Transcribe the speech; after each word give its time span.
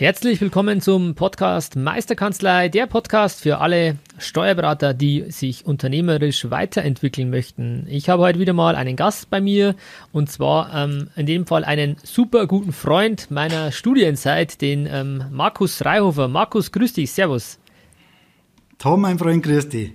Herzlich 0.00 0.40
willkommen 0.40 0.80
zum 0.80 1.14
Podcast 1.14 1.76
Meisterkanzlei, 1.76 2.70
der 2.70 2.86
Podcast 2.86 3.42
für 3.42 3.58
alle 3.58 3.98
Steuerberater, 4.16 4.94
die 4.94 5.30
sich 5.30 5.66
unternehmerisch 5.66 6.48
weiterentwickeln 6.48 7.28
möchten. 7.28 7.86
Ich 7.86 8.08
habe 8.08 8.22
heute 8.22 8.38
wieder 8.38 8.54
mal 8.54 8.76
einen 8.76 8.96
Gast 8.96 9.28
bei 9.28 9.42
mir 9.42 9.76
und 10.10 10.30
zwar 10.30 10.74
ähm, 10.74 11.10
in 11.16 11.26
dem 11.26 11.46
Fall 11.46 11.64
einen 11.64 11.96
super 12.02 12.46
guten 12.46 12.72
Freund 12.72 13.30
meiner 13.30 13.72
Studienzeit, 13.72 14.62
den 14.62 14.88
ähm, 14.90 15.24
Markus 15.32 15.84
Reihofer. 15.84 16.28
Markus, 16.28 16.72
grüß 16.72 16.94
dich, 16.94 17.12
servus. 17.12 17.58
Tom, 18.78 19.02
mein 19.02 19.18
Freund, 19.18 19.42
grüß 19.42 19.68
dich. 19.68 19.92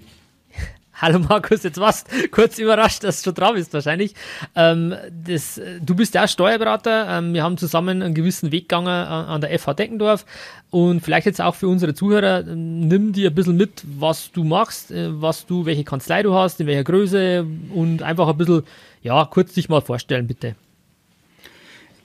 Hallo 0.98 1.20
Markus, 1.20 1.64
jetzt 1.64 1.78
warst 1.78 2.08
kurz 2.32 2.58
überrascht, 2.58 3.04
dass 3.04 3.22
du 3.22 3.34
dran 3.34 3.56
bist 3.56 3.74
wahrscheinlich. 3.74 4.16
Ähm, 4.56 4.96
das, 5.26 5.60
du 5.82 5.94
bist 5.94 6.14
ja 6.14 6.26
Steuerberater. 6.26 7.18
Ähm, 7.18 7.34
wir 7.34 7.44
haben 7.44 7.58
zusammen 7.58 8.02
einen 8.02 8.14
gewissen 8.14 8.54
Weg 8.54 8.70
gegangen 8.70 8.88
an, 8.88 9.26
an 9.26 9.42
der 9.42 9.60
FH 9.60 9.74
Deckendorf. 9.74 10.26
Und 10.70 11.02
vielleicht 11.02 11.26
jetzt 11.26 11.42
auch 11.42 11.56
für 11.56 11.68
unsere 11.68 11.96
Zuhörer, 11.96 12.48
ähm, 12.48 12.88
nimm 12.88 13.12
dir 13.12 13.30
ein 13.30 13.36
bisschen 13.36 13.58
mit, 13.58 13.84
was 14.00 14.32
du 14.32 14.46
machst, 14.46 14.92
äh, 14.92 15.10
was 15.22 15.46
du, 15.46 15.66
welche 15.66 15.84
Kanzlei 15.84 16.24
du 16.24 16.34
hast, 16.34 16.62
in 16.62 16.68
welcher 16.68 16.86
Größe 16.86 17.46
und 17.74 18.02
einfach 18.02 18.30
ein 18.30 18.38
bisschen, 18.38 18.64
ja, 19.04 19.26
kurz 19.26 19.54
dich 19.54 19.68
mal 19.68 19.82
vorstellen, 19.82 20.28
bitte. 20.28 20.56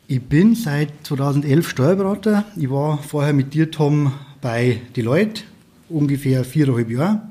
Ich 0.08 0.20
bin 0.20 0.56
seit 0.56 0.88
2011 1.04 1.68
Steuerberater. 1.68 2.44
Ich 2.56 2.68
war 2.68 2.98
vorher 2.98 3.34
mit 3.34 3.54
dir, 3.54 3.70
Tom, 3.70 4.14
bei 4.40 4.80
Deloitte, 4.96 5.42
ungefähr 5.88 6.42
viereinhalb 6.42 6.90
Jahre 6.90 7.22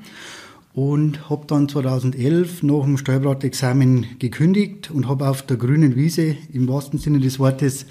und 0.72 1.28
habe 1.28 1.46
dann 1.46 1.68
2011 1.68 2.62
nach 2.62 2.84
dem 2.84 2.96
Steuerberaterexamen 2.96 4.18
gekündigt 4.18 4.90
und 4.90 5.08
habe 5.08 5.28
auf 5.28 5.42
der 5.42 5.56
grünen 5.56 5.96
Wiese 5.96 6.36
im 6.52 6.68
wahrsten 6.68 6.98
Sinne 6.98 7.18
des 7.18 7.38
Wortes 7.38 7.86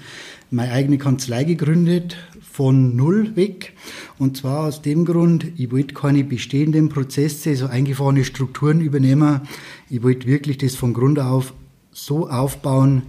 meine 0.50 0.72
eigene 0.72 0.98
Kanzlei 0.98 1.44
gegründet, 1.44 2.16
von 2.40 2.96
null 2.96 3.36
weg. 3.36 3.74
Und 4.18 4.36
zwar 4.36 4.66
aus 4.66 4.82
dem 4.82 5.04
Grund, 5.04 5.46
ich 5.56 5.70
wollte 5.70 5.94
keine 5.94 6.24
bestehenden 6.24 6.88
Prozesse, 6.88 7.54
so 7.54 7.66
eingefahrene 7.66 8.24
Strukturen 8.24 8.80
übernehmen. 8.80 9.42
Ich 9.88 10.02
wollte 10.02 10.26
wirklich 10.26 10.58
das 10.58 10.74
von 10.74 10.92
Grund 10.92 11.18
auf 11.20 11.54
so 11.92 12.28
aufbauen, 12.28 13.02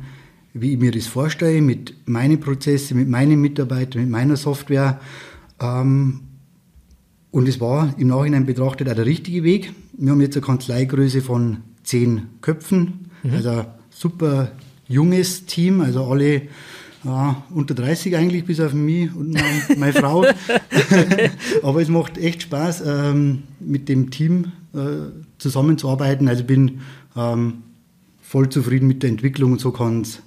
wie 0.53 0.73
ich 0.73 0.79
mir 0.79 0.91
das 0.91 1.07
vorstelle, 1.07 1.61
mit 1.61 1.95
meinen 2.07 2.39
Prozessen, 2.39 2.97
mit 2.97 3.09
meinen 3.09 3.41
Mitarbeitern, 3.41 4.01
mit 4.03 4.11
meiner 4.11 4.37
Software. 4.37 4.99
Ähm, 5.59 6.21
und 7.31 7.47
es 7.47 7.59
war 7.59 7.93
im 7.97 8.09
Nachhinein 8.09 8.45
betrachtet 8.45 8.89
auch 8.89 8.93
der 8.93 9.05
richtige 9.05 9.43
Weg. 9.43 9.73
Wir 9.93 10.11
haben 10.11 10.21
jetzt 10.21 10.35
eine 10.35 10.45
Kanzleigröße 10.45 11.21
von 11.21 11.57
zehn 11.83 12.23
Köpfen, 12.41 13.09
mhm. 13.23 13.33
also 13.33 13.49
ein 13.49 13.65
super 13.89 14.51
junges 14.87 15.45
Team, 15.45 15.81
also 15.81 16.05
alle 16.05 16.43
ja, 17.03 17.43
unter 17.49 17.73
30 17.73 18.15
eigentlich, 18.15 18.45
bis 18.45 18.59
auf 18.59 18.73
mich 18.73 19.13
und 19.15 19.31
meine, 19.31 19.61
meine 19.77 19.93
Frau. 19.93 20.25
Aber 21.63 21.81
es 21.81 21.87
macht 21.87 22.17
echt 22.17 22.43
Spaß, 22.43 22.83
ähm, 22.85 23.43
mit 23.59 23.89
dem 23.89 24.11
Team 24.11 24.51
äh, 24.73 25.09
zusammenzuarbeiten. 25.37 26.27
Also 26.27 26.43
bin 26.43 26.81
ähm, 27.15 27.63
voll 28.21 28.49
zufrieden 28.49 28.87
mit 28.87 29.03
der 29.03 29.09
Entwicklung 29.09 29.53
und 29.53 29.61
so 29.61 29.71
kann 29.71 30.01
es 30.01 30.21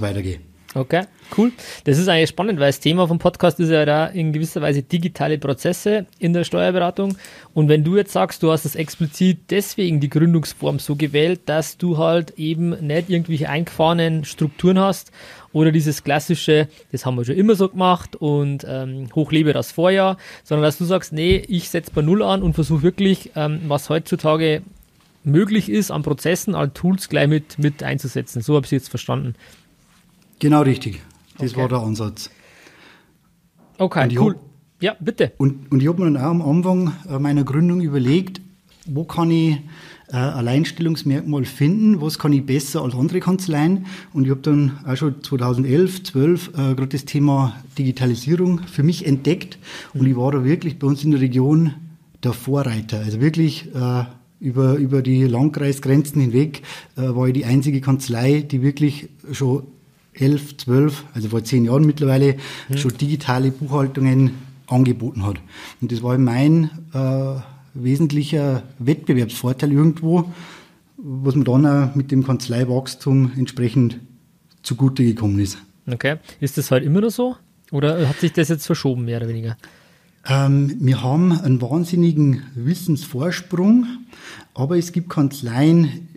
weitergehen. 0.00 0.42
Okay, 0.76 1.04
cool. 1.38 1.52
Das 1.84 1.98
ist 1.98 2.08
eigentlich 2.08 2.30
spannend, 2.30 2.58
weil 2.58 2.70
das 2.70 2.80
Thema 2.80 3.06
vom 3.06 3.20
Podcast 3.20 3.60
ist 3.60 3.70
ja 3.70 3.84
da 3.84 4.06
in 4.06 4.32
gewisser 4.32 4.60
Weise 4.60 4.82
digitale 4.82 5.38
Prozesse 5.38 6.06
in 6.18 6.32
der 6.32 6.42
Steuerberatung. 6.42 7.16
Und 7.52 7.68
wenn 7.68 7.84
du 7.84 7.96
jetzt 7.96 8.12
sagst, 8.12 8.42
du 8.42 8.50
hast 8.50 8.64
das 8.64 8.74
explizit 8.74 9.38
deswegen 9.50 10.00
die 10.00 10.10
Gründungsform 10.10 10.80
so 10.80 10.96
gewählt, 10.96 11.42
dass 11.46 11.78
du 11.78 11.98
halt 11.98 12.32
eben 12.38 12.70
nicht 12.84 13.08
irgendwelche 13.08 13.48
eingefahrenen 13.48 14.24
Strukturen 14.24 14.80
hast 14.80 15.12
oder 15.52 15.70
dieses 15.70 16.02
klassische, 16.02 16.66
das 16.90 17.06
haben 17.06 17.14
wir 17.14 17.24
schon 17.24 17.36
immer 17.36 17.54
so 17.54 17.68
gemacht 17.68 18.16
und 18.16 18.66
ähm, 18.68 19.06
hochlebe 19.14 19.52
das 19.52 19.70
Vorjahr, 19.70 20.16
sondern 20.42 20.64
dass 20.64 20.78
du 20.78 20.84
sagst, 20.84 21.12
nee, 21.12 21.36
ich 21.46 21.70
setze 21.70 21.92
bei 21.94 22.02
Null 22.02 22.24
an 22.24 22.42
und 22.42 22.54
versuche 22.54 22.82
wirklich, 22.82 23.30
ähm, 23.36 23.60
was 23.68 23.90
heutzutage 23.90 24.62
möglich 25.22 25.70
ist 25.70 25.92
an 25.92 26.02
Prozessen, 26.02 26.56
an 26.56 26.74
Tools 26.74 27.08
gleich 27.08 27.28
mit, 27.28 27.60
mit 27.60 27.84
einzusetzen. 27.84 28.42
So 28.42 28.56
habe 28.56 28.66
ich 28.66 28.72
es 28.72 28.82
jetzt 28.82 28.88
verstanden. 28.88 29.36
Genau 30.38 30.62
richtig. 30.62 31.00
Das 31.38 31.52
okay. 31.52 31.60
war 31.60 31.68
der 31.68 31.78
Ansatz. 31.78 32.30
Okay, 33.78 34.16
cool. 34.18 34.34
Hab, 34.34 34.40
ja, 34.80 34.96
bitte. 35.00 35.32
Und, 35.38 35.70
und 35.72 35.82
ich 35.82 35.88
habe 35.88 36.04
mir 36.04 36.12
dann 36.12 36.22
auch 36.22 36.30
am 36.30 36.42
Anfang 36.42 36.92
äh, 37.08 37.18
meiner 37.18 37.44
Gründung 37.44 37.80
überlegt, 37.80 38.40
wo 38.86 39.04
kann 39.04 39.30
ich 39.30 39.58
äh, 40.12 40.16
Alleinstellungsmerkmal 40.16 41.44
finden, 41.44 42.00
was 42.00 42.18
kann 42.18 42.32
ich 42.32 42.44
besser 42.44 42.82
als 42.82 42.94
andere 42.94 43.20
Kanzleien. 43.20 43.86
Und 44.12 44.24
ich 44.24 44.30
habe 44.30 44.40
dann 44.42 44.78
auch 44.86 44.96
schon 44.96 45.22
2011, 45.22 46.04
12 46.04 46.48
äh, 46.48 46.52
gerade 46.52 46.86
das 46.88 47.04
Thema 47.04 47.56
Digitalisierung 47.78 48.60
für 48.60 48.82
mich 48.82 49.06
entdeckt. 49.06 49.58
Und 49.92 50.02
mhm. 50.02 50.08
ich 50.08 50.16
war 50.16 50.32
da 50.32 50.44
wirklich 50.44 50.78
bei 50.78 50.86
uns 50.86 51.02
in 51.02 51.12
der 51.12 51.20
Region 51.20 51.74
der 52.22 52.32
Vorreiter. 52.32 53.00
Also 53.00 53.20
wirklich 53.20 53.74
äh, 53.74 54.04
über, 54.40 54.74
über 54.74 55.02
die 55.02 55.24
Landkreisgrenzen 55.24 56.20
hinweg 56.20 56.62
äh, 56.96 57.02
war 57.02 57.26
ich 57.26 57.34
die 57.34 57.44
einzige 57.44 57.80
Kanzlei, 57.80 58.42
die 58.42 58.62
wirklich 58.62 59.08
schon 59.32 59.64
elf, 60.14 60.56
zwölf, 60.56 61.04
also 61.14 61.28
vor 61.28 61.44
zehn 61.44 61.64
Jahren 61.64 61.84
mittlerweile, 61.84 62.36
mhm. 62.68 62.76
schon 62.76 62.96
digitale 62.96 63.50
Buchhaltungen 63.50 64.32
angeboten 64.66 65.26
hat. 65.26 65.36
Und 65.80 65.92
das 65.92 66.02
war 66.02 66.16
mein 66.18 66.70
äh, 66.92 67.40
wesentlicher 67.74 68.62
Wettbewerbsvorteil 68.78 69.72
irgendwo, 69.72 70.32
was 70.96 71.34
mir 71.34 71.44
dann 71.44 71.66
auch 71.66 71.94
mit 71.94 72.10
dem 72.10 72.24
Kanzleiwachstum 72.24 73.32
entsprechend 73.36 73.98
zugute 74.62 75.04
gekommen 75.04 75.38
ist. 75.38 75.58
Okay. 75.86 76.16
Ist 76.40 76.56
das 76.56 76.70
halt 76.70 76.84
immer 76.84 77.00
noch 77.00 77.10
so? 77.10 77.36
Oder 77.70 78.08
hat 78.08 78.20
sich 78.20 78.32
das 78.32 78.48
jetzt 78.48 78.66
verschoben, 78.66 79.04
mehr 79.04 79.18
oder 79.18 79.28
weniger? 79.28 79.56
Ähm, 80.26 80.76
wir 80.80 81.02
haben 81.02 81.32
einen 81.32 81.60
wahnsinnigen 81.60 82.42
Wissensvorsprung, 82.54 83.86
aber 84.54 84.78
es 84.78 84.92
gibt 84.92 85.10
Kanzleien, 85.10 86.08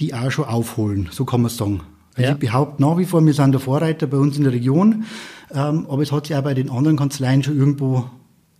die 0.00 0.14
auch 0.14 0.30
schon 0.30 0.46
aufholen, 0.46 1.08
so 1.12 1.24
kann 1.24 1.42
man 1.42 1.50
sagen. 1.50 1.82
Also 2.16 2.28
ja. 2.28 2.32
ich 2.32 2.38
behaupte 2.38 2.82
nach 2.82 2.96
wie 2.98 3.04
vor, 3.04 3.24
wir 3.24 3.34
sind 3.34 3.52
der 3.52 3.60
Vorreiter 3.60 4.06
bei 4.06 4.16
uns 4.16 4.36
in 4.36 4.44
der 4.44 4.52
Region, 4.52 5.04
ähm, 5.54 5.86
aber 5.88 6.02
es 6.02 6.12
hat 6.12 6.26
sich 6.26 6.36
auch 6.36 6.42
bei 6.42 6.54
den 6.54 6.70
anderen 6.70 6.96
Kanzleien 6.96 7.42
schon 7.42 7.58
irgendwo 7.58 8.10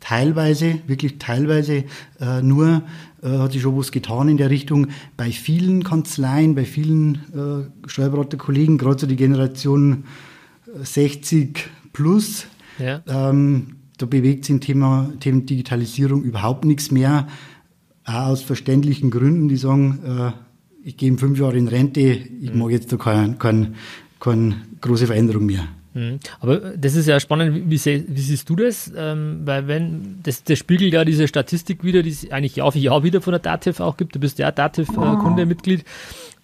teilweise, 0.00 0.80
wirklich 0.86 1.18
teilweise 1.18 1.84
äh, 2.20 2.42
nur 2.42 2.82
äh, 3.22 3.38
hat 3.38 3.52
sich 3.52 3.62
schon 3.62 3.76
was 3.76 3.92
getan 3.92 4.28
in 4.28 4.36
der 4.36 4.50
Richtung. 4.50 4.88
Bei 5.16 5.30
vielen 5.30 5.84
Kanzleien, 5.84 6.54
bei 6.54 6.64
vielen 6.64 7.70
äh, 7.84 7.88
Steuerberaterkollegen, 7.88 8.78
gerade 8.78 9.00
so 9.00 9.06
die 9.06 9.16
Generation 9.16 10.04
60 10.80 11.58
äh, 11.58 11.60
plus, 11.92 12.46
ja. 12.78 13.02
ähm, 13.06 13.76
da 13.96 14.06
bewegt 14.06 14.44
sich 14.44 14.54
im 14.54 14.60
Thema, 14.60 15.10
Thema 15.20 15.40
Digitalisierung 15.40 16.22
überhaupt 16.22 16.66
nichts 16.66 16.90
mehr. 16.90 17.26
Auch 18.04 18.26
aus 18.26 18.42
verständlichen 18.42 19.10
Gründen, 19.10 19.48
die 19.48 19.56
sagen, 19.56 19.98
äh, 20.04 20.45
ich 20.86 20.96
gehe 20.96 21.08
in 21.08 21.18
fünf 21.18 21.38
Jahre 21.38 21.58
in 21.58 21.66
Rente, 21.66 22.00
ich 22.00 22.52
mhm. 22.52 22.60
mag 22.60 22.70
jetzt 22.70 22.92
da 22.92 22.96
keine, 22.96 23.34
keine, 23.34 23.74
keine 24.20 24.54
große 24.80 25.06
Veränderung 25.06 25.44
mehr. 25.44 25.64
Mhm. 25.94 26.20
Aber 26.38 26.58
das 26.76 26.94
ist 26.94 27.08
ja 27.08 27.18
spannend, 27.18 27.68
wie, 27.68 27.70
wie 27.70 28.20
siehst 28.20 28.48
du 28.48 28.54
das? 28.54 28.92
Ähm, 28.96 29.40
weil 29.44 29.66
wenn, 29.66 30.20
das, 30.22 30.44
das 30.44 30.60
spiegelt 30.60 30.92
ja 30.92 31.04
diese 31.04 31.26
Statistik 31.26 31.82
wieder, 31.82 32.04
die 32.04 32.10
es 32.10 32.30
eigentlich 32.30 32.54
Jahr 32.54 32.70
für 32.70 32.78
Jahr 32.78 33.02
wieder 33.02 33.20
von 33.20 33.32
der 33.32 33.40
DATEV 33.40 33.80
auch 33.80 33.96
gibt, 33.96 34.14
du 34.14 34.20
bist 34.20 34.38
ja 34.38 34.52
DATEV-Kunde-Mitglied, 34.52 35.80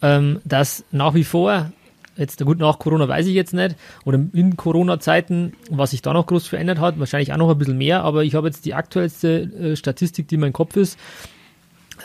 äh, 0.03 0.17
ähm, 0.17 0.41
dass 0.45 0.85
nach 0.91 1.15
wie 1.15 1.25
vor 1.25 1.71
Jetzt 2.15 2.45
gut, 2.45 2.59
nach 2.59 2.79
Corona 2.79 3.09
weiß 3.09 3.27
ich 3.27 3.35
jetzt 3.35 3.55
nicht. 3.55 3.75
Oder 4.05 4.21
in 4.35 4.55
Corona-Zeiten, 4.55 5.55
was 5.71 5.93
sich 5.93 6.03
da 6.03 6.13
noch 6.13 6.27
groß 6.27 6.47
verändert 6.47 6.79
hat, 6.79 6.99
wahrscheinlich 6.99 7.33
auch 7.33 7.39
noch 7.39 7.49
ein 7.49 7.57
bisschen 7.57 7.79
mehr, 7.79 8.05
aber 8.05 8.23
ich 8.23 8.35
habe 8.35 8.49
jetzt 8.49 8.67
die 8.67 8.75
aktuellste 8.75 9.29
äh, 9.41 9.77
Statistik, 9.77 10.29
die 10.29 10.35
in 10.35 10.43
meinem 10.43 10.53
Kopf 10.53 10.77
ist 10.77 10.99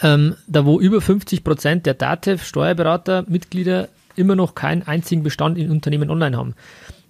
ähm, 0.04 0.36
da 0.48 0.66
wo 0.66 0.80
über 0.80 1.02
50 1.02 1.44
Prozent 1.44 1.86
der 1.86 1.94
DATEV 1.94 2.44
Steuerberater 2.44 3.26
Mitglieder 3.28 3.90
immer 4.16 4.36
noch 4.36 4.56
keinen 4.56 4.84
einzigen 4.84 5.24
Bestand 5.24 5.58
in 5.58 5.72
Unternehmen 5.72 6.10
online 6.10 6.38
haben. 6.38 6.56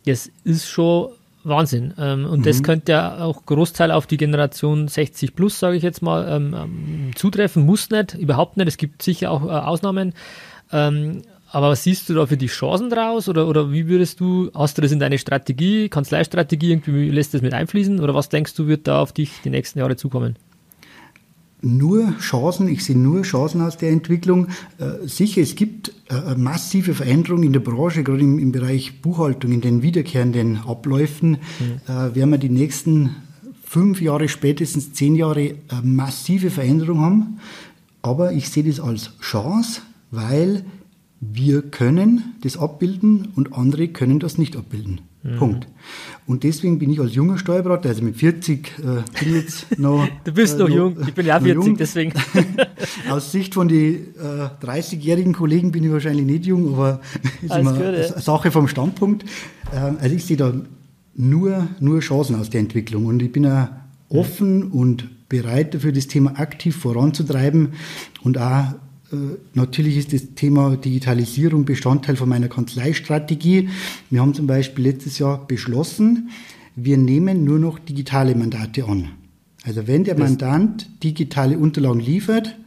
Das 0.05 0.29
ist 0.43 0.67
schon 0.67 1.09
Wahnsinn. 1.43 1.93
Ähm, 1.97 2.25
und 2.25 2.39
mhm. 2.39 2.43
das 2.43 2.63
könnte 2.63 2.91
ja 2.91 3.19
auch 3.19 3.45
Großteil 3.45 3.91
auf 3.91 4.07
die 4.07 4.17
Generation 4.17 4.87
60 4.87 5.35
plus, 5.35 5.59
sage 5.59 5.77
ich 5.77 5.83
jetzt 5.83 6.01
mal, 6.01 6.27
ähm, 6.29 6.53
ähm, 6.53 7.11
zutreffen. 7.15 7.65
Muss 7.65 7.89
nicht, 7.89 8.13
überhaupt 8.13 8.57
nicht. 8.57 8.67
Es 8.67 8.77
gibt 8.77 9.01
sicher 9.01 9.31
auch 9.31 9.43
äh, 9.43 9.49
Ausnahmen. 9.49 10.13
Ähm, 10.71 11.21
aber 11.49 11.69
was 11.69 11.83
siehst 11.83 12.09
du 12.09 12.13
da 12.13 12.25
für 12.25 12.37
die 12.37 12.47
Chancen 12.47 12.89
draus? 12.89 13.29
Oder, 13.29 13.47
oder 13.47 13.71
wie 13.71 13.87
würdest 13.87 14.19
du, 14.19 14.51
hast 14.53 14.77
du 14.77 14.81
das 14.81 14.91
in 14.91 14.99
deine 14.99 15.17
Strategie, 15.17 15.87
Kanzleistrategie, 15.87 16.71
irgendwie 16.71 17.09
lässt 17.09 17.33
das 17.33 17.41
mit 17.41 17.53
einfließen? 17.53 18.01
Oder 18.01 18.13
was 18.13 18.29
denkst 18.29 18.53
du, 18.55 18.67
wird 18.67 18.87
da 18.87 19.01
auf 19.01 19.13
dich 19.13 19.31
die 19.43 19.49
nächsten 19.49 19.79
Jahre 19.79 19.95
zukommen? 19.95 20.35
Nur 21.61 22.13
Chancen, 22.19 22.67
ich 22.67 22.85
sehe 22.85 22.97
nur 22.97 23.23
Chancen 23.23 23.61
aus 23.61 23.77
der 23.77 23.89
Entwicklung. 23.89 24.47
Äh, 24.77 25.07
sicher, 25.07 25.41
es 25.41 25.55
gibt 25.55 25.91
äh, 26.09 26.35
massive 26.35 26.93
Veränderungen 26.93 27.43
in 27.45 27.53
der 27.53 27.61
Branche, 27.61 28.03
gerade 28.03 28.21
im, 28.21 28.37
im, 28.37 28.51
Bereich 28.51 29.01
Buchhaltung, 29.01 29.51
in 29.51 29.61
den 29.61 29.81
wiederkehrenden 29.81 30.57
Abläufen. 30.57 31.31
Mhm. 31.31 31.91
Äh, 31.91 32.15
werden 32.15 32.29
wir 32.29 32.37
die 32.37 32.49
nächsten 32.49 33.15
fünf 33.63 34.01
Jahre, 34.01 34.29
spätestens 34.29 34.93
zehn 34.93 35.15
Jahre 35.15 35.55
massive 35.83 36.51
Veränderungen 36.51 37.01
haben. 37.03 37.39
Aber 38.01 38.31
ich 38.31 38.49
sehe 38.49 38.63
das 38.63 38.79
als 38.79 39.17
Chance, 39.19 39.81
weil 40.11 40.63
wir 41.19 41.63
können 41.63 42.35
das 42.41 42.57
abbilden 42.57 43.29
und 43.35 43.53
andere 43.53 43.87
können 43.89 44.19
das 44.19 44.37
nicht 44.37 44.55
abbilden. 44.55 45.01
Mhm. 45.27 45.37
Punkt. 45.37 45.67
Und 46.25 46.43
deswegen 46.43 46.79
bin 46.79 46.89
ich 46.89 46.99
als 46.99 47.13
junger 47.13 47.37
Steuerberater, 47.37 47.89
also 47.89 48.01
mit 48.03 48.15
40 48.15 48.79
äh, 48.79 49.23
bin 49.23 49.35
jetzt 49.35 49.77
noch. 49.77 50.07
du 50.23 50.31
bist 50.31 50.55
äh, 50.55 50.59
noch, 50.59 50.69
jung, 50.69 50.97
ich 51.05 51.13
bin 51.13 51.25
ja 51.25 51.39
40, 51.39 51.65
jung. 51.65 51.77
deswegen. 51.77 52.13
Aus 53.09 53.31
Sicht 53.31 53.53
von 53.53 53.67
den 53.67 54.15
äh, 54.15 54.65
30-jährigen 54.65 55.33
Kollegen 55.33 55.71
bin 55.71 55.83
ich 55.83 55.91
wahrscheinlich 55.91 56.25
nicht 56.25 56.45
jung, 56.45 56.73
aber 56.73 57.01
ist 57.41 57.53
immer 57.53 57.73
gut, 57.73 57.81
ja. 57.81 58.19
Sache 58.19 58.51
vom 58.51 58.67
Standpunkt. 58.67 59.25
Ähm, 59.73 59.97
also 59.99 60.15
ich 60.15 60.25
sehe 60.25 60.37
da 60.37 60.53
nur, 61.15 61.67
nur 61.79 61.99
Chancen 61.99 62.35
aus 62.35 62.49
der 62.49 62.61
Entwicklung 62.61 63.05
und 63.05 63.21
ich 63.21 63.31
bin 63.31 63.43
ja 63.43 63.81
offen 64.09 64.71
und 64.71 65.09
bereit 65.27 65.73
dafür, 65.73 65.91
das 65.91 66.07
Thema 66.07 66.39
aktiv 66.39 66.75
voranzutreiben 66.77 67.73
und 68.23 68.37
auch 68.37 68.75
Natürlich 69.53 69.97
ist 69.97 70.11
das 70.11 70.33
Thema 70.35 70.75
Digitalisierung 70.75 71.63
Bestandteil 71.63 72.17
von 72.17 72.27
meiner 72.27 72.49
Kanzleistrategie. 72.49 73.69
Wir 74.09 74.21
haben 74.21 74.33
zum 74.33 74.47
Beispiel 74.47 74.85
letztes 74.85 75.17
Jahr 75.19 75.47
beschlossen, 75.47 76.29
wir 76.75 76.97
nehmen 76.97 77.43
nur 77.43 77.57
noch 77.57 77.79
digitale 77.79 78.35
Mandate 78.35 78.85
an. 78.85 79.09
Also 79.63 79.87
wenn 79.87 80.03
der 80.03 80.15
das 80.15 80.29
Mandant 80.29 80.89
digitale 81.03 81.57
Unterlagen 81.57 81.99
liefert, 81.99 82.57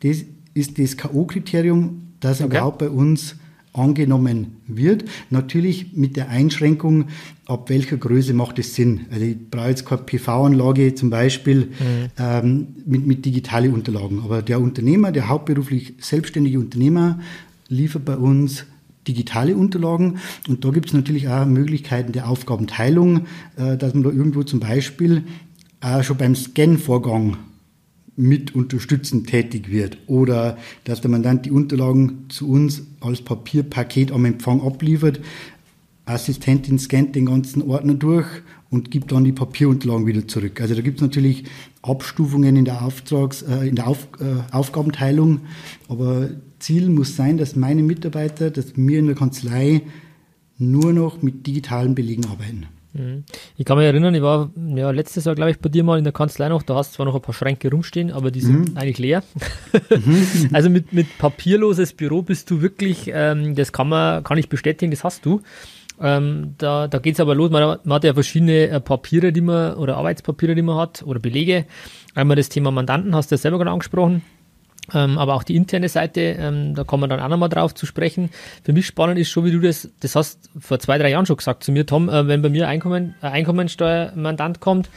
das 0.00 0.24
ist 0.54 0.78
das 0.78 0.96
K.O.-Kriterium, 0.96 1.90
das 2.20 2.40
okay. 2.40 2.56
überhaupt 2.56 2.78
bei 2.78 2.90
uns 2.90 3.36
angenommen 3.72 4.56
wird. 4.66 5.04
Natürlich 5.30 5.94
mit 5.94 6.16
der 6.16 6.28
Einschränkung, 6.28 7.06
ab 7.46 7.70
welcher 7.70 7.96
Größe 7.96 8.34
macht 8.34 8.58
es 8.58 8.74
Sinn. 8.74 9.06
Also 9.10 9.24
ich 9.24 9.50
brauche 9.50 9.68
jetzt 9.68 9.86
keine 9.86 10.02
PV-Anlage 10.02 10.94
zum 10.94 11.10
Beispiel 11.10 11.66
mhm. 11.66 12.10
ähm, 12.18 12.66
mit, 12.84 13.06
mit 13.06 13.24
digitale 13.24 13.70
Unterlagen. 13.70 14.20
Aber 14.24 14.42
der 14.42 14.60
Unternehmer, 14.60 15.10
der 15.12 15.28
hauptberuflich 15.28 15.94
selbstständige 16.00 16.58
Unternehmer, 16.58 17.20
liefert 17.68 18.04
bei 18.04 18.16
uns 18.16 18.66
digitale 19.08 19.56
Unterlagen. 19.56 20.18
Und 20.48 20.64
da 20.64 20.70
gibt 20.70 20.88
es 20.88 20.92
natürlich 20.92 21.28
auch 21.28 21.46
Möglichkeiten 21.46 22.12
der 22.12 22.28
Aufgabenteilung, 22.28 23.26
äh, 23.56 23.76
dass 23.76 23.94
man 23.94 24.02
da 24.02 24.10
irgendwo 24.10 24.42
zum 24.42 24.60
Beispiel 24.60 25.24
auch 25.80 26.02
schon 26.02 26.16
beim 26.16 26.34
Scan-Vorgang 26.34 27.36
mit 28.16 28.54
unterstützend 28.54 29.28
tätig 29.28 29.70
wird 29.70 29.98
oder 30.06 30.58
dass 30.84 31.00
der 31.00 31.10
Mandant 31.10 31.46
die 31.46 31.50
Unterlagen 31.50 32.26
zu 32.28 32.48
uns 32.48 32.82
als 33.00 33.22
Papierpaket 33.22 34.12
am 34.12 34.24
Empfang 34.24 34.60
abliefert. 34.60 35.20
Assistentin 36.04 36.78
scannt 36.78 37.14
den 37.14 37.26
ganzen 37.26 37.62
Ordner 37.62 37.94
durch 37.94 38.26
und 38.70 38.90
gibt 38.90 39.12
dann 39.12 39.24
die 39.24 39.32
Papierunterlagen 39.32 40.06
wieder 40.06 40.26
zurück. 40.26 40.60
Also 40.60 40.74
da 40.74 40.80
gibt 40.80 40.98
es 40.98 41.02
natürlich 41.02 41.44
Abstufungen 41.82 42.56
in 42.56 42.64
der, 42.64 42.82
Auftrags-, 42.82 43.42
äh, 43.42 43.68
in 43.68 43.76
der 43.76 43.86
Auf, 43.86 44.08
äh, 44.20 44.52
Aufgabenteilung, 44.52 45.40
aber 45.88 46.30
Ziel 46.58 46.88
muss 46.88 47.16
sein, 47.16 47.38
dass 47.38 47.56
meine 47.56 47.82
Mitarbeiter, 47.82 48.50
dass 48.50 48.76
wir 48.76 48.98
in 48.98 49.06
der 49.06 49.16
Kanzlei 49.16 49.82
nur 50.58 50.92
noch 50.92 51.22
mit 51.22 51.46
digitalen 51.46 51.94
Belegen 51.94 52.26
arbeiten. 52.26 52.66
Mhm. 52.94 53.24
Ich 53.56 53.64
kann 53.64 53.78
mich 53.78 53.86
erinnern, 53.86 54.14
ich 54.14 54.22
war 54.22 54.50
ja 54.74 54.90
letztes 54.90 55.24
Jahr, 55.24 55.34
glaube 55.34 55.50
ich, 55.50 55.58
bei 55.58 55.68
dir 55.68 55.82
mal 55.82 55.98
in 55.98 56.04
der 56.04 56.12
Kanzlei 56.12 56.48
noch, 56.48 56.62
da 56.62 56.74
hast 56.74 56.94
zwar 56.94 57.06
noch 57.06 57.14
ein 57.14 57.22
paar 57.22 57.34
Schränke 57.34 57.70
rumstehen, 57.70 58.10
aber 58.10 58.30
die 58.30 58.40
sind 58.40 58.70
mhm. 58.70 58.76
eigentlich 58.76 58.98
leer. 58.98 59.22
Mhm. 59.90 60.26
also 60.52 60.68
mit, 60.70 60.92
mit 60.92 61.18
papierloses 61.18 61.92
Büro 61.94 62.22
bist 62.22 62.50
du 62.50 62.60
wirklich, 62.60 63.10
ähm, 63.12 63.54
das 63.54 63.72
kann 63.72 63.88
man, 63.88 64.22
kann 64.24 64.38
ich 64.38 64.48
bestätigen, 64.48 64.90
das 64.90 65.04
hast 65.04 65.24
du. 65.24 65.40
Ähm, 66.00 66.54
da 66.58 66.88
da 66.88 66.98
geht 66.98 67.14
es 67.14 67.20
aber 67.20 67.34
los, 67.34 67.50
man, 67.50 67.78
man, 67.84 67.94
hat 67.94 68.04
ja 68.04 68.14
verschiedene 68.14 68.68
äh, 68.68 68.80
Papiere, 68.80 69.32
die 69.32 69.40
man, 69.40 69.74
oder 69.74 69.96
Arbeitspapiere, 69.96 70.54
die 70.54 70.62
man 70.62 70.76
hat, 70.76 71.02
oder 71.04 71.20
Belege. 71.20 71.66
Einmal 72.14 72.36
das 72.36 72.48
Thema 72.48 72.70
Mandanten, 72.70 73.14
hast 73.14 73.30
du 73.30 73.34
ja 73.34 73.38
selber 73.38 73.58
gerade 73.58 73.70
angesprochen. 73.70 74.22
Ähm, 74.92 75.16
aber 75.16 75.34
auch 75.34 75.44
die 75.44 75.54
interne 75.54 75.88
Seite, 75.88 76.20
ähm, 76.20 76.74
da 76.74 76.82
kommen 76.82 77.04
wir 77.04 77.08
dann 77.08 77.20
auch 77.20 77.28
nochmal 77.28 77.48
drauf 77.48 77.74
zu 77.74 77.86
sprechen. 77.86 78.30
Für 78.64 78.72
mich 78.72 78.86
spannend 78.86 79.18
ist 79.18 79.30
schon, 79.30 79.44
wie 79.44 79.52
du 79.52 79.60
das, 79.60 79.88
das 80.00 80.16
hast 80.16 80.50
vor 80.58 80.80
zwei, 80.80 80.98
drei 80.98 81.10
Jahren 81.10 81.24
schon 81.24 81.36
gesagt 81.36 81.62
zu 81.62 81.70
mir, 81.70 81.86
Tom, 81.86 82.08
äh, 82.08 82.26
wenn 82.26 82.42
bei 82.42 82.48
mir 82.48 82.66
Einkommen, 82.66 83.14
äh, 83.22 83.26
Einkommensteuermandant 83.26 84.60
kommt, 84.60 84.90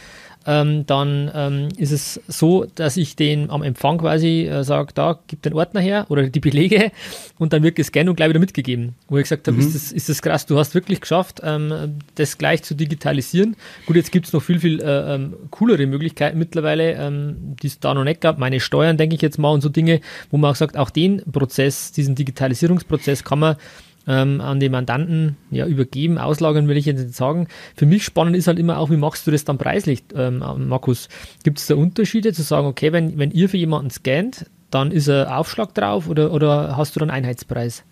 ähm, 0.45 0.85
dann 0.85 1.31
ähm, 1.33 1.69
ist 1.77 1.91
es 1.91 2.21
so, 2.27 2.65
dass 2.75 2.97
ich 2.97 3.15
den 3.15 3.49
am 3.49 3.63
Empfang 3.63 3.97
quasi 3.97 4.43
äh, 4.43 4.63
sage, 4.63 4.93
da, 4.93 5.19
gib 5.27 5.41
den 5.41 5.53
Ordner 5.53 5.81
her 5.81 6.05
oder 6.09 6.23
die 6.23 6.39
Belege 6.39 6.91
und 7.39 7.53
dann 7.53 7.63
wird 7.63 7.75
gescannt 7.75 8.09
und 8.09 8.15
gleich 8.15 8.29
wieder 8.29 8.39
mitgegeben. 8.39 8.95
Wo 9.09 9.17
ich 9.17 9.23
gesagt 9.23 9.47
habe, 9.47 9.57
mhm. 9.57 9.63
ist, 9.63 9.75
das, 9.75 9.91
ist 9.91 10.09
das 10.09 10.21
krass, 10.21 10.45
du 10.45 10.57
hast 10.57 10.75
wirklich 10.75 11.01
geschafft, 11.01 11.41
ähm, 11.43 11.99
das 12.15 12.37
gleich 12.37 12.63
zu 12.63 12.75
digitalisieren. 12.75 13.55
Gut, 13.85 13.95
jetzt 13.95 14.11
gibt 14.11 14.27
es 14.27 14.33
noch 14.33 14.41
viel, 14.41 14.59
viel 14.59 14.81
äh, 14.81 15.15
ähm, 15.15 15.33
coolere 15.51 15.85
Möglichkeiten 15.87 16.37
mittlerweile, 16.37 16.93
ähm, 16.93 17.55
die 17.61 17.67
es 17.67 17.79
da 17.79 17.93
noch 17.93 18.03
nicht 18.03 18.21
gab. 18.21 18.37
Meine 18.37 18.59
Steuern, 18.59 18.97
denke 18.97 19.15
ich 19.15 19.21
jetzt 19.21 19.39
mal, 19.39 19.49
und 19.49 19.61
so 19.61 19.69
Dinge, 19.69 20.01
wo 20.31 20.37
man 20.37 20.51
auch 20.51 20.55
sagt, 20.55 20.77
auch 20.77 20.89
den 20.89 21.23
Prozess, 21.31 21.91
diesen 21.91 22.15
Digitalisierungsprozess 22.15 23.23
kann 23.23 23.39
man 23.39 23.55
ähm, 24.07 24.41
an 24.41 24.59
den 24.59 24.71
Mandanten 24.71 25.37
ja, 25.51 25.65
übergeben, 25.65 26.17
auslagern 26.17 26.67
will 26.67 26.77
ich 26.77 26.85
jetzt 26.85 27.01
nicht 27.01 27.15
sagen. 27.15 27.47
Für 27.75 27.85
mich 27.85 28.03
spannend 28.03 28.35
ist 28.35 28.47
halt 28.47 28.59
immer 28.59 28.77
auch, 28.77 28.89
wie 28.89 28.97
machst 28.97 29.25
du 29.27 29.31
das 29.31 29.45
dann 29.45 29.57
preislich, 29.57 30.03
ähm, 30.15 30.43
Markus? 30.67 31.09
Gibt 31.43 31.59
es 31.59 31.67
da 31.67 31.75
Unterschiede 31.75 32.33
zu 32.33 32.41
sagen, 32.43 32.67
okay, 32.67 32.91
wenn, 32.91 33.17
wenn 33.17 33.31
ihr 33.31 33.49
für 33.49 33.57
jemanden 33.57 33.89
scannt, 33.89 34.45
dann 34.71 34.91
ist 34.91 35.09
ein 35.09 35.27
Aufschlag 35.27 35.73
drauf 35.73 36.09
oder, 36.09 36.31
oder 36.33 36.77
hast 36.77 36.95
du 36.95 36.99
dann 36.99 37.09
Einheitspreis? 37.09 37.83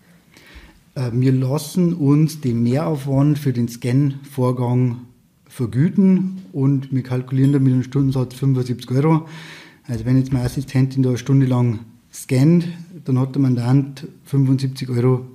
Äh, 0.94 1.10
wir 1.12 1.32
lassen 1.32 1.94
uns 1.94 2.40
den 2.40 2.62
Mehraufwand 2.62 3.38
für 3.38 3.52
den 3.52 3.68
Scan-Vorgang 3.68 4.98
vergüten 5.46 6.42
und 6.52 6.92
wir 6.92 7.02
kalkulieren 7.02 7.52
da 7.52 7.58
mit 7.58 7.72
einem 7.72 7.82
Stundensatz 7.82 8.34
75 8.34 8.90
Euro. 8.90 9.26
Also 9.86 10.04
wenn 10.04 10.16
jetzt 10.16 10.32
meine 10.32 10.46
Assistentin 10.46 11.02
da 11.02 11.10
eine 11.10 11.18
Stunde 11.18 11.46
lang 11.46 11.80
scannt, 12.12 12.66
dann 13.04 13.18
hat 13.18 13.34
der 13.34 13.42
Mandant 13.42 14.08
75 14.24 14.88
Euro 14.88 15.26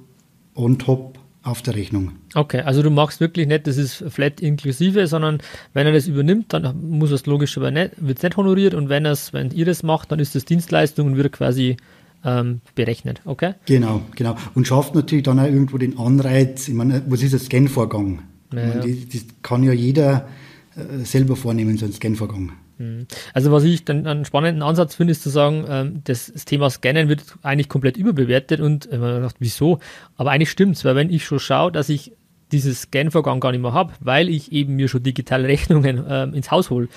on 0.59 0.77
top 0.77 1.17
auf 1.41 1.61
der 1.61 1.75
Rechnung. 1.75 2.11
Okay, 2.35 2.61
also 2.61 2.83
du 2.83 2.89
machst 2.89 3.21
wirklich 3.21 3.47
nicht, 3.47 3.65
das 3.65 3.77
ist 3.77 4.03
flat 4.09 4.41
inklusive, 4.41 5.07
sondern 5.07 5.39
wenn 5.73 5.87
er 5.87 5.93
das 5.93 6.07
übernimmt, 6.07 6.53
dann 6.53 6.89
muss 6.89 7.11
es 7.11 7.25
logischerweise 7.25 7.73
nicht, 7.73 7.91
wird 7.97 8.17
es 8.17 8.23
nicht 8.23 8.37
honoriert 8.37 8.73
und 8.73 8.89
wenn 8.89 9.05
es, 9.05 9.33
wenn 9.33 9.51
ihr 9.51 9.65
das 9.65 9.81
macht, 9.81 10.11
dann 10.11 10.19
ist 10.19 10.35
das 10.35 10.45
Dienstleistung 10.45 11.07
und 11.07 11.17
wird 11.17 11.31
quasi 11.31 11.77
ähm, 12.25 12.59
berechnet, 12.75 13.21
okay? 13.25 13.53
Genau, 13.65 14.01
genau. 14.15 14.35
Und 14.53 14.67
schafft 14.67 14.93
natürlich 14.95 15.23
dann 15.23 15.39
auch 15.39 15.45
irgendwo 15.45 15.77
den 15.77 15.97
Anreiz, 15.97 16.67
ich 16.67 16.73
meine, 16.73 17.01
was 17.07 17.23
ist 17.23 17.33
ein 17.33 17.39
Scan-Vorgang? 17.39 18.19
Ja, 18.53 18.75
das, 18.75 19.07
das 19.11 19.25
kann 19.41 19.63
ja 19.63 19.71
jeder 19.71 20.27
selber 21.03 21.35
vornehmen, 21.35 21.77
so 21.77 21.85
ein 21.85 21.93
Scan-Vorgang. 21.93 22.51
Also 23.33 23.51
was 23.51 23.65
ich 23.65 23.83
dann 23.83 24.07
einen 24.07 24.23
spannenden 24.23 24.63
Ansatz 24.63 24.95
finde, 24.95 25.11
ist 25.11 25.21
zu 25.21 25.29
sagen, 25.29 25.65
ähm, 25.67 26.01
das, 26.05 26.31
Thema 26.45 26.69
Scannen 26.69 27.09
wird 27.09 27.23
eigentlich 27.43 27.67
komplett 27.67 27.97
überbewertet 27.97 28.61
und 28.61 28.89
äh, 28.89 28.97
man 28.97 29.21
dachte, 29.21 29.35
wieso? 29.39 29.79
Aber 30.15 30.31
eigentlich 30.31 30.49
stimmt 30.49 30.77
es, 30.77 30.85
weil 30.85 30.95
wenn 30.95 31.09
ich 31.09 31.25
schon 31.25 31.39
schaue, 31.39 31.73
dass 31.73 31.89
ich 31.89 32.13
dieses 32.53 32.83
Scan-Vorgang 32.83 33.41
gar 33.41 33.51
nicht 33.51 33.61
mehr 33.61 33.73
habe, 33.73 33.93
weil 33.99 34.29
ich 34.29 34.53
eben 34.53 34.77
mir 34.77 34.87
schon 34.87 35.03
digitale 35.03 35.47
Rechnungen 35.49 36.05
ähm, 36.07 36.33
ins 36.33 36.51
Haus 36.51 36.69
hole, 36.69 36.87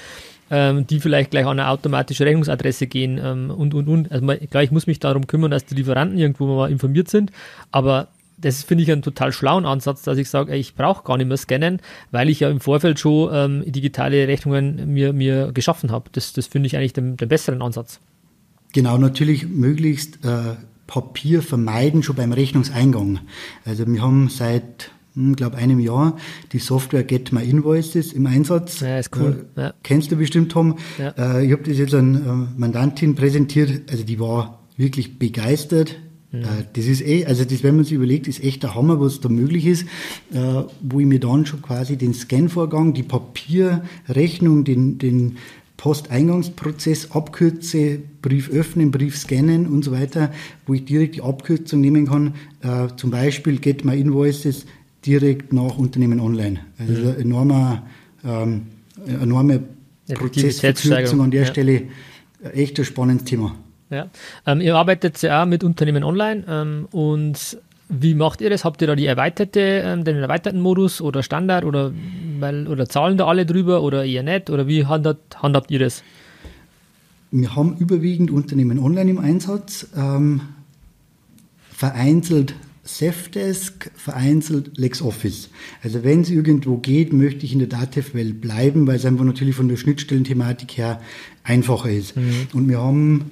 ähm, 0.53 0.87
die 0.87 1.01
vielleicht 1.01 1.33
gleich 1.33 1.47
an 1.47 1.59
eine 1.59 1.69
automatische 1.69 2.25
Rechnungsadresse 2.27 2.87
gehen 2.87 3.21
ähm, 3.23 3.51
und, 3.51 3.75
und, 3.75 3.89
und. 3.89 4.13
Also 4.13 4.25
klar, 4.51 4.63
ich 4.63 4.71
muss 4.71 4.87
mich 4.87 5.01
darum 5.01 5.27
kümmern, 5.27 5.51
dass 5.51 5.65
die 5.65 5.75
Lieferanten 5.75 6.17
irgendwo 6.17 6.47
mal 6.47 6.71
informiert 6.71 7.09
sind, 7.09 7.33
aber 7.73 8.07
das 8.43 8.63
finde 8.63 8.85
ich 8.85 8.93
einen 8.93 9.03
total 9.03 9.33
schlauen 9.33 9.65
Ansatz, 9.65 10.03
dass 10.03 10.19
ich 10.19 10.29
sage, 10.29 10.55
ich 10.55 10.75
brauche 10.75 11.05
gar 11.05 11.17
nicht 11.17 11.29
mehr 11.29 11.37
scannen, 11.37 11.81
weil 12.11 12.29
ich 12.29 12.41
ja 12.41 12.51
im 12.51 12.61
Vorfeld 12.61 12.99
schon 12.99 13.31
ähm, 13.33 13.65
digitale 13.67 14.29
Rechnungen 14.29 14.93
mir, 14.93 15.13
mir 15.13 15.53
geschaffen 15.53 15.91
habe. 15.91 16.11
Das, 16.13 16.33
das 16.33 16.47
finde 16.47 16.67
ich 16.67 16.77
eigentlich 16.77 16.93
den, 16.93 17.17
den, 17.17 17.29
besseren 17.29 17.63
Ansatz. 17.63 18.01
Genau, 18.73 18.99
natürlich 18.99 19.49
möglichst 19.49 20.25
äh, 20.25 20.57
Papier 20.87 21.43
vermeiden 21.43 22.03
schon 22.03 22.17
beim 22.17 22.33
Rechnungseingang. 22.33 23.21
Also 23.65 23.87
wir 23.87 24.03
haben 24.03 24.29
seit 24.29 24.91
hm, 25.15 25.37
glaube 25.37 25.57
einem 25.57 25.79
Jahr 25.79 26.17
die 26.53 26.59
Software 26.59 27.05
Get 27.05 27.33
My 27.33 27.45
Invoices 27.45 28.13
im 28.13 28.27
Einsatz. 28.27 28.81
Ja, 28.81 28.99
ist 28.99 29.17
cool. 29.17 29.47
Äh, 29.57 29.61
ja. 29.61 29.75
Kennst 29.83 30.11
du 30.11 30.17
bestimmt, 30.17 30.53
Tom. 30.53 30.79
Ja. 30.99 31.11
Äh, 31.17 31.47
ich 31.47 31.53
habe 31.53 31.63
das 31.63 31.79
jetzt 31.79 31.95
an 31.95 32.15
äh, 32.15 32.59
Mandantin 32.59 33.15
präsentiert, 33.15 33.91
also 33.91 34.05
die 34.05 34.19
war 34.19 34.61
wirklich 34.77 35.19
begeistert. 35.19 35.97
Ja. 36.33 36.41
Äh, 36.41 36.65
das 36.73 36.87
ist 36.87 37.03
eh, 37.03 37.27
also 37.27 37.45
das, 37.45 37.63
wenn 37.63 37.77
man 37.77 37.85
sich 37.85 37.95
überlegt, 37.95 38.27
ist 38.27 38.43
echt 38.43 38.63
der 38.63 38.75
Hammer, 38.75 39.01
was 39.01 39.21
da 39.21 39.29
möglich 39.29 39.67
ist, 39.67 39.83
äh, 40.33 40.63
wo 40.81 41.01
ich 41.01 41.07
mir 41.07 41.21
dann 41.21 41.47
schon 41.47 41.63
quasi 41.63 41.97
den 41.97 42.15
Scan-Vorgang, 42.15 42.95
die 42.95 43.03
Papierrechnung, 43.03 44.65
den, 44.65 44.99
den 44.99 45.37
Posteingangsprozess 45.77 47.11
abkürze, 47.11 47.99
Brief 48.23 48.51
öffnen, 48.51 48.91
Brief 48.91 49.17
scannen 49.17 49.67
und 49.67 49.85
so 49.85 49.93
weiter, 49.93 50.33
wo 50.67 50.75
ich 50.75 50.85
direkt 50.85 51.17
die 51.17 51.23
Abkürzung 51.23 51.81
nehmen 51.81 52.07
kann. 52.07 52.35
Äh, 52.63 52.95
zum 52.97 53.11
Beispiel 53.11 53.59
Get 53.59 53.85
My 53.85 53.99
Invoices 53.99 54.65
direkt 55.05 55.53
nach 55.53 55.77
Unternehmen 55.79 56.21
online. 56.21 56.61
Also 56.79 56.93
mhm. 56.93 57.21
enorme, 57.21 57.83
ähm, 58.25 58.63
enorme 59.21 59.65
Prozessverkürzung 60.09 61.21
an 61.21 61.31
der 61.31 61.43
ja. 61.43 61.47
Stelle. 61.49 61.83
Echt 62.55 62.79
ein 62.79 62.85
spannendes 62.85 63.25
Thema. 63.25 63.57
Ja. 63.93 64.09
Ähm, 64.47 64.61
ihr 64.61 64.75
arbeitet 64.75 65.21
ja 65.23 65.43
auch 65.43 65.47
mit 65.47 65.63
Unternehmen 65.65 66.03
online 66.05 66.45
ähm, 66.49 66.89
und 66.91 67.59
wie 67.95 68.15
macht 68.15 68.41
ihr 68.41 68.49
das? 68.49 68.65
Habt 68.65 68.81
ihr 68.81 68.89
da 68.89 68.97
die 68.97 69.07
erweiterte, 69.07 69.61
ähm, 69.61 70.05
den 70.05 70.17
erweiterten 70.17 70.61
Modus 70.61 71.01
oder 71.03 71.23
Standard 71.23 71.65
oder, 71.65 71.93
weil, 72.41 72.67
oder 72.67 72.89
zahlen 72.89 73.19
da 73.19 73.27
alle 73.27 73.45
drüber 73.45 73.83
oder 73.83 74.05
eher 74.05 74.23
nicht? 74.23 74.49
Oder 74.49 74.67
wie 74.67 74.87
handhabt, 74.87 75.43
handhabt 75.43 75.71
ihr 75.71 75.79
das? 75.79 76.03
Wir 77.31 77.55
haben 77.55 77.77
überwiegend 77.79 78.31
Unternehmen 78.31 78.79
online 78.79 79.11
im 79.11 79.19
Einsatz, 79.19 79.89
ähm, 79.97 80.41
vereinzelt 81.71 82.55
Safdesk, 82.85 83.91
vereinzelt 83.95 84.77
LexOffice. 84.77 85.51
Also 85.83 86.03
wenn 86.03 86.23
es 86.23 86.31
irgendwo 86.31 86.79
geht, 86.79 87.13
möchte 87.13 87.45
ich 87.45 87.53
in 87.53 87.61
der 87.61 87.69
Datev-Welt 87.69 88.41
bleiben, 88.41 88.87
weil 88.87 88.97
es 88.97 89.05
einfach 89.05 89.25
natürlich 89.25 89.55
von 89.55 89.69
der 89.69 89.77
Schnittstellenthematik 89.77 90.79
her 90.79 91.01
einfacher 91.45 91.91
ist. 91.91 92.17
Mhm. 92.17 92.49
Und 92.55 92.69
wir 92.69 92.81
haben 92.81 93.31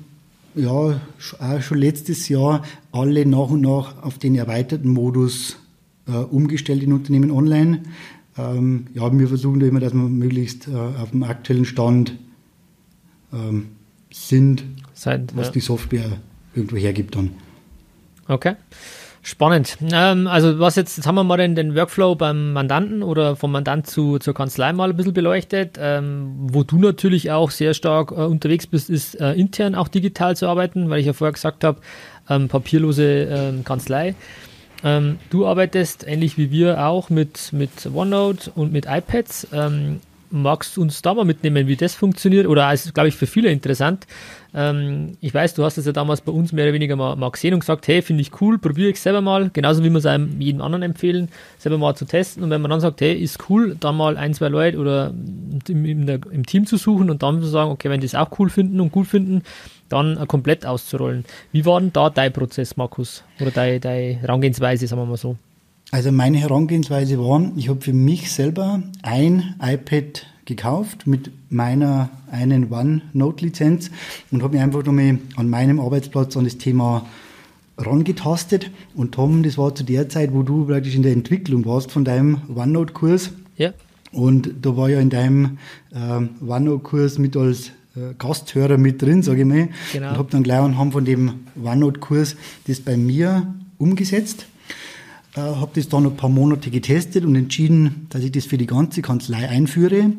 ja, 0.54 1.00
auch 1.38 1.61
schon 1.61 1.78
letztes 1.78 2.28
Jahr 2.28 2.62
alle 2.92 3.26
nach 3.26 3.50
und 3.50 3.61
nach 3.61 4.02
auf 4.02 4.19
den 4.19 4.35
erweiterten 4.35 4.88
Modus 4.88 5.57
äh, 6.07 6.12
umgestellt 6.12 6.83
in 6.83 6.92
Unternehmen 6.92 7.30
online. 7.30 7.83
Ähm, 8.37 8.87
ja, 8.95 9.16
wir 9.16 9.28
versuchen 9.28 9.61
da 9.61 9.66
immer, 9.66 9.80
dass 9.80 9.92
wir 9.92 10.00
möglichst 10.00 10.69
äh, 10.69 10.73
auf 10.75 11.11
dem 11.11 11.23
aktuellen 11.23 11.64
Stand 11.64 12.16
ähm, 13.33 13.69
sind, 14.12 14.64
Seit, 14.95 15.37
was 15.37 15.47
ja. 15.47 15.52
die 15.52 15.61
Software 15.61 16.19
irgendwo 16.54 16.76
hergibt 16.76 17.16
dann. 17.16 17.30
Okay. 18.28 18.54
Spannend. 19.23 19.77
Ähm, 19.93 20.27
also 20.27 20.59
was 20.61 20.77
jetzt, 20.77 20.97
jetzt 20.97 21.07
haben 21.07 21.15
wir 21.15 21.25
mal 21.25 21.37
den, 21.37 21.55
den 21.55 21.75
Workflow 21.75 22.15
beim 22.15 22.55
Mandanten 22.55 23.03
oder 23.03 23.37
vom 23.37 23.53
Mandant 23.53 23.87
zu, 23.87 24.19
zur 24.19 24.33
Kanzlei 24.33 24.73
mal 24.73 24.91
ein 24.91 24.97
bisschen 24.97 25.12
beleuchtet. 25.12 25.77
Ähm, 25.79 26.33
wo 26.39 26.62
du 26.62 26.79
natürlich 26.79 27.31
auch 27.31 27.50
sehr 27.50 27.75
stark 27.75 28.12
äh, 28.12 28.15
unterwegs 28.15 28.67
bist, 28.67 28.89
ist 28.89 29.21
äh, 29.21 29.33
intern 29.33 29.75
auch 29.75 29.89
digital 29.89 30.37
zu 30.37 30.49
arbeiten, 30.49 30.89
weil 30.89 31.00
ich 31.00 31.07
ja 31.07 31.12
vorher 31.12 31.33
gesagt 31.33 31.65
habe, 31.65 31.81
ähm, 32.31 32.49
papierlose 32.49 33.05
ähm, 33.05 33.65
Kanzlei. 33.65 34.15
Ähm, 34.83 35.19
du 35.29 35.47
arbeitest 35.47 36.07
ähnlich 36.09 36.39
wie 36.39 36.50
wir 36.50 36.87
auch 36.87 37.11
mit, 37.11 37.53
mit 37.53 37.91
OneNote 37.93 38.50
und 38.55 38.73
mit 38.73 38.87
iPads. 38.87 39.49
Magst 40.30 40.76
du 40.76 40.82
uns 40.82 41.02
da 41.02 41.12
mal 41.14 41.25
mitnehmen, 41.25 41.66
wie 41.66 41.76
das 41.76 41.94
funktioniert? 41.94 42.46
Oder 42.46 42.72
ist, 42.72 42.94
glaube 42.94 43.08
ich, 43.08 43.16
für 43.16 43.26
viele 43.26 43.50
interessant. 43.50 44.06
Ähm, 44.54 45.16
ich 45.20 45.34
weiß, 45.34 45.54
du 45.54 45.64
hast 45.64 45.78
es 45.78 45.87
ja 45.87 45.92
damals 45.92 46.20
bei 46.20 46.32
uns 46.32 46.52
mehr 46.52 46.64
oder 46.64 46.72
weniger 46.72 46.96
mal, 46.96 47.16
mal 47.16 47.30
gesehen 47.30 47.54
und 47.54 47.60
gesagt, 47.60 47.88
hey, 47.88 48.02
finde 48.02 48.22
ich 48.22 48.40
cool, 48.40 48.58
probiere 48.58 48.90
ich 48.90 49.00
selber 49.00 49.20
mal. 49.20 49.50
Genauso 49.52 49.82
wie 49.82 49.90
wir 49.90 49.99
es 49.99 50.06
einem 50.06 50.40
jedem 50.40 50.62
anderen 50.62 50.82
empfehlen, 50.82 51.28
selber 51.58 51.78
mal 51.78 51.94
zu 51.94 52.04
testen. 52.04 52.42
Und 52.42 52.50
wenn 52.50 52.60
man 52.60 52.70
dann 52.70 52.80
sagt, 52.80 53.00
hey, 53.00 53.14
ist 53.14 53.50
cool, 53.50 53.76
dann 53.78 53.96
mal 53.96 54.16
ein, 54.16 54.34
zwei 54.34 54.49
Leute 54.49 54.78
oder 54.78 55.12
im, 55.68 56.06
der, 56.06 56.20
im 56.30 56.46
Team 56.46 56.66
zu 56.66 56.76
suchen 56.76 57.10
und 57.10 57.22
dann 57.22 57.40
zu 57.40 57.49
sagen, 57.49 57.70
okay, 57.70 57.90
wenn 57.90 58.00
die 58.00 58.06
es 58.06 58.14
auch 58.14 58.38
cool 58.38 58.50
finden 58.50 58.80
und 58.80 58.92
gut 58.92 59.06
finden, 59.06 59.42
dann 59.88 60.16
äh, 60.16 60.26
komplett 60.26 60.64
auszurollen. 60.64 61.25
Wie 61.52 61.66
war 61.66 61.80
denn 61.80 61.92
da 61.92 62.10
dein 62.10 62.32
Prozess, 62.32 62.76
Markus? 62.76 63.25
Oder 63.40 63.50
deine, 63.50 63.80
deine 63.80 64.14
Herangehensweise, 64.14 64.87
sagen 64.87 65.02
wir 65.02 65.06
mal 65.06 65.16
so? 65.16 65.37
Also 65.90 66.12
meine 66.12 66.38
Herangehensweise 66.38 67.18
war, 67.18 67.50
ich 67.56 67.68
habe 67.68 67.80
für 67.80 67.92
mich 67.92 68.30
selber 68.30 68.82
ein 69.02 69.56
iPad 69.61 70.26
gekauft 70.44 71.06
mit 71.06 71.32
meiner 71.50 72.11
einen 72.30 72.73
OneNote-Lizenz 72.73 73.90
und 74.30 74.42
habe 74.42 74.54
mich 74.54 74.62
einfach 74.62 74.85
nochmal 74.85 75.18
an 75.37 75.50
meinem 75.50 75.80
Arbeitsplatz 75.80 76.37
an 76.37 76.44
das 76.44 76.59
Thema 76.59 77.06
rangetastet. 77.76 78.70
Und 78.94 79.12
Tom, 79.12 79.42
das 79.42 79.59
war 79.59 79.75
zu 79.75 79.82
der 79.82 80.09
Zeit, 80.09 80.32
wo 80.32 80.42
du 80.42 80.66
praktisch 80.66 80.94
in 80.94 81.02
der 81.02 81.12
Entwicklung 81.12 81.64
warst 81.66 81.90
von 81.90 82.04
deinem 82.04 82.42
OneNote-Kurs. 82.54 83.30
Ja. 83.56 83.73
Und 84.12 84.50
da 84.62 84.76
war 84.76 84.88
ja 84.88 85.00
in 85.00 85.11
deinem 85.11 85.59
äh, 85.92 86.44
OneNote-Kurs 86.44 87.18
mit 87.18 87.37
als 87.37 87.70
äh, 87.97 88.14
Gasthörer 88.16 88.78
mit 88.78 89.02
drin, 89.02 89.23
sage 89.23 89.40
ich 89.40 89.47
mal. 89.47 89.68
Genau. 89.92 90.11
Und 90.11 90.18
habe 90.18 90.30
dann 90.30 90.44
gleich 90.44 90.61
anhand 90.61 90.92
von 90.92 91.04
dem 91.04 91.32
OneNote-Kurs 91.61 92.37
das 92.68 92.80
bei 92.80 92.97
mir 92.97 93.54
umgesetzt 93.78 94.47
äh, 95.40 95.56
habe 95.56 95.70
das 95.75 95.88
dann 95.88 96.06
ein 96.06 96.16
paar 96.16 96.30
Monate 96.30 96.70
getestet 96.70 97.25
und 97.25 97.35
entschieden, 97.37 98.06
dass 98.11 98.23
ich 98.23 98.32
das 98.32 98.47
für 98.47 98.59
die 98.59 98.66
ganze 98.66 99.02
Kanzlei 99.02 99.49
einführe. 99.49 100.02
Mhm. 100.02 100.14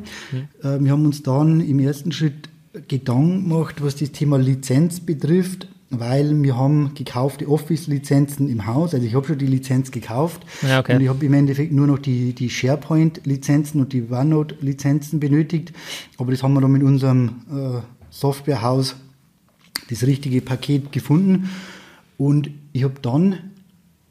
Äh, 0.62 0.80
wir 0.80 0.92
haben 0.92 1.04
uns 1.06 1.22
dann 1.22 1.60
im 1.60 1.78
ersten 1.78 2.12
Schritt 2.12 2.48
Gedanken 2.88 3.48
gemacht, 3.48 3.76
was 3.82 3.96
das 3.96 4.12
Thema 4.12 4.38
Lizenz 4.38 5.00
betrifft, 5.00 5.68
weil 5.90 6.42
wir 6.42 6.56
haben 6.56 6.92
gekaufte 6.94 7.46
Office-Lizenzen 7.46 8.48
im 8.48 8.66
Haus. 8.66 8.94
Also 8.94 9.06
ich 9.06 9.14
habe 9.14 9.26
schon 9.26 9.36
die 9.36 9.46
Lizenz 9.46 9.90
gekauft 9.90 10.42
ja, 10.62 10.80
okay. 10.80 10.94
und 10.94 11.02
ich 11.02 11.08
habe 11.08 11.24
im 11.26 11.34
Endeffekt 11.34 11.72
nur 11.72 11.86
noch 11.86 11.98
die, 11.98 12.32
die 12.32 12.48
SharePoint-Lizenzen 12.48 13.80
und 13.80 13.92
die 13.92 14.04
OneNote-Lizenzen 14.10 15.20
benötigt. 15.20 15.72
Aber 16.16 16.30
das 16.30 16.42
haben 16.42 16.54
wir 16.54 16.62
dann 16.62 16.72
mit 16.72 16.82
unserem 16.82 17.42
äh, 17.50 17.80
Softwarehaus 18.08 18.96
das 19.90 20.04
richtige 20.04 20.40
Paket 20.40 20.92
gefunden. 20.92 21.50
Und 22.16 22.50
ich 22.72 22.84
habe 22.84 22.94
dann 23.02 23.51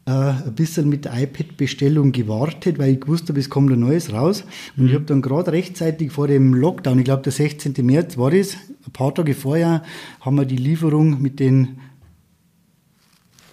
äh, 0.06 0.12
ein 0.12 0.56
bisschen 0.56 0.90
mit 0.90 1.06
der 1.06 1.22
iPad-Bestellung 1.22 2.12
gewartet, 2.12 2.80
weil 2.80 2.94
ich 2.94 3.02
gewusst 3.02 3.30
habe, 3.30 3.40
es 3.40 3.50
kommt 3.50 3.72
ein 3.72 3.80
neues 3.80 4.12
raus. 4.12 4.44
Und 4.76 4.84
mhm. 4.84 4.90
ich 4.90 4.96
habe 4.96 5.06
dann 5.06 5.22
gerade 5.22 5.52
rechtzeitig 5.52 6.12
vor 6.12 6.28
dem 6.28 6.54
Lockdown, 6.54 7.00
ich 7.00 7.06
glaube 7.06 7.24
der 7.24 7.32
16. 7.32 7.74
März 7.86 8.18
war 8.18 8.32
das, 8.32 8.58
ein 8.86 8.92
paar 8.94 9.14
Tage 9.14 9.34
vorher, 9.34 9.84
haben 10.20 10.38
wir 10.38 10.46
die 10.46 10.58
Lieferung 10.58 11.22
mit 11.22 11.40
den 11.40 11.80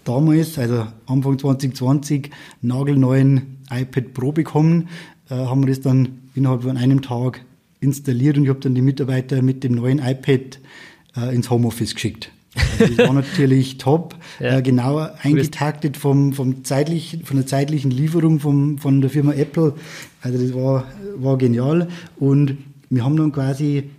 damals, 0.05 0.59
also 0.59 0.87
Anfang 1.07 1.39
2020, 1.39 2.31
nagelneuen 2.63 3.59
iPad 3.71 4.15
Pro 4.15 4.33
bekommen, 4.33 4.89
äh, 5.29 5.35
haben 5.35 5.63
wir 5.63 5.69
das 5.69 5.83
dann 5.83 6.21
innerhalb 6.35 6.63
von 6.63 6.79
einem 6.79 7.03
Tag 7.03 7.45
installiert 7.81 8.39
und 8.39 8.45
ich 8.45 8.49
habe 8.49 8.61
dann 8.61 8.75
die 8.75 8.83
Mitarbeiter 8.83 9.43
mit 9.43 9.65
dem 9.65 9.75
neuen 9.75 9.99
iPad 9.99 10.59
äh, 11.17 11.35
ins 11.35 11.51
Homeoffice 11.51 11.95
geschickt. 11.95 12.33
Also 12.79 12.95
das 12.95 13.07
war 13.07 13.15
natürlich 13.15 13.79
top, 13.79 14.15
ja. 14.41 14.59
äh, 14.59 14.63
genau 14.63 15.09
eingetaktet 15.23 15.97
vom, 15.97 16.33
vom 16.33 16.65
zeitlich, 16.65 17.19
von 17.25 17.37
der 17.37 17.47
zeitlichen 17.47 17.91
Lieferung 17.91 18.41
vom, 18.41 18.79
von 18.79 19.01
der 19.01 19.11
Firma 19.11 19.33
Apple. 19.33 19.75
Also 20.21 20.39
das 20.39 20.55
war, 20.55 20.85
war 21.17 21.39
genial. 21.39 21.89
Und 22.17 22.59
wir 22.91 23.05
haben 23.05 23.17
dann 23.17 23.33
quasi 23.33 23.91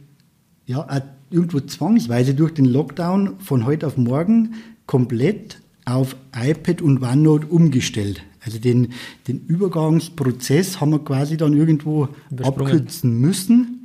ja, 0.66 0.86
irgendwo 1.32 1.60
zwangsweise 1.60 2.34
durch 2.34 2.54
den 2.54 2.66
Lockdown 2.66 3.40
von 3.40 3.66
heute 3.66 3.88
auf 3.88 3.98
morgen 3.98 4.56
komplett 4.86 5.62
auf 5.86 6.16
iPad 6.36 6.82
und 6.82 7.02
OneNote 7.02 7.48
umgestellt. 7.48 8.24
Also 8.42 8.60
den, 8.60 8.90
den 9.28 9.46
Übergangsprozess 9.48 10.80
haben 10.80 10.92
wir 10.92 11.00
quasi 11.00 11.38
dann 11.38 11.56
irgendwo 11.56 12.08
abkürzen 12.44 13.20
müssen 13.20 13.79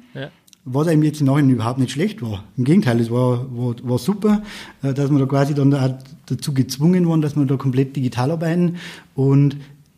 was 0.64 0.88
einem 0.88 1.02
jetzt 1.02 1.20
im 1.20 1.26
Nachhinein 1.26 1.50
überhaupt 1.50 1.78
nicht 1.78 1.92
schlecht 1.92 2.22
war. 2.22 2.44
Im 2.56 2.64
Gegenteil, 2.64 3.00
es 3.00 3.10
war, 3.10 3.46
war, 3.54 3.74
war 3.82 3.98
super, 3.98 4.42
äh, 4.82 4.94
dass 4.94 5.10
wir 5.10 5.18
da 5.18 5.26
quasi 5.26 5.54
dann 5.54 5.70
da 5.70 5.98
dazu 6.26 6.54
gezwungen 6.54 7.08
waren, 7.08 7.20
dass 7.20 7.36
wir 7.36 7.44
da 7.44 7.56
komplett 7.56 7.96
digital 7.96 8.30
arbeiten. 8.30 8.76
Und 9.14 9.56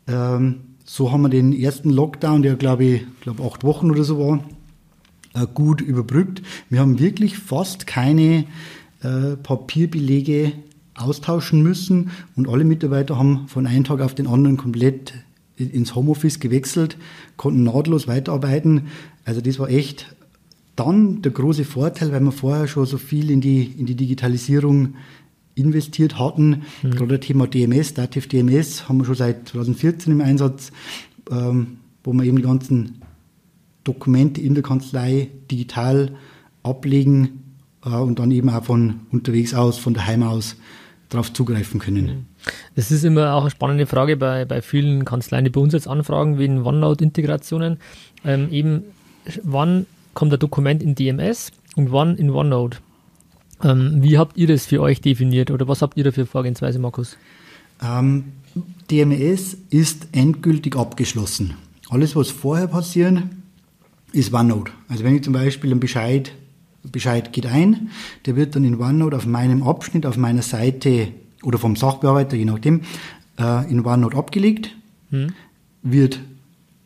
ähm, 0.09 0.57
so 0.85 1.13
haben 1.13 1.23
wir 1.23 1.29
den 1.29 1.53
ersten 1.53 1.91
Lockdown, 1.91 2.43
der 2.43 2.57
glaube 2.57 2.85
ich, 2.85 3.03
glaube 3.21 3.45
acht 3.45 3.65
Wochen 3.65 3.91
oder 3.91 4.05
so 4.05 4.19
war, 4.19 4.41
äh, 5.35 5.47
gut 5.53 5.81
überbrückt. 5.81 6.43
Wir 6.69 6.81
haben 6.81 6.99
wirklich 6.99 7.39
fast 7.39 7.87
keine 7.87 8.45
äh, 9.03 9.37
Papierbelege 9.43 10.53
austauschen 10.97 11.63
müssen 11.63 12.11
und 12.37 12.49
alle 12.49 12.65
Mitarbeiter 12.65 13.19
haben 13.19 13.47
von 13.49 13.67
einem 13.67 13.85
Tag 13.85 14.01
auf 14.01 14.15
den 14.15 14.27
anderen 14.27 14.57
komplett 14.57 15.13
ins 15.57 15.95
Homeoffice 15.95 16.41
gewechselt, 16.41 16.97
konnten 17.37 17.63
nahtlos 17.63 18.09
weiterarbeiten. 18.09 18.89
Also 19.25 19.41
das 19.41 19.59
war 19.59 19.69
echt 19.69 20.16
dann 20.77 21.23
der 21.23 21.33
große 21.33 21.65
Vorteil, 21.65 22.13
weil 22.13 22.21
wir 22.21 22.33
vorher 22.33 22.69
schon 22.69 22.87
so 22.87 22.99
viel 22.99 23.31
in 23.31 23.41
die, 23.41 23.65
in 23.65 23.87
die 23.87 23.95
Digitalisierung 23.95 24.95
investiert 25.55 26.19
hatten, 26.19 26.63
mhm. 26.83 26.91
gerade 26.91 27.19
das 27.19 27.27
Thema 27.27 27.47
DMS, 27.47 27.95
Dativ 27.95 28.29
DMS, 28.29 28.89
haben 28.89 28.99
wir 28.99 29.07
schon 29.07 29.15
seit 29.15 29.49
2014 29.49 30.13
im 30.13 30.21
Einsatz, 30.21 30.71
ähm, 31.31 31.79
wo 32.05 32.13
wir 32.13 32.25
eben 32.25 32.37
die 32.37 32.43
ganzen 32.43 33.01
Dokumente 33.83 34.41
in 34.41 34.55
der 34.55 34.63
Kanzlei 34.63 35.29
digital 35.51 36.13
ablegen 36.63 37.43
äh, 37.85 37.91
und 37.91 38.19
dann 38.19 38.31
eben 38.31 38.51
auch 38.51 38.65
von 38.65 39.01
unterwegs 39.11 39.55
aus, 39.55 39.79
von 39.79 39.95
daheim 39.95 40.23
aus 40.23 40.57
darauf 41.09 41.33
zugreifen 41.33 41.81
können. 41.81 42.05
Mhm. 42.05 42.27
Das 42.75 42.91
ist 42.91 43.05
immer 43.05 43.35
auch 43.35 43.43
eine 43.43 43.51
spannende 43.51 43.87
Frage 43.87 44.17
bei, 44.17 44.45
bei 44.45 44.61
vielen 44.61 45.05
Kanzleien, 45.05 45.45
die 45.45 45.51
bei 45.51 45.61
uns 45.61 45.73
jetzt 45.73 45.89
anfragen, 45.89 46.39
wegen 46.39 46.63
OneNote-Integrationen. 46.63 47.79
Ähm, 48.25 48.49
eben, 48.51 48.83
wann 49.43 49.87
kommt 50.17 50.33
ein 50.33 50.41
Dokument 50.41 50.83
in 50.83 50.97
DMS 50.97 51.53
und 51.77 51.93
wann 51.93 52.17
in 52.17 52.31
OneNote. 52.31 52.79
Ähm, 53.63 53.99
wie 54.01 54.19
habt 54.19 54.37
ihr 54.37 54.49
das 54.49 54.67
für 54.67 54.81
euch 54.81 55.01
definiert 55.01 55.51
oder 55.51 55.69
was 55.69 55.83
habt 55.83 55.97
ihr 55.97 56.05
da 56.05 56.11
für 56.11 56.27
Vorgehensweise, 56.27 56.79
Markus? 56.79 57.17
Ähm, 57.83 58.25
DMS 58.91 59.57
ist 59.71 60.09
endgültig 60.13 60.75
abgeschlossen. 60.75 61.55
Alles, 61.91 62.17
was 62.17 62.31
vorher 62.31 62.67
passiert, 62.67 63.23
ist 64.13 64.33
OneNote. 64.33 64.73
Also 64.89 65.05
wenn 65.05 65.15
ich 65.15 65.23
zum 65.23 65.35
Beispiel 65.35 65.71
einen 65.71 65.81
Bescheid 65.81 66.33
Bescheid 66.83 67.33
geht 67.33 67.47
ein, 67.47 67.91
der 68.27 68.37
wird 68.37 68.55
dann 68.55 68.65
in 68.65 68.81
OneNote 68.81 69.17
auf 69.17 69.27
meinem 69.27 69.65
Abschnitt, 69.65 70.07
auf 70.07 70.17
meiner 70.17 70.43
Seite 70.43 71.09
oder 71.43 71.59
vom 71.59 71.77
Sachbearbeiter, 71.77 72.37
je 72.37 72.45
nachdem, 72.45 72.83
äh, 73.39 73.71
in 73.71 73.85
OneNote 73.85 74.17
abgelegt, 74.17 74.71
hm. 75.11 75.33
wird 75.83 76.21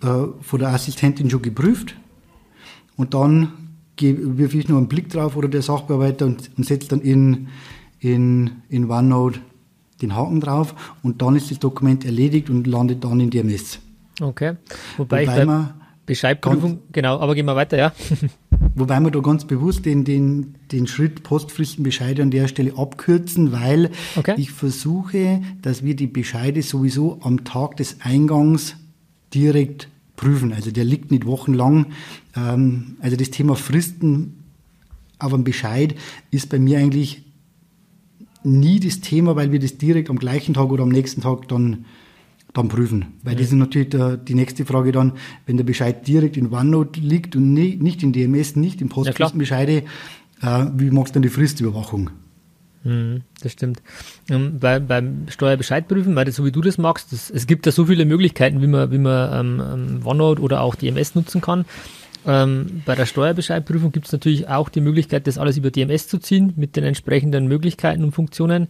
äh, 0.02 0.06
von 0.40 0.58
der 0.58 0.70
Assistentin 0.70 1.28
schon 1.30 1.42
geprüft 1.42 1.94
und 3.00 3.14
dann 3.14 3.52
wirf 3.98 4.54
ich 4.54 4.68
nur 4.68 4.76
einen 4.76 4.88
Blick 4.88 5.08
drauf 5.08 5.34
oder 5.34 5.48
der 5.48 5.62
Sachbearbeiter 5.62 6.26
und, 6.26 6.50
und 6.58 6.66
setzt 6.66 6.92
dann 6.92 7.00
in, 7.00 7.48
in, 7.98 8.50
in 8.68 8.90
OneNote 8.90 9.40
den 10.02 10.14
Haken 10.14 10.40
drauf 10.40 10.74
und 11.02 11.22
dann 11.22 11.34
ist 11.34 11.50
das 11.50 11.58
Dokument 11.58 12.04
erledigt 12.04 12.50
und 12.50 12.66
landet 12.66 13.02
dann 13.02 13.18
in 13.20 13.30
DMS. 13.30 13.78
Okay. 14.20 14.56
Wobei, 14.98 15.22
Wobei 15.22 15.40
ich 15.40 15.46
man 15.46 15.74
Bescheidprüfung, 16.04 16.80
genau, 16.92 17.18
aber 17.20 17.34
gehen 17.34 17.46
wir 17.46 17.56
weiter, 17.56 17.78
ja. 17.78 17.92
Wobei 18.74 19.00
wir 19.00 19.10
da 19.10 19.20
ganz 19.20 19.46
bewusst 19.46 19.86
den, 19.86 20.04
den, 20.04 20.56
den 20.70 20.86
Schritt 20.86 21.22
Postfristenbescheide 21.22 22.22
an 22.22 22.30
der 22.30 22.48
Stelle 22.48 22.76
abkürzen, 22.76 23.50
weil 23.50 23.90
okay. 24.16 24.34
ich 24.36 24.50
versuche, 24.50 25.40
dass 25.62 25.84
wir 25.84 25.96
die 25.96 26.06
Bescheide 26.06 26.60
sowieso 26.60 27.18
am 27.22 27.44
Tag 27.44 27.78
des 27.78 27.96
Eingangs 28.02 28.76
direkt 29.32 29.88
prüfen. 30.20 30.52
Also 30.52 30.70
der 30.70 30.84
liegt 30.84 31.10
nicht 31.10 31.24
wochenlang. 31.24 31.86
Ähm, 32.36 32.96
also 33.00 33.16
das 33.16 33.30
Thema 33.30 33.56
Fristen 33.56 34.44
auf 35.18 35.32
einem 35.32 35.44
Bescheid 35.44 35.94
ist 36.30 36.50
bei 36.50 36.58
mir 36.58 36.78
eigentlich 36.78 37.22
nie 38.42 38.80
das 38.80 39.00
Thema, 39.00 39.34
weil 39.36 39.50
wir 39.50 39.58
das 39.58 39.78
direkt 39.78 40.10
am 40.10 40.18
gleichen 40.18 40.54
Tag 40.54 40.70
oder 40.70 40.82
am 40.82 40.90
nächsten 40.90 41.22
Tag 41.22 41.48
dann, 41.48 41.86
dann 42.52 42.68
prüfen. 42.68 43.06
Weil 43.22 43.34
ja. 43.34 43.40
das 43.40 43.48
ist 43.48 43.54
natürlich 43.54 43.90
der, 43.90 44.16
die 44.18 44.34
nächste 44.34 44.66
Frage 44.66 44.92
dann, 44.92 45.12
wenn 45.46 45.56
der 45.56 45.64
Bescheid 45.64 46.06
direkt 46.06 46.36
in 46.36 46.52
OneNote 46.52 47.00
liegt 47.00 47.34
und 47.36 47.54
nie, 47.54 47.76
nicht 47.76 48.02
in 48.02 48.12
DMS, 48.12 48.56
nicht 48.56 48.80
in 48.80 48.88
Postfristenbescheide, 48.88 49.84
ja, 50.42 50.64
äh, 50.64 50.70
wie 50.76 50.90
machst 50.90 51.14
du 51.14 51.14
dann 51.14 51.22
die 51.22 51.28
Fristüberwachung? 51.28 52.10
Mhm, 52.82 53.22
das 53.42 53.52
stimmt. 53.52 53.82
Ähm, 54.30 54.58
bei, 54.58 54.78
beim 54.78 55.26
Steuerbescheidprüfen, 55.28 56.16
weil 56.16 56.24
das, 56.24 56.36
so 56.36 56.44
wie 56.44 56.52
du 56.52 56.62
das 56.62 56.78
magst, 56.78 57.12
das, 57.12 57.28
es 57.30 57.46
gibt 57.46 57.66
da 57.66 57.72
so 57.72 57.86
viele 57.86 58.06
Möglichkeiten, 58.06 58.62
wie 58.62 58.66
man, 58.66 58.90
wie 58.90 58.98
man 58.98 59.32
ähm, 59.32 59.62
ähm 59.62 60.06
OneNote 60.06 60.40
oder 60.40 60.62
auch 60.62 60.74
DMS 60.74 61.14
nutzen 61.14 61.40
kann. 61.40 61.66
Ähm, 62.26 62.82
bei 62.84 62.94
der 62.94 63.06
Steuerbescheidprüfung 63.06 63.92
gibt 63.92 64.06
es 64.06 64.12
natürlich 64.12 64.48
auch 64.48 64.68
die 64.68 64.80
Möglichkeit, 64.80 65.26
das 65.26 65.38
alles 65.38 65.56
über 65.56 65.70
DMS 65.70 66.08
zu 66.08 66.18
ziehen 66.18 66.52
mit 66.56 66.76
den 66.76 66.84
entsprechenden 66.84 67.48
Möglichkeiten 67.48 68.04
und 68.04 68.12
Funktionen. 68.12 68.68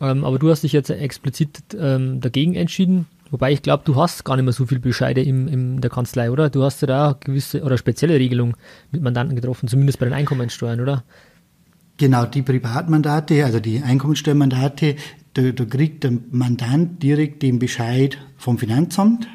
Ähm, 0.00 0.24
aber 0.24 0.38
du 0.38 0.50
hast 0.50 0.62
dich 0.62 0.72
jetzt 0.72 0.90
explizit 0.90 1.76
ähm, 1.78 2.20
dagegen 2.20 2.54
entschieden. 2.54 3.06
Wobei 3.30 3.52
ich 3.52 3.62
glaube, 3.62 3.82
du 3.84 3.96
hast 3.96 4.24
gar 4.24 4.36
nicht 4.36 4.44
mehr 4.44 4.52
so 4.52 4.66
viel 4.66 4.78
Bescheide 4.78 5.20
in, 5.20 5.48
in 5.48 5.80
der 5.80 5.90
Kanzlei, 5.90 6.30
oder? 6.30 6.48
Du 6.48 6.62
hast 6.62 6.80
ja 6.82 6.86
da 6.86 7.16
gewisse 7.18 7.62
oder 7.62 7.76
spezielle 7.76 8.14
Regelungen 8.14 8.54
mit 8.92 9.02
Mandanten 9.02 9.34
getroffen, 9.34 9.68
zumindest 9.68 9.98
bei 9.98 10.06
den 10.06 10.12
Einkommensteuern, 10.12 10.80
oder? 10.80 11.02
Genau, 11.98 12.26
die 12.26 12.42
Privatmandate, 12.42 13.44
also 13.44 13.60
die 13.60 13.80
Einkommensteuermandate, 13.80 14.96
da, 15.34 15.42
da 15.52 15.64
kriegt 15.64 16.04
der 16.04 16.12
Mandant 16.30 17.02
direkt 17.02 17.42
den 17.42 17.58
Bescheid 17.58 18.18
vom 18.36 18.58
Finanzamt 18.58 19.28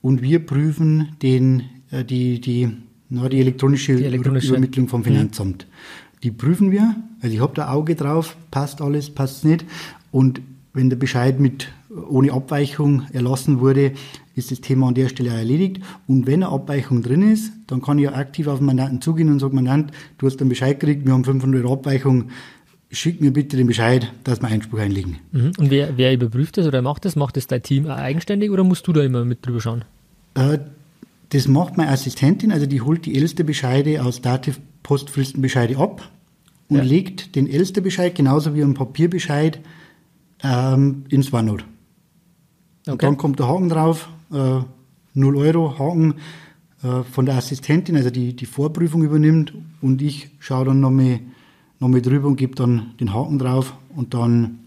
und 0.00 0.22
wir 0.22 0.44
prüfen 0.44 1.16
den 1.22 1.64
äh, 1.92 2.04
die, 2.04 2.40
die, 2.40 2.68
na, 3.08 3.28
die 3.28 3.40
elektronische, 3.40 3.96
die 3.96 4.04
elektronische 4.04 4.48
Übermittlung 4.48 4.88
vom. 4.88 5.04
Finanzamt. 5.04 5.66
Mhm. 5.66 6.20
Die 6.22 6.30
prüfen 6.30 6.70
wir, 6.70 6.96
also 7.20 7.34
ich 7.34 7.40
habe 7.40 7.54
da 7.54 7.68
Auge 7.68 7.94
drauf, 7.94 8.36
passt 8.50 8.80
alles, 8.80 9.10
passt 9.10 9.44
nicht. 9.44 9.64
Und 10.10 10.40
wenn 10.72 10.88
der 10.88 10.96
Bescheid 10.96 11.40
mit 11.40 11.68
ohne 12.08 12.32
Abweichung 12.32 13.02
erlassen 13.12 13.60
wurde, 13.60 13.92
ist 14.34 14.50
das 14.50 14.60
Thema 14.60 14.88
an 14.88 14.94
der 14.94 15.08
Stelle 15.08 15.30
erledigt. 15.30 15.80
Und 16.06 16.26
wenn 16.26 16.42
eine 16.42 16.52
Abweichung 16.52 17.02
drin 17.02 17.32
ist, 17.32 17.52
dann 17.66 17.82
kann 17.82 17.98
ich 17.98 18.04
ja 18.04 18.14
aktiv 18.14 18.46
auf 18.46 18.58
den 18.58 18.66
Mandanten 18.66 19.00
zugehen 19.00 19.28
und 19.28 19.38
sagen, 19.38 19.54
Mandant, 19.54 19.92
du 20.18 20.26
hast 20.26 20.40
einen 20.40 20.48
Bescheid 20.48 20.78
gekriegt, 20.80 21.06
wir 21.06 21.12
haben 21.12 21.24
500 21.24 21.62
Euro 21.62 21.74
Abweichung, 21.74 22.30
schick 22.90 23.20
mir 23.20 23.32
bitte 23.32 23.56
den 23.56 23.66
Bescheid, 23.66 24.12
dass 24.24 24.40
wir 24.40 24.48
Einspruch 24.48 24.78
einlegen. 24.78 25.18
Mhm. 25.32 25.52
Und 25.58 25.70
wer, 25.70 25.96
wer 25.96 26.12
überprüft 26.12 26.58
das 26.58 26.66
oder 26.66 26.82
macht 26.82 27.04
das? 27.04 27.16
Macht 27.16 27.36
das 27.36 27.46
dein 27.46 27.62
Team 27.62 27.86
eigenständig 27.86 28.50
oder 28.50 28.64
musst 28.64 28.86
du 28.86 28.92
da 28.92 29.02
immer 29.02 29.24
mit 29.24 29.44
drüber 29.44 29.60
schauen? 29.60 29.84
Äh, 30.34 30.58
das 31.30 31.48
macht 31.48 31.78
meine 31.78 31.90
Assistentin, 31.90 32.52
also 32.52 32.66
die 32.66 32.82
holt 32.82 33.06
die 33.06 33.14
älteste 33.14 33.44
Bescheide 33.44 34.04
aus 34.04 34.20
Dativ 34.20 34.60
Postfristenbescheide 34.82 35.78
ab 35.78 36.10
und 36.68 36.76
ja. 36.76 36.82
legt 36.82 37.36
den 37.36 37.48
ältesten 37.48 37.82
Bescheid 37.82 38.14
genauso 38.14 38.54
wie 38.54 38.62
einen 38.62 38.74
Papierbescheid 38.74 39.60
ähm, 40.42 41.04
ins 41.08 41.32
OneNote. 41.32 41.64
Okay. 42.82 42.92
Und 42.92 43.02
dann 43.02 43.16
kommt 43.16 43.38
der 43.38 43.48
Haken 43.48 43.68
drauf, 43.68 44.08
äh, 44.32 44.64
0 45.14 45.36
Euro 45.36 45.78
Haken 45.78 46.14
äh, 46.82 47.02
von 47.04 47.26
der 47.26 47.36
Assistentin, 47.36 47.96
also 47.96 48.10
die 48.10 48.34
die 48.34 48.46
Vorprüfung 48.46 49.02
übernimmt 49.02 49.52
und 49.80 50.02
ich 50.02 50.30
schaue 50.38 50.66
dann 50.66 50.80
nochmal 50.80 51.20
noch 51.78 52.00
drüber 52.00 52.28
und 52.28 52.36
gebe 52.36 52.54
dann 52.54 52.94
den 53.00 53.12
Haken 53.12 53.38
drauf 53.38 53.74
und 53.94 54.14
dann 54.14 54.58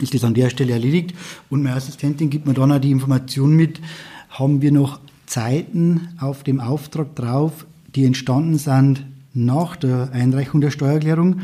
ist 0.00 0.14
das 0.14 0.24
an 0.24 0.34
der 0.34 0.50
Stelle 0.50 0.72
erledigt. 0.72 1.14
Und 1.50 1.62
meine 1.62 1.76
Assistentin 1.76 2.30
gibt 2.30 2.46
mir 2.46 2.54
dann 2.54 2.72
auch 2.72 2.80
die 2.80 2.90
Information 2.90 3.54
mit, 3.54 3.80
haben 4.30 4.62
wir 4.62 4.72
noch 4.72 5.00
Zeiten 5.26 6.08
auf 6.20 6.42
dem 6.42 6.60
Auftrag 6.60 7.14
drauf, 7.14 7.66
die 7.94 8.04
entstanden 8.04 8.58
sind 8.58 9.04
nach 9.32 9.76
der 9.76 10.10
Einreichung 10.12 10.60
der 10.60 10.70
Steuererklärung, 10.70 11.40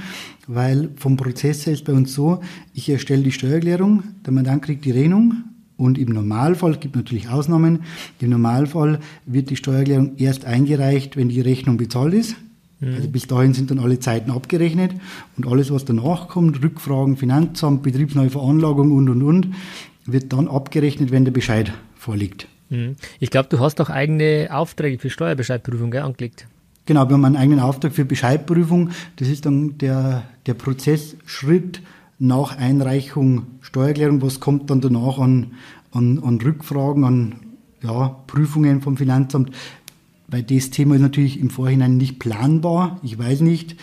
weil 0.46 0.90
vom 0.96 1.16
Prozess 1.16 1.66
her 1.66 1.72
ist 1.72 1.84
bei 1.84 1.92
uns 1.92 2.12
so, 2.12 2.40
ich 2.74 2.88
erstelle 2.88 3.22
die 3.22 3.32
Steuererklärung, 3.32 4.02
der 4.24 4.32
Mandant 4.32 4.62
kriegt 4.62 4.84
die 4.84 4.92
Rechnung 4.92 5.44
und 5.80 5.98
im 5.98 6.10
Normalfall, 6.10 6.72
es 6.72 6.80
gibt 6.80 6.94
natürlich 6.94 7.28
Ausnahmen, 7.28 7.80
im 8.20 8.30
Normalfall 8.30 9.00
wird 9.24 9.48
die 9.48 9.56
Steuererklärung 9.56 10.12
erst 10.18 10.44
eingereicht, 10.44 11.16
wenn 11.16 11.30
die 11.30 11.40
Rechnung 11.40 11.78
bezahlt 11.78 12.12
ist. 12.12 12.36
Mhm. 12.80 12.94
Also 12.94 13.08
bis 13.08 13.26
dahin 13.26 13.54
sind 13.54 13.70
dann 13.70 13.78
alle 13.78 13.98
Zeiten 13.98 14.30
abgerechnet 14.30 14.92
und 15.36 15.46
alles, 15.46 15.72
was 15.72 15.86
danach 15.86 16.28
kommt, 16.28 16.62
Rückfragen, 16.62 17.16
Finanzamt, 17.16 17.82
betriebsneue 17.82 18.28
Veranlagung 18.28 18.92
und, 18.92 19.08
und, 19.08 19.22
und, 19.22 19.54
wird 20.04 20.32
dann 20.32 20.48
abgerechnet, 20.48 21.12
wenn 21.12 21.24
der 21.24 21.32
Bescheid 21.32 21.72
vorliegt. 21.96 22.46
Mhm. 22.68 22.96
Ich 23.18 23.30
glaube, 23.30 23.48
du 23.48 23.58
hast 23.58 23.80
auch 23.80 23.88
eigene 23.88 24.48
Aufträge 24.50 24.98
für 24.98 25.08
Steuerbescheidprüfung 25.08 25.90
gell, 25.90 26.02
angelegt. 26.02 26.46
Genau, 26.84 27.08
wir 27.08 27.14
haben 27.14 27.24
einen 27.24 27.36
eigenen 27.36 27.60
Auftrag 27.60 27.92
für 27.92 28.04
Bescheidprüfung. 28.04 28.90
Das 29.16 29.28
ist 29.28 29.46
dann 29.46 29.78
der, 29.78 30.24
der 30.46 30.54
Prozessschritt 30.54 31.80
nach 32.20 32.56
Einreichung 32.56 33.46
Steuererklärung. 33.62 34.22
Was 34.22 34.38
kommt 34.38 34.70
dann 34.70 34.80
danach 34.80 35.18
an, 35.18 35.52
an, 35.90 36.20
an 36.20 36.40
Rückfragen, 36.40 37.04
an 37.04 37.34
ja, 37.82 38.08
Prüfungen 38.26 38.82
vom 38.82 38.96
Finanzamt? 38.96 39.50
Weil 40.28 40.44
das 40.44 40.70
Thema 40.70 40.94
ist 40.94 41.00
natürlich 41.00 41.40
im 41.40 41.50
Vorhinein 41.50 41.96
nicht 41.96 42.20
planbar. 42.20 43.00
Ich 43.02 43.18
weiß 43.18 43.40
nicht, 43.40 43.74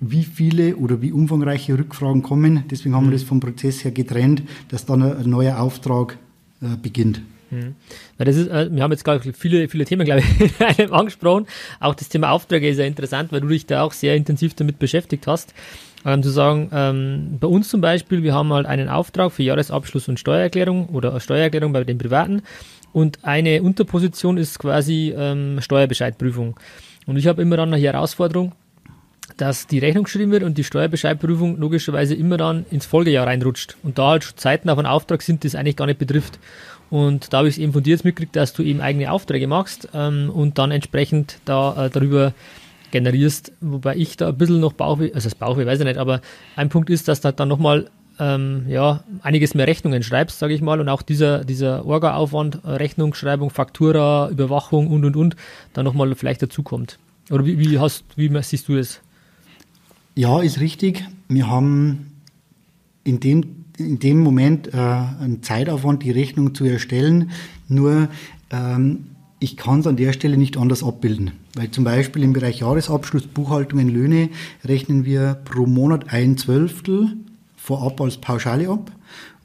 wie 0.00 0.24
viele 0.24 0.76
oder 0.76 1.00
wie 1.00 1.12
umfangreiche 1.12 1.78
Rückfragen 1.78 2.22
kommen. 2.22 2.64
Deswegen 2.70 2.94
haben 2.94 3.04
wir 3.04 3.10
mhm. 3.10 3.14
das 3.14 3.22
vom 3.22 3.40
Prozess 3.40 3.84
her 3.84 3.92
getrennt, 3.92 4.42
dass 4.68 4.84
dann 4.84 5.02
ein, 5.02 5.30
neuer 5.30 5.60
Auftrag 5.60 6.18
äh, 6.60 6.76
beginnt. 6.76 7.22
Mhm. 7.50 7.76
Weil 8.18 8.26
das 8.26 8.36
ist, 8.36 8.48
äh, 8.48 8.68
wir 8.74 8.82
haben 8.82 8.90
jetzt 8.90 9.06
ich 9.06 9.36
viele, 9.36 9.68
viele 9.68 9.84
Themen, 9.84 10.04
glaube 10.04 10.20
ich, 10.20 10.40
in 10.60 10.66
einem 10.66 10.92
angesprochen. 10.92 11.46
Auch 11.78 11.94
das 11.94 12.08
Thema 12.08 12.30
Aufträge 12.30 12.68
ist 12.68 12.78
ja 12.78 12.84
interessant, 12.84 13.30
weil 13.30 13.40
du 13.40 13.48
dich 13.48 13.66
da 13.66 13.82
auch 13.82 13.92
sehr 13.92 14.16
intensiv 14.16 14.54
damit 14.54 14.80
beschäftigt 14.80 15.28
hast. 15.28 15.54
Ähm, 16.04 16.22
zu 16.22 16.30
sagen, 16.30 16.68
ähm, 16.72 17.38
bei 17.38 17.46
uns 17.46 17.68
zum 17.68 17.80
Beispiel, 17.80 18.22
wir 18.22 18.34
haben 18.34 18.52
halt 18.52 18.66
einen 18.66 18.88
Auftrag 18.88 19.30
für 19.30 19.44
Jahresabschluss 19.44 20.08
und 20.08 20.18
Steuererklärung 20.18 20.88
oder 20.88 21.18
Steuererklärung 21.20 21.72
bei 21.72 21.84
den 21.84 21.98
Privaten 21.98 22.42
und 22.92 23.20
eine 23.22 23.62
Unterposition 23.62 24.36
ist 24.36 24.58
quasi 24.58 25.14
ähm, 25.16 25.60
Steuerbescheidprüfung. 25.60 26.58
Und 27.06 27.16
ich 27.16 27.26
habe 27.26 27.42
immer 27.42 27.56
dann 27.56 27.72
eine 27.72 27.82
Herausforderung, 27.82 28.52
dass 29.36 29.66
die 29.66 29.78
Rechnung 29.78 30.04
geschrieben 30.04 30.30
wird 30.30 30.42
und 30.42 30.58
die 30.58 30.64
Steuerbescheidprüfung 30.64 31.56
logischerweise 31.58 32.14
immer 32.14 32.36
dann 32.36 32.66
ins 32.70 32.86
Folgejahr 32.86 33.26
reinrutscht 33.26 33.76
und 33.82 33.98
da 33.98 34.10
halt 34.10 34.24
Zeiten 34.24 34.68
auf 34.68 34.78
einen 34.78 34.86
Auftrag 34.86 35.22
sind, 35.22 35.44
es 35.44 35.54
eigentlich 35.54 35.76
gar 35.76 35.86
nicht 35.86 35.98
betrifft. 35.98 36.38
Und 36.90 37.32
da 37.32 37.38
habe 37.38 37.48
ich 37.48 37.54
es 37.54 37.58
eben 37.58 37.72
von 37.72 37.82
dir 37.82 37.92
jetzt 37.92 38.04
mitgekriegt, 38.04 38.36
dass 38.36 38.52
du 38.52 38.62
eben 38.62 38.82
eigene 38.82 39.10
Aufträge 39.10 39.46
machst 39.46 39.88
ähm, 39.94 40.28
und 40.28 40.58
dann 40.58 40.70
entsprechend 40.70 41.38
da 41.46 41.86
äh, 41.86 41.90
darüber 41.90 42.34
generierst, 42.92 43.52
wobei 43.60 43.96
ich 43.96 44.16
da 44.16 44.28
ein 44.28 44.38
bisschen 44.38 44.60
noch 44.60 44.74
Bauchweh, 44.74 45.12
also 45.12 45.28
das 45.28 45.34
Bauchweh 45.34 45.66
weiß 45.66 45.80
ich 45.80 45.84
nicht, 45.84 45.98
aber 45.98 46.20
ein 46.54 46.68
Punkt 46.68 46.90
ist, 46.90 47.08
dass 47.08 47.20
du 47.20 47.32
dann 47.32 47.48
nochmal 47.48 47.90
ähm, 48.20 48.66
ja, 48.68 49.02
einiges 49.22 49.54
mehr 49.54 49.66
Rechnungen 49.66 50.04
schreibst, 50.04 50.38
sage 50.38 50.54
ich 50.54 50.62
mal, 50.62 50.80
und 50.80 50.88
auch 50.88 51.02
dieser, 51.02 51.44
dieser 51.44 51.84
Orga-Aufwand, 51.84 52.60
äh, 52.64 52.70
Rechnungsschreibung, 52.70 53.50
Faktura, 53.50 54.28
Überwachung 54.30 54.86
und 54.86 55.04
und 55.04 55.16
und, 55.16 55.36
dann 55.72 55.84
nochmal 55.84 56.14
vielleicht 56.14 56.42
dazukommt. 56.42 56.98
Oder 57.30 57.44
wie, 57.44 57.58
wie, 57.58 57.78
hast, 57.78 58.04
wie 58.14 58.30
siehst 58.42 58.68
du 58.68 58.76
das? 58.76 59.00
Ja, 60.14 60.40
ist 60.40 60.60
richtig. 60.60 61.04
Wir 61.28 61.48
haben 61.48 62.12
in 63.02 63.18
dem 63.18 63.62
in 63.78 63.98
dem 63.98 64.20
Moment 64.20 64.72
äh, 64.72 64.76
einen 64.76 65.42
Zeitaufwand, 65.42 66.02
die 66.02 66.10
Rechnung 66.10 66.54
zu 66.54 66.64
erstellen. 66.64 67.30
Nur 67.68 68.08
ähm, 68.50 69.06
ich 69.42 69.56
kann 69.56 69.80
es 69.80 69.86
an 69.86 69.96
der 69.96 70.12
Stelle 70.12 70.36
nicht 70.36 70.56
anders 70.56 70.84
abbilden. 70.84 71.32
Weil 71.54 71.70
zum 71.70 71.84
Beispiel 71.84 72.22
im 72.22 72.32
Bereich 72.32 72.60
Jahresabschluss, 72.60 73.26
Buchhaltungen, 73.26 73.88
Löhne 73.88 74.30
rechnen 74.64 75.04
wir 75.04 75.34
pro 75.44 75.66
Monat 75.66 76.12
ein 76.12 76.36
Zwölftel 76.38 77.16
vorab 77.56 78.00
als 78.00 78.18
Pauschale 78.18 78.68
ab 78.68 78.92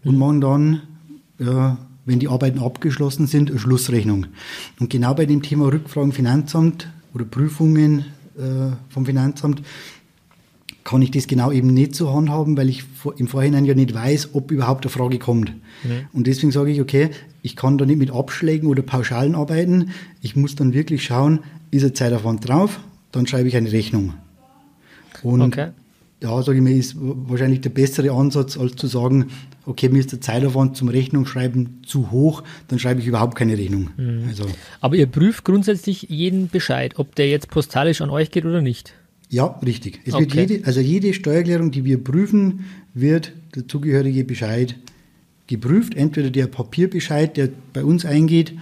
und 0.04 0.14
mhm. 0.14 0.20
machen 0.20 0.42
dann, 0.42 0.82
äh, 1.40 1.76
wenn 2.06 2.20
die 2.20 2.28
Arbeiten 2.28 2.60
abgeschlossen 2.60 3.28
sind, 3.28 3.50
eine 3.50 3.60
Schlussrechnung. 3.60 4.28
Und 4.80 4.90
genau 4.90 5.14
bei 5.14 5.26
dem 5.26 5.42
Thema 5.42 5.72
Rückfragen 5.72 6.14
Finanzamt 6.14 6.88
oder 7.14 7.26
Prüfungen 7.26 8.06
äh, 8.38 8.76
vom 8.90 9.06
Finanzamt, 9.06 9.62
kann 10.88 11.02
ich 11.02 11.12
das 11.12 11.28
genau 11.28 11.52
eben 11.52 11.74
nicht 11.74 11.96
so 11.96 12.14
handhaben, 12.14 12.56
weil 12.56 12.70
ich 12.70 12.86
im 13.18 13.28
Vorhinein 13.28 13.66
ja 13.66 13.74
nicht 13.74 13.94
weiß, 13.94 14.30
ob 14.36 14.52
überhaupt 14.52 14.86
eine 14.86 14.90
Frage 14.90 15.20
kommt. 15.20 15.50
Mhm. 15.84 16.08
Und 16.14 16.28
deswegen 16.28 16.54
sage 16.54 16.72
ich, 16.72 16.80
okay, 16.80 17.10
ich 17.42 17.58
kann 17.58 17.78
da 17.78 17.86
nicht 17.86 18.00
mit 18.00 18.10
Abschlägen 18.10 18.70
oder 18.70 18.84
Pauschalen 18.84 19.36
arbeiten. 19.36 19.90
Ich 20.22 20.38
muss 20.38 20.56
dann 20.56 20.74
wirklich 20.74 21.04
schauen, 21.04 21.42
ist 21.72 21.84
ein 21.84 21.94
Zeitaufwand 21.94 22.48
drauf, 22.48 22.80
dann 23.12 23.28
schreibe 23.28 23.50
ich 23.50 23.58
eine 23.58 23.70
Rechnung. 23.70 24.14
Und 25.24 25.42
okay. 25.42 25.72
ja, 26.24 26.42
sage 26.42 26.60
ich 26.60 26.64
mir, 26.64 26.74
ist 26.74 26.96
wahrscheinlich 26.98 27.60
der 27.60 27.72
bessere 27.72 28.12
Ansatz, 28.12 28.58
als 28.58 28.78
zu 28.78 28.88
sagen, 28.88 29.26
okay, 29.66 29.90
mir 29.90 30.00
ist 30.00 30.14
der 30.14 30.22
Zeitaufwand 30.22 30.78
zum 30.78 30.88
Rechnungsschreiben 30.88 31.82
zu 31.86 32.12
hoch, 32.12 32.44
dann 32.70 32.80
schreibe 32.80 33.02
ich 33.02 33.08
überhaupt 33.08 33.36
keine 33.36 33.58
Rechnung. 33.58 33.90
Mhm. 33.98 34.24
Also. 34.30 34.46
Aber 34.80 34.96
ihr 34.96 35.08
prüft 35.08 35.44
grundsätzlich 35.44 36.04
jeden 36.04 36.48
Bescheid, 36.48 36.94
ob 36.96 37.14
der 37.16 37.28
jetzt 37.28 37.50
postalisch 37.50 38.00
an 38.00 38.10
euch 38.10 38.32
geht 38.32 38.46
oder 38.46 38.62
nicht? 38.62 38.94
Ja, 39.30 39.46
richtig. 39.66 40.00
Es 40.06 40.14
okay. 40.14 40.24
wird 40.24 40.52
jede, 40.52 40.66
also 40.66 40.80
jede 40.80 41.14
Steuererklärung, 41.14 41.72
die 41.72 41.84
wir 41.84 42.02
prüfen, 42.04 42.66
wird 42.94 43.34
der 43.56 43.68
zugehörige 43.68 44.24
Bescheid 44.24 44.76
geprüft. 45.48 45.96
Entweder 45.96 46.30
der 46.30 46.48
Papierbescheid, 46.48 47.36
der 47.36 47.50
bei 47.74 47.84
uns 47.84 48.06
eingeht, 48.06 48.54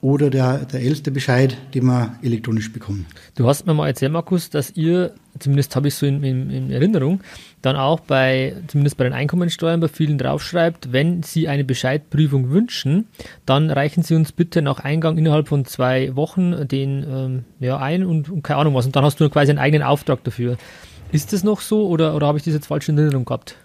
oder 0.00 0.30
der, 0.30 0.64
der 0.64 0.80
älteste 0.80 1.10
Bescheid, 1.10 1.56
den 1.74 1.86
wir 1.86 2.14
elektronisch 2.22 2.72
bekommen. 2.72 3.06
Du 3.34 3.48
hast 3.48 3.66
mir 3.66 3.74
mal 3.74 3.88
erzählt, 3.88 4.12
Markus, 4.12 4.48
dass 4.48 4.76
ihr, 4.76 5.12
zumindest 5.40 5.74
habe 5.74 5.88
ich 5.88 5.96
so 5.96 6.06
in, 6.06 6.22
in, 6.22 6.50
in, 6.50 6.70
Erinnerung, 6.70 7.20
dann 7.62 7.74
auch 7.74 7.98
bei, 8.00 8.54
zumindest 8.68 8.96
bei 8.96 9.04
den 9.04 9.12
Einkommensteuern 9.12 9.80
bei 9.80 9.88
vielen 9.88 10.16
draufschreibt, 10.16 10.92
wenn 10.92 11.24
Sie 11.24 11.48
eine 11.48 11.64
Bescheidprüfung 11.64 12.50
wünschen, 12.50 13.08
dann 13.44 13.70
reichen 13.70 14.04
Sie 14.04 14.14
uns 14.14 14.30
bitte 14.30 14.62
nach 14.62 14.78
Eingang 14.78 15.18
innerhalb 15.18 15.48
von 15.48 15.64
zwei 15.64 16.14
Wochen 16.14 16.68
den 16.68 17.04
ähm, 17.08 17.44
ja, 17.58 17.78
ein 17.78 18.04
und, 18.04 18.30
und 18.30 18.42
keine 18.42 18.60
Ahnung 18.60 18.74
was. 18.74 18.86
Und 18.86 18.94
dann 18.94 19.04
hast 19.04 19.18
du 19.18 19.28
quasi 19.28 19.50
einen 19.50 19.58
eigenen 19.58 19.82
Auftrag 19.82 20.22
dafür. 20.22 20.58
Ist 21.10 21.32
das 21.32 21.42
noch 21.42 21.60
so 21.60 21.88
oder, 21.88 22.14
oder 22.14 22.28
habe 22.28 22.38
ich 22.38 22.44
das 22.44 22.54
jetzt 22.54 22.66
falsch 22.66 22.88
in 22.88 22.98
Erinnerung 22.98 23.24
gehabt? 23.24 23.56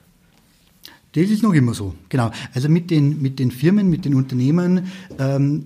Das 1.11 1.29
ist 1.29 1.43
noch 1.43 1.53
immer 1.53 1.75
so, 1.75 1.93
genau. 2.09 2.31
Also 2.55 2.69
mit 2.69 2.89
den, 2.89 3.21
mit 3.21 3.37
den 3.37 3.51
Firmen, 3.51 3.87
mit 3.87 4.03
den 4.03 4.15
Unternehmen 4.15 4.87
ähm, 5.19 5.65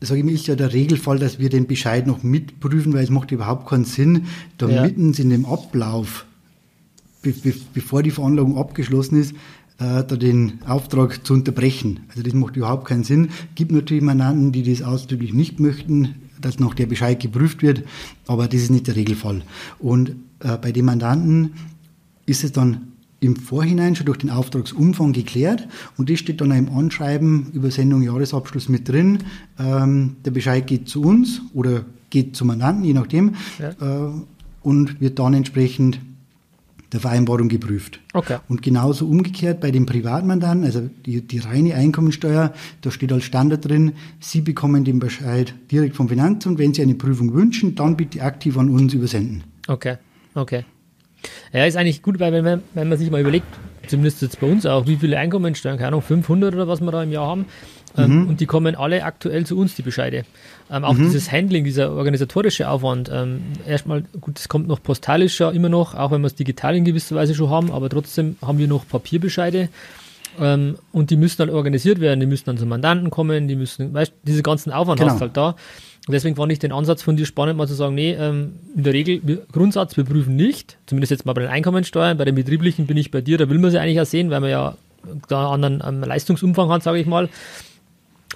sage 0.00 0.20
ich 0.20 0.24
mir, 0.24 0.32
ist 0.32 0.46
ja 0.46 0.56
der 0.56 0.72
Regelfall, 0.72 1.18
dass 1.18 1.38
wir 1.38 1.48
den 1.48 1.66
Bescheid 1.66 2.06
noch 2.06 2.22
mitprüfen, 2.22 2.92
weil 2.92 3.04
es 3.04 3.10
macht 3.10 3.32
überhaupt 3.32 3.68
keinen 3.68 3.84
Sinn, 3.84 4.26
da 4.58 4.68
ja. 4.68 4.82
mitten 4.82 5.12
in 5.12 5.30
dem 5.30 5.44
Ablauf, 5.44 6.26
be 7.22 7.32
be 7.32 7.54
bevor 7.74 8.02
die 8.02 8.10
Veranlagung 8.10 8.56
abgeschlossen 8.56 9.20
ist, 9.20 9.32
äh, 9.78 10.04
da 10.04 10.16
den 10.16 10.60
Auftrag 10.66 11.26
zu 11.26 11.34
unterbrechen. 11.34 12.00
Also 12.08 12.22
das 12.22 12.34
macht 12.34 12.56
überhaupt 12.56 12.86
keinen 12.86 13.04
Sinn. 13.04 13.28
Gibt 13.54 13.72
natürlich 13.72 14.02
Mandanten, 14.02 14.52
die 14.52 14.62
das 14.62 14.82
ausdrücklich 14.82 15.34
nicht 15.34 15.60
möchten, 15.60 16.14
dass 16.40 16.58
noch 16.58 16.74
der 16.74 16.86
Bescheid 16.86 17.20
geprüft 17.20 17.62
wird, 17.62 17.84
aber 18.26 18.48
das 18.48 18.62
ist 18.62 18.70
nicht 18.70 18.86
der 18.86 18.96
Regelfall. 18.96 19.42
Und 19.78 20.16
äh, 20.40 20.56
bei 20.56 20.72
den 20.72 20.86
Mandanten 20.86 21.52
ist 22.26 22.44
es 22.44 22.52
dann 22.52 22.92
im 23.20 23.36
Vorhinein 23.36 23.94
schon 23.94 24.06
durch 24.06 24.18
den 24.18 24.30
Auftragsumfang 24.30 25.12
geklärt 25.12 25.68
und 25.96 26.10
das 26.10 26.18
steht 26.18 26.40
dann 26.40 26.50
im 26.50 26.70
Anschreiben 26.70 27.50
über 27.52 27.70
Sendung 27.70 28.02
Jahresabschluss 28.02 28.68
mit 28.68 28.88
drin. 28.88 29.18
Ähm, 29.58 30.16
der 30.24 30.30
Bescheid 30.30 30.66
geht 30.66 30.88
zu 30.88 31.02
uns 31.02 31.42
oder 31.52 31.84
geht 32.08 32.34
zum 32.34 32.48
Mandanten, 32.48 32.84
je 32.84 32.94
nachdem, 32.94 33.34
ja. 33.58 33.70
äh, 33.70 34.10
und 34.62 35.00
wird 35.00 35.18
dann 35.18 35.34
entsprechend 35.34 36.00
der 36.92 37.00
Vereinbarung 37.00 37.48
geprüft. 37.48 38.00
Okay. 38.14 38.38
Und 38.48 38.62
genauso 38.62 39.06
umgekehrt 39.06 39.60
bei 39.60 39.70
den 39.70 39.86
Privatmandanten, 39.86 40.64
also 40.64 40.90
die, 41.06 41.20
die 41.20 41.38
reine 41.38 41.74
Einkommensteuer, 41.74 42.52
da 42.80 42.90
steht 42.90 43.12
als 43.12 43.24
Standard 43.24 43.68
drin, 43.68 43.92
Sie 44.18 44.40
bekommen 44.40 44.84
den 44.84 44.98
Bescheid 44.98 45.54
direkt 45.70 45.94
vom 45.94 46.08
Finanzamt. 46.08 46.58
Wenn 46.58 46.74
Sie 46.74 46.82
eine 46.82 46.94
Prüfung 46.94 47.32
wünschen, 47.32 47.76
dann 47.76 47.96
bitte 47.96 48.22
aktiv 48.22 48.58
an 48.58 48.70
uns 48.70 48.92
übersenden. 48.92 49.44
Okay, 49.68 49.98
okay. 50.34 50.64
Ja, 51.52 51.64
ist 51.64 51.76
eigentlich 51.76 52.02
gut, 52.02 52.20
weil 52.20 52.32
wenn 52.32 52.44
man, 52.44 52.62
wenn 52.74 52.88
man 52.88 52.98
sich 52.98 53.10
mal 53.10 53.20
überlegt, 53.20 53.46
zumindest 53.86 54.22
jetzt 54.22 54.40
bei 54.40 54.46
uns 54.46 54.66
auch, 54.66 54.86
wie 54.86 54.96
viele 54.96 55.18
Einkommensteuern, 55.18 55.76
keine 55.76 55.88
Ahnung, 55.88 56.02
500 56.02 56.54
oder 56.54 56.68
was 56.68 56.80
wir 56.80 56.90
da 56.90 57.02
im 57.02 57.12
Jahr 57.12 57.26
haben, 57.26 57.46
ähm, 57.96 58.22
mhm. 58.22 58.28
und 58.28 58.40
die 58.40 58.46
kommen 58.46 58.76
alle 58.76 59.04
aktuell 59.04 59.44
zu 59.44 59.58
uns, 59.58 59.74
die 59.74 59.82
Bescheide. 59.82 60.24
Ähm, 60.70 60.84
auch 60.84 60.94
mhm. 60.94 61.04
dieses 61.04 61.32
Handling, 61.32 61.64
dieser 61.64 61.92
organisatorische 61.92 62.68
Aufwand, 62.68 63.10
ähm, 63.12 63.42
erstmal, 63.66 64.02
gut, 64.20 64.38
das 64.38 64.48
kommt 64.48 64.68
noch 64.68 64.82
postalisch 64.82 65.40
ja 65.40 65.50
immer 65.50 65.68
noch, 65.68 65.94
auch 65.94 66.12
wenn 66.12 66.20
wir 66.20 66.28
es 66.28 66.36
digital 66.36 66.76
in 66.76 66.84
gewisser 66.84 67.16
Weise 67.16 67.34
schon 67.34 67.50
haben, 67.50 67.72
aber 67.72 67.88
trotzdem 67.88 68.36
haben 68.42 68.58
wir 68.58 68.68
noch 68.68 68.86
Papierbescheide. 68.86 69.68
Ähm, 70.38 70.76
und 70.92 71.10
die 71.10 71.16
müssen 71.16 71.38
dann 71.38 71.50
organisiert 71.50 72.00
werden, 72.00 72.20
die 72.20 72.26
müssen 72.26 72.44
dann 72.46 72.58
zum 72.58 72.68
Mandanten 72.68 73.10
kommen, 73.10 73.48
die 73.48 73.56
müssen, 73.56 73.92
weißt 73.92 74.12
diese 74.22 74.42
ganzen 74.42 74.72
Aufwand 74.72 75.00
genau. 75.00 75.12
hast 75.12 75.20
halt 75.20 75.36
da. 75.36 75.56
Und 76.06 76.12
deswegen 76.12 76.36
fand 76.36 76.50
ich 76.50 76.58
den 76.58 76.72
Ansatz 76.72 77.02
von 77.02 77.16
dir 77.16 77.26
spannend, 77.26 77.58
mal 77.58 77.68
zu 77.68 77.74
sagen, 77.74 77.94
nee, 77.94 78.12
ähm, 78.12 78.54
in 78.74 78.82
der 78.82 78.94
Regel, 78.94 79.20
wir, 79.22 79.42
Grundsatz, 79.52 79.96
wir 79.96 80.04
prüfen 80.04 80.34
nicht, 80.34 80.78
zumindest 80.86 81.10
jetzt 81.10 81.26
mal 81.26 81.34
bei 81.34 81.42
den 81.42 81.50
Einkommensteuern, 81.50 82.16
bei 82.16 82.24
den 82.24 82.34
betrieblichen 82.34 82.86
bin 82.86 82.96
ich 82.96 83.10
bei 83.10 83.20
dir, 83.20 83.36
da 83.38 83.48
will 83.48 83.58
man 83.58 83.70
sie 83.70 83.78
eigentlich 83.78 84.00
auch 84.00 84.06
sehen, 84.06 84.30
weil 84.30 84.40
man 84.40 84.50
ja 84.50 84.76
da 85.28 85.52
einen 85.52 85.82
anderen 85.82 86.08
Leistungsumfang 86.08 86.70
hat, 86.70 86.82
sage 86.82 86.98
ich 86.98 87.06
mal. 87.06 87.28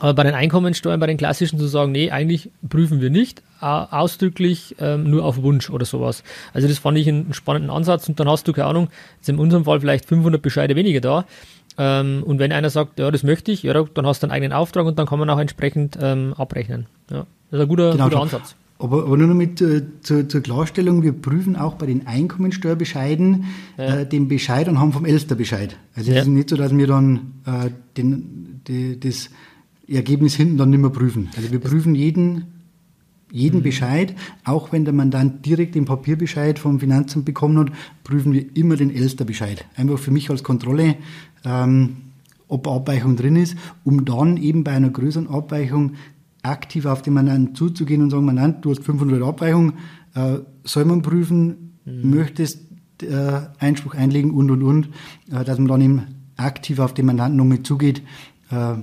Aber 0.00 0.12
bei 0.12 0.24
den 0.24 0.35
Einkommensteuern, 0.35 0.98
bei 0.98 1.07
den 1.07 1.16
klassischen 1.16 1.59
zu 1.59 1.66
sagen, 1.66 1.92
nee, 1.92 2.11
eigentlich 2.11 2.50
prüfen 2.68 3.00
wir 3.00 3.11
nicht, 3.11 3.42
ausdrücklich 3.61 4.74
ähm, 4.81 5.09
nur 5.09 5.24
auf 5.24 5.42
Wunsch 5.42 5.70
oder 5.70 5.85
sowas. 5.85 6.24
Also 6.53 6.66
das 6.66 6.79
fand 6.79 6.98
ich 6.98 7.09
einen, 7.09 7.33
spannenden 7.33 7.70
Ansatz 7.70 8.09
und 8.09 8.18
dann 8.18 8.29
hast 8.29 8.46
du, 8.48 8.53
keine 8.53 8.66
Ahnung, 8.66 8.88
jetzt 9.16 9.29
in 9.29 9.38
unserem 9.38 9.64
Fall 9.64 9.81
vielleicht 9.81 10.07
500 10.07 10.42
Bescheide 10.42 10.74
weniger 10.74 11.00
da. 11.00 11.27
Ähm, 11.76 12.22
und 12.24 12.38
wenn 12.38 12.52
einer 12.52 12.70
sagt, 12.70 12.98
ja, 12.98 13.10
das 13.10 13.22
möchte 13.22 13.50
ich, 13.50 13.62
ja, 13.62 13.72
dann 13.72 14.06
hast 14.06 14.22
du 14.22 14.26
einen 14.26 14.32
eigenen 14.32 14.52
Auftrag 14.52 14.87
und 14.87 14.98
dann 14.98 15.06
kann 15.06 15.18
man 15.18 15.28
auch 15.30 15.38
entsprechend 15.38 15.98
ähm, 16.00 16.34
abrechnen. 16.37 16.87
Ja. 17.10 17.26
Das 17.50 17.60
ist 17.60 17.62
ein 17.62 17.68
guter, 17.68 17.92
genau, 17.92 18.04
guter 18.04 18.22
Ansatz. 18.22 18.56
Aber, 18.78 19.04
aber 19.04 19.16
nur 19.16 19.28
noch 19.28 19.34
mit 19.34 19.60
äh, 19.60 19.82
zur, 20.02 20.28
zur, 20.28 20.40
Klarstellung, 20.40 21.02
wir 21.02 21.12
prüfen 21.12 21.56
auch 21.56 21.74
bei 21.74 21.87
den 21.87 22.06
Einkommensteuerbescheiden 22.06 23.44
ja. 23.78 24.00
äh, 24.00 24.06
den 24.06 24.28
Bescheid 24.28 24.68
und 24.68 24.80
haben 24.80 24.92
vom 24.92 25.04
Elsterbescheid. 25.04 25.76
Also 25.94 26.10
es 26.10 26.16
ja. 26.16 26.22
ist 26.22 26.28
nicht 26.28 26.50
so, 26.50 26.56
dass 26.56 26.76
wir 26.76 26.87
dann 26.87 27.34
äh, 27.46 27.70
den, 27.96 28.60
die, 28.66 28.98
das 28.98 29.30
Ergebnis 29.88 30.34
hinten 30.34 30.56
dann 30.56 30.70
nicht 30.70 30.80
mehr 30.80 30.90
prüfen. 30.90 31.30
Also 31.37 31.52
wir 31.52 31.60
prüfen 31.60 31.94
jeden, 31.94 32.53
jeden 33.30 33.60
mhm. 33.60 33.64
Bescheid, 33.64 34.14
auch 34.44 34.72
wenn 34.72 34.84
der 34.84 34.94
Mandant 34.94 35.44
direkt 35.44 35.74
den 35.74 35.84
Papierbescheid 35.84 36.58
vom 36.58 36.80
Finanzamt 36.80 37.24
bekommen 37.24 37.58
hat, 37.58 37.72
prüfen 38.04 38.32
wir 38.32 38.56
immer 38.56 38.76
den 38.76 38.94
Elsterbescheid. 38.94 39.64
Einfach 39.76 39.98
für 39.98 40.10
mich 40.10 40.30
als 40.30 40.42
Kontrolle, 40.42 40.96
ähm, 41.44 41.96
ob 42.48 42.68
Abweichung 42.68 43.16
drin 43.16 43.37
ist, 43.37 43.56
um 43.84 44.04
dann 44.04 44.37
eben 44.37 44.64
bei 44.64 44.72
einer 44.72 44.90
größeren 44.90 45.28
Abweichung 45.28 45.92
aktiv 46.42 46.87
auf 46.87 47.02
den 47.02 47.14
Mandanten 47.14 47.54
zuzugehen 47.54 48.02
und 48.02 48.10
sagen, 48.10 48.26
Mandant, 48.26 48.64
du 48.64 48.70
hast 48.70 48.84
500 48.84 49.22
Abweichungen, 49.22 49.74
äh, 50.14 50.38
soll 50.62 50.84
man 50.84 51.02
prüfen, 51.02 51.78
mhm. 51.84 52.10
möchtest 52.10 52.60
äh, 53.02 53.40
Einspruch 53.58 53.94
einlegen 53.94 54.30
und, 54.30 54.50
und, 54.50 54.62
und, 54.62 54.88
äh, 55.30 55.44
dass 55.44 55.58
man 55.58 55.68
dann 55.68 55.80
eben 55.80 56.02
aktiv 56.37 56.78
auf 56.78 56.94
den 56.94 57.06
Mandanten 57.06 57.37
nochmal 57.37 57.62
zugeht, 57.62 58.02
äh, 58.50 58.74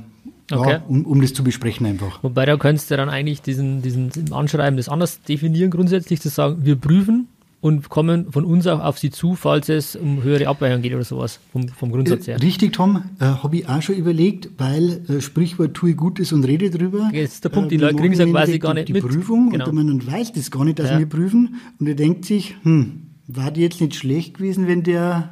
okay. 0.59 0.71
ja, 0.71 0.83
um, 0.87 1.05
um 1.05 1.21
das 1.21 1.33
zu 1.33 1.43
besprechen 1.43 1.85
einfach. 1.85 2.23
Wobei 2.23 2.45
da 2.45 2.57
könntest 2.57 2.91
du 2.91 2.97
dann 2.97 3.09
eigentlich 3.09 3.41
diesen, 3.41 3.81
diesen 3.81 4.33
Anschreiben 4.33 4.77
das 4.77 4.89
anders 4.89 5.21
definieren, 5.23 5.71
grundsätzlich 5.71 6.21
zu 6.21 6.29
sagen, 6.29 6.59
wir 6.63 6.75
prüfen 6.75 7.27
und 7.61 7.89
kommen 7.89 8.31
von 8.31 8.43
uns 8.43 8.65
auch 8.65 8.83
auf 8.83 8.97
sie 8.97 9.11
zu, 9.11 9.35
falls 9.35 9.69
es 9.69 9.95
um 9.95 10.23
höhere 10.23 10.47
Abweichungen 10.47 10.81
geht 10.81 10.93
oder 10.93 11.03
sowas, 11.03 11.39
vom, 11.51 11.69
vom 11.69 11.91
Grundsatz 11.91 12.27
her. 12.27 12.35
Äh, 12.35 12.39
richtig, 12.39 12.73
Tom, 12.73 13.03
äh, 13.19 13.25
habe 13.25 13.57
ich 13.57 13.69
auch 13.69 13.81
schon 13.81 13.95
überlegt, 13.95 14.49
weil 14.57 15.01
äh, 15.07 15.21
Sprichwort 15.21 15.75
tue 15.75 15.93
Gutes 15.93 16.33
und 16.33 16.43
rede 16.43 16.71
drüber. 16.71 17.09
Das 17.13 17.21
ist 17.21 17.43
der 17.43 17.49
Punkt, 17.49 17.71
die 17.71 17.77
Leute 17.77 17.95
kriegen 17.95 18.13
es 18.13 18.19
ja 18.19 18.25
quasi 18.25 18.57
gar 18.57 18.73
nicht 18.73 18.87
die 18.87 18.93
mit. 18.93 19.03
Prüfung 19.03 19.51
genau. 19.51 19.69
und 19.69 19.75
man 19.75 20.05
weiß 20.05 20.33
das 20.33 20.49
gar 20.49 20.65
nicht, 20.65 20.79
dass 20.79 20.89
ja. 20.89 20.99
wir 20.99 21.07
prüfen 21.07 21.61
und 21.79 21.87
er 21.87 21.95
denkt 21.95 22.25
sich, 22.25 22.55
hm, 22.63 23.03
war 23.27 23.51
die 23.51 23.61
jetzt 23.61 23.79
nicht 23.79 23.95
schlecht 23.95 24.39
gewesen, 24.39 24.67
wenn 24.67 24.81
der 24.81 25.29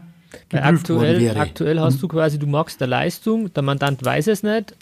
aktuell, 0.52 1.36
aktuell 1.36 1.80
hast 1.80 1.96
hm. 1.96 2.02
du 2.02 2.08
quasi, 2.10 2.38
du 2.38 2.46
magst 2.46 2.80
der 2.80 2.88
Leistung, 2.88 3.52
der 3.52 3.64
Mandant 3.64 4.06
weiß 4.06 4.28
es 4.28 4.44
nicht 4.44 4.76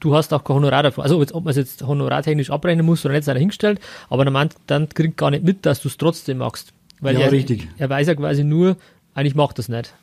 du 0.00 0.14
hast 0.14 0.32
auch 0.32 0.44
kein 0.44 0.56
Honorar 0.56 0.82
davon. 0.82 1.04
Also 1.04 1.20
ob 1.20 1.44
man 1.44 1.50
es 1.50 1.56
jetzt 1.56 1.82
honorartechnisch 1.82 2.50
abrechnen 2.50 2.84
muss 2.84 3.04
oder 3.04 3.14
nicht, 3.14 3.24
sei 3.24 3.34
dahingestellt, 3.34 3.80
aber 4.08 4.24
der 4.24 4.32
Mandant 4.32 4.94
kriegt 4.94 5.16
gar 5.16 5.30
nicht 5.30 5.44
mit, 5.44 5.64
dass 5.66 5.80
du 5.82 5.88
es 5.88 5.96
trotzdem 5.96 6.38
machst. 6.38 6.72
Weil 7.00 7.14
ja, 7.14 7.22
er, 7.22 7.32
richtig. 7.32 7.68
Er 7.78 7.88
weiß 7.88 8.08
ja 8.08 8.14
quasi 8.14 8.44
nur, 8.44 8.76
eigentlich 9.14 9.34
macht 9.34 9.58
das 9.58 9.68
nicht. 9.68 9.94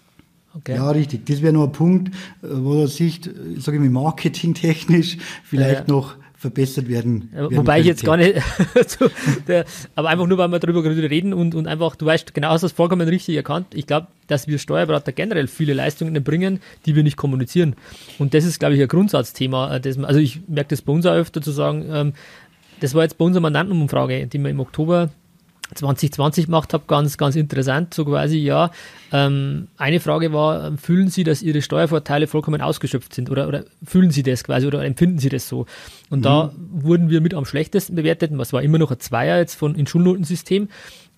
Okay. 0.55 0.75
Ja, 0.75 0.89
richtig. 0.89 1.25
Das 1.27 1.41
wäre 1.41 1.53
noch 1.53 1.65
ein 1.65 1.71
Punkt, 1.71 2.15
äh, 2.41 2.47
wo 2.49 2.81
er 2.81 2.87
sich, 2.87 3.21
sage 3.57 3.77
ich 3.77 3.83
mal, 3.83 3.89
marketingtechnisch 3.89 5.17
vielleicht 5.43 5.87
ja. 5.87 5.93
noch 5.93 6.15
verbessert 6.37 6.87
werden. 6.87 7.31
Ja, 7.33 7.51
wobei 7.51 7.79
ich 7.79 7.87
jetzt 7.87 8.05
gar 8.05 8.15
nicht, 8.15 8.35
der, 9.47 9.65
aber 9.95 10.09
einfach 10.09 10.27
nur, 10.27 10.37
weil 10.37 10.49
wir 10.49 10.59
darüber 10.59 10.83
reden 10.83 11.33
und, 11.33 11.55
und 11.55 11.67
einfach, 11.67 11.95
du 11.95 12.05
weißt, 12.05 12.35
genau 12.35 12.49
hast 12.49 12.61
das 12.61 12.71
vollkommen 12.71 13.07
richtig 13.07 13.35
erkannt. 13.35 13.67
Ich 13.73 13.87
glaube, 13.87 14.07
dass 14.27 14.47
wir 14.47 14.59
Steuerberater 14.59 15.11
generell 15.13 15.47
viele 15.47 15.73
Leistungen 15.73 16.23
bringen, 16.23 16.59
die 16.85 16.95
wir 16.95 17.01
nicht 17.01 17.17
kommunizieren. 17.17 17.75
Und 18.19 18.35
das 18.35 18.45
ist, 18.45 18.59
glaube 18.59 18.75
ich, 18.75 18.81
ein 18.81 18.87
Grundsatzthema. 18.87 19.75
Äh, 19.75 19.81
das, 19.81 19.97
also 19.97 20.19
ich 20.19 20.41
merke 20.47 20.69
das 20.69 20.83
bei 20.83 20.93
uns 20.93 21.07
auch 21.07 21.13
öfter 21.13 21.41
zu 21.41 21.51
sagen, 21.51 21.85
ähm, 21.91 22.13
das 22.81 22.93
war 22.93 23.01
jetzt 23.01 23.17
bei 23.17 23.25
unserer 23.25 23.41
Mandantenumfrage, 23.41 24.27
die 24.27 24.37
wir 24.37 24.51
im 24.51 24.59
Oktober 24.59 25.09
2020 25.75 26.45
gemacht 26.45 26.73
habe, 26.73 26.83
ganz, 26.87 27.17
ganz 27.17 27.35
interessant, 27.35 27.93
so 27.93 28.05
quasi, 28.05 28.37
ja. 28.37 28.71
Ähm, 29.11 29.67
eine 29.77 29.99
Frage 29.99 30.33
war, 30.33 30.77
fühlen 30.77 31.09
Sie, 31.09 31.23
dass 31.23 31.41
Ihre 31.41 31.61
Steuervorteile 31.61 32.27
vollkommen 32.27 32.61
ausgeschöpft 32.61 33.13
sind 33.13 33.29
oder, 33.29 33.47
oder 33.47 33.63
fühlen 33.83 34.11
Sie 34.11 34.23
das 34.23 34.43
quasi 34.43 34.67
oder 34.67 34.83
empfinden 34.83 35.19
Sie 35.19 35.29
das 35.29 35.47
so? 35.47 35.65
Und 36.09 36.19
mhm. 36.19 36.23
da 36.23 36.53
wurden 36.55 37.09
wir 37.09 37.21
mit 37.21 37.33
am 37.33 37.45
schlechtesten 37.45 37.95
bewertet, 37.95 38.31
was 38.33 38.53
war 38.53 38.61
immer 38.61 38.77
noch 38.77 38.91
ein 38.91 38.99
Zweier 38.99 39.37
jetzt 39.37 39.55
von 39.55 39.75
in 39.75 39.87
Schulnotensystem. 39.87 40.69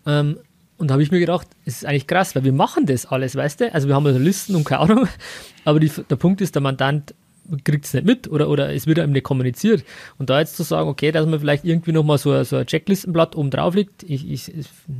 Ähm, 0.06 0.38
und 0.78 0.88
da 0.88 0.94
habe 0.94 1.04
ich 1.04 1.12
mir 1.12 1.20
gedacht, 1.20 1.48
es 1.66 1.78
ist 1.78 1.86
eigentlich 1.86 2.08
krass, 2.08 2.36
weil 2.36 2.46
wir 2.46 2.54
machen 2.54 2.86
das 2.86 3.06
alles, 3.06 3.36
weißt 3.36 3.60
du? 3.60 3.74
Also 3.74 3.90
wir 3.90 3.96
haben 3.96 4.06
also 4.06 4.18
Listen 4.18 4.56
und 4.56 4.64
keine 4.64 4.82
Ahnung, 4.82 5.08
aber 5.66 5.80
die, 5.80 5.92
der 6.10 6.16
Punkt 6.16 6.40
ist, 6.40 6.56
der 6.56 6.62
Mandant 6.62 7.14
kriegt 7.64 7.86
es 7.86 7.94
nicht 7.94 8.06
mit 8.06 8.30
oder, 8.30 8.50
oder 8.50 8.74
es 8.74 8.88
wird 8.88 9.00
einem 9.00 9.14
nicht 9.14 9.24
kommuniziert. 9.24 9.84
Und 10.18 10.30
da 10.30 10.40
jetzt 10.40 10.56
zu 10.56 10.64
sagen, 10.64 10.90
okay, 10.90 11.12
dass 11.12 11.26
man 11.26 11.40
vielleicht 11.40 11.66
irgendwie 11.66 11.92
nochmal 11.92 12.18
so, 12.18 12.44
so 12.44 12.58
ein 12.58 12.66
Checklistenblatt 12.66 13.36
oben 13.36 13.50
drauf 13.50 13.76
liegt. 13.76 14.04
Ich, 14.04 14.30
ich, 14.30 14.52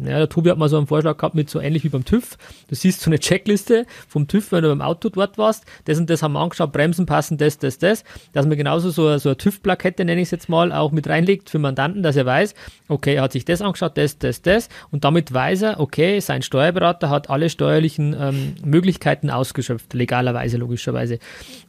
ja, 0.04 0.18
der 0.18 0.30
Tobi 0.30 0.50
hat 0.50 0.58
mal 0.58 0.70
so 0.70 0.78
einen 0.78 0.88
Vorschlag 0.88 1.18
gehabt 1.18 1.36
mit 1.36 1.50
so 1.50 1.60
ähnlich 1.60 1.84
wie 1.84 1.90
beim 1.90 2.06
TÜV. 2.06 2.38
Du 2.68 2.76
siehst 2.76 3.02
so 3.02 3.10
eine 3.10 3.20
Checkliste 3.20 3.86
vom 4.08 4.28
TÜV, 4.28 4.52
wenn 4.52 4.64
du 4.64 4.70
beim 4.70 4.82
Auto 4.82 5.10
dort 5.10 5.38
warst. 5.38 5.66
Das 5.86 5.98
und 5.98 6.10
das 6.10 6.24
haben 6.24 6.34
wir 6.34 6.40
angeschaut, 6.40 6.72
Bremsen 6.72 7.06
passen, 7.06 7.38
das, 7.38 7.58
das, 7.58 7.78
das. 7.78 8.04
Dass 8.34 8.46
man 8.46 8.58
genauso 8.58 8.90
so, 8.90 9.18
so 9.18 9.30
eine 9.30 9.38
TÜV-Plakette, 9.38 10.06
nenne 10.06 10.22
ich 10.22 10.28
es 10.28 10.32
jetzt 10.32 10.50
mal, 10.50 10.72
auch 10.72 10.92
mit 10.92 11.08
reinlegt 11.08 11.50
für 11.50 11.60
Mandanten, 11.60 12.04
dass 12.04 12.16
er 12.16 12.26
weiß, 12.26 12.56
okay, 12.88 13.16
er 13.16 13.24
hat 13.24 13.32
sich 13.34 13.46
das 13.46 13.62
angeschaut, 13.62 13.98
das, 13.98 14.18
das, 14.18 14.42
das. 14.42 14.70
Und 14.92 15.04
damit 15.04 15.34
weiß 15.34 15.64
er, 15.64 15.80
okay, 15.80 16.20
sein 16.20 16.42
Steuerberater 16.42 17.10
hat 17.10 17.30
alle 17.30 17.50
steuerlichen 17.50 18.16
ähm, 18.20 18.56
Möglichkeiten 18.64 19.30
ausgeschöpft, 19.30 19.94
legalerweise, 19.94 20.58
logischerweise. 20.58 21.20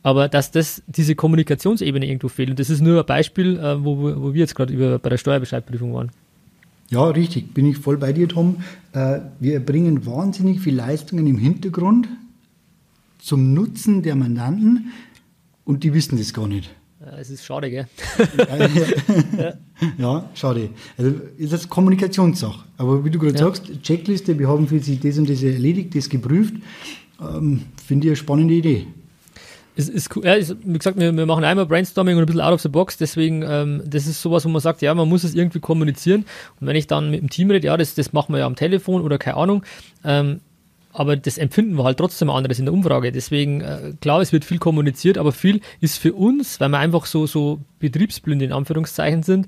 Aber 0.03 0.29
dass 0.29 0.51
das 0.51 0.70
diese 0.87 1.15
Kommunikationsebene 1.15 2.07
irgendwo 2.07 2.29
fehlt. 2.29 2.51
Und 2.51 2.59
das 2.59 2.71
ist 2.71 2.81
nur 2.81 3.01
ein 3.01 3.07
Beispiel, 3.07 3.59
äh, 3.59 3.85
wo, 3.85 3.99
wo 3.99 4.35
wir 4.35 4.41
jetzt 4.41 4.55
gerade 4.55 4.99
bei 4.99 5.09
der 5.09 5.19
Steuerbescheidprüfung 5.19 5.95
waren. 5.95 6.11
Ja, 6.91 7.05
richtig, 7.05 7.55
bin 7.55 7.67
ich 7.67 7.79
voll 7.79 7.97
bei 7.99 8.13
dir, 8.13 8.29
Tom. 8.29 8.57
Äh, 8.93 9.21
wir 9.39 9.55
erbringen 9.55 10.07
wahnsinnig 10.07 10.61
viel 10.61 10.75
Leistungen 10.75 11.27
im 11.27 11.39
Hintergrund 11.39 12.09
zum 13.19 13.55
Nutzen 13.55 14.03
der 14.03 14.17
Mandanten 14.17 14.91
und 15.65 15.85
die 15.85 15.95
wissen 15.95 16.19
das 16.19 16.35
gar 16.35 16.49
nicht. 16.49 16.69
Es 17.19 17.31
ist 17.31 17.45
schade, 17.45 17.71
gell? 17.71 17.87
ja, 19.39 19.55
ja, 19.99 20.31
schade. 20.35 20.71
Also 20.99 21.15
ist 21.39 21.53
das 21.53 21.69
Kommunikationssache. 21.69 22.65
Aber 22.77 23.05
wie 23.05 23.11
du 23.11 23.19
gerade 23.19 23.39
ja. 23.39 23.45
sagst, 23.47 23.71
Checkliste, 23.83 24.39
wir 24.39 24.49
haben 24.49 24.69
für 24.69 24.81
sich 24.81 25.01
das 25.01 25.17
und 25.17 25.31
das 25.31 25.43
erledigt, 25.43 25.95
das 25.95 26.09
geprüft, 26.09 26.55
ähm, 27.21 27.63
finde 27.87 28.07
ich 28.07 28.11
eine 28.11 28.17
spannende 28.17 28.55
Idee 28.55 28.87
ist 29.77 30.15
cool. 30.17 30.25
Ja, 30.25 30.35
ist, 30.35 30.57
wie 30.65 30.79
gesagt, 30.79 30.99
wir, 30.99 31.13
wir, 31.13 31.27
machen 31.27 31.45
einmal 31.45 31.67
Brainstorming 31.67 32.17
und 32.17 32.23
ein 32.23 32.27
bisschen 32.27 32.41
out 32.41 32.53
of 32.53 32.61
the 32.61 32.69
box, 32.69 32.97
deswegen, 32.97 33.43
ähm, 33.43 33.83
das 33.87 34.07
ist 34.07 34.21
sowas, 34.21 34.45
wo 34.45 34.49
man 34.49 34.61
sagt, 34.61 34.83
ja, 34.83 34.95
man 34.95 35.09
muss 35.09 35.25
es 35.25 35.35
irgendwie 35.35 35.61
kommunizieren. 35.61 36.25
Und 36.61 36.67
wenn 36.67 36.77
ich 36.77 36.87
dann 36.87 37.11
mit 37.11 37.21
dem 37.21 37.31
Team 37.31 37.51
rede, 37.51 37.67
ja, 37.67 37.77
das, 37.77 37.95
das 37.95 38.13
machen 38.13 38.33
wir 38.33 38.41
ja 38.41 38.47
am 38.47 38.57
Telefon 38.57 39.03
oder 39.03 39.19
keine 39.19 39.37
Ahnung, 39.37 39.63
ähm, 40.05 40.41
aber 40.93 41.17
das 41.17 41.39
empfinden 41.39 41.77
wir 41.77 41.85
halt 41.85 41.99
trotzdem 41.99 42.31
anderes 42.31 42.59
in 42.59 42.65
der 42.65 42.75
Umfrage. 42.75 43.13
Deswegen, 43.13 43.61
äh, 43.61 43.93
klar, 44.01 44.21
es 44.21 44.33
wird 44.33 44.45
viel 44.45 44.59
kommuniziert, 44.59 45.19
aber 45.19 45.33
viel 45.33 45.61
ist 45.81 45.99
für 45.99 46.15
uns, 46.15 46.59
weil 46.61 46.69
wir 46.71 46.79
einfach 46.79 47.07
so, 47.07 47.27
so 47.27 47.61
betriebsblind 47.79 48.43
in 48.43 48.53
Anführungszeichen 48.53 49.23
sind, 49.23 49.47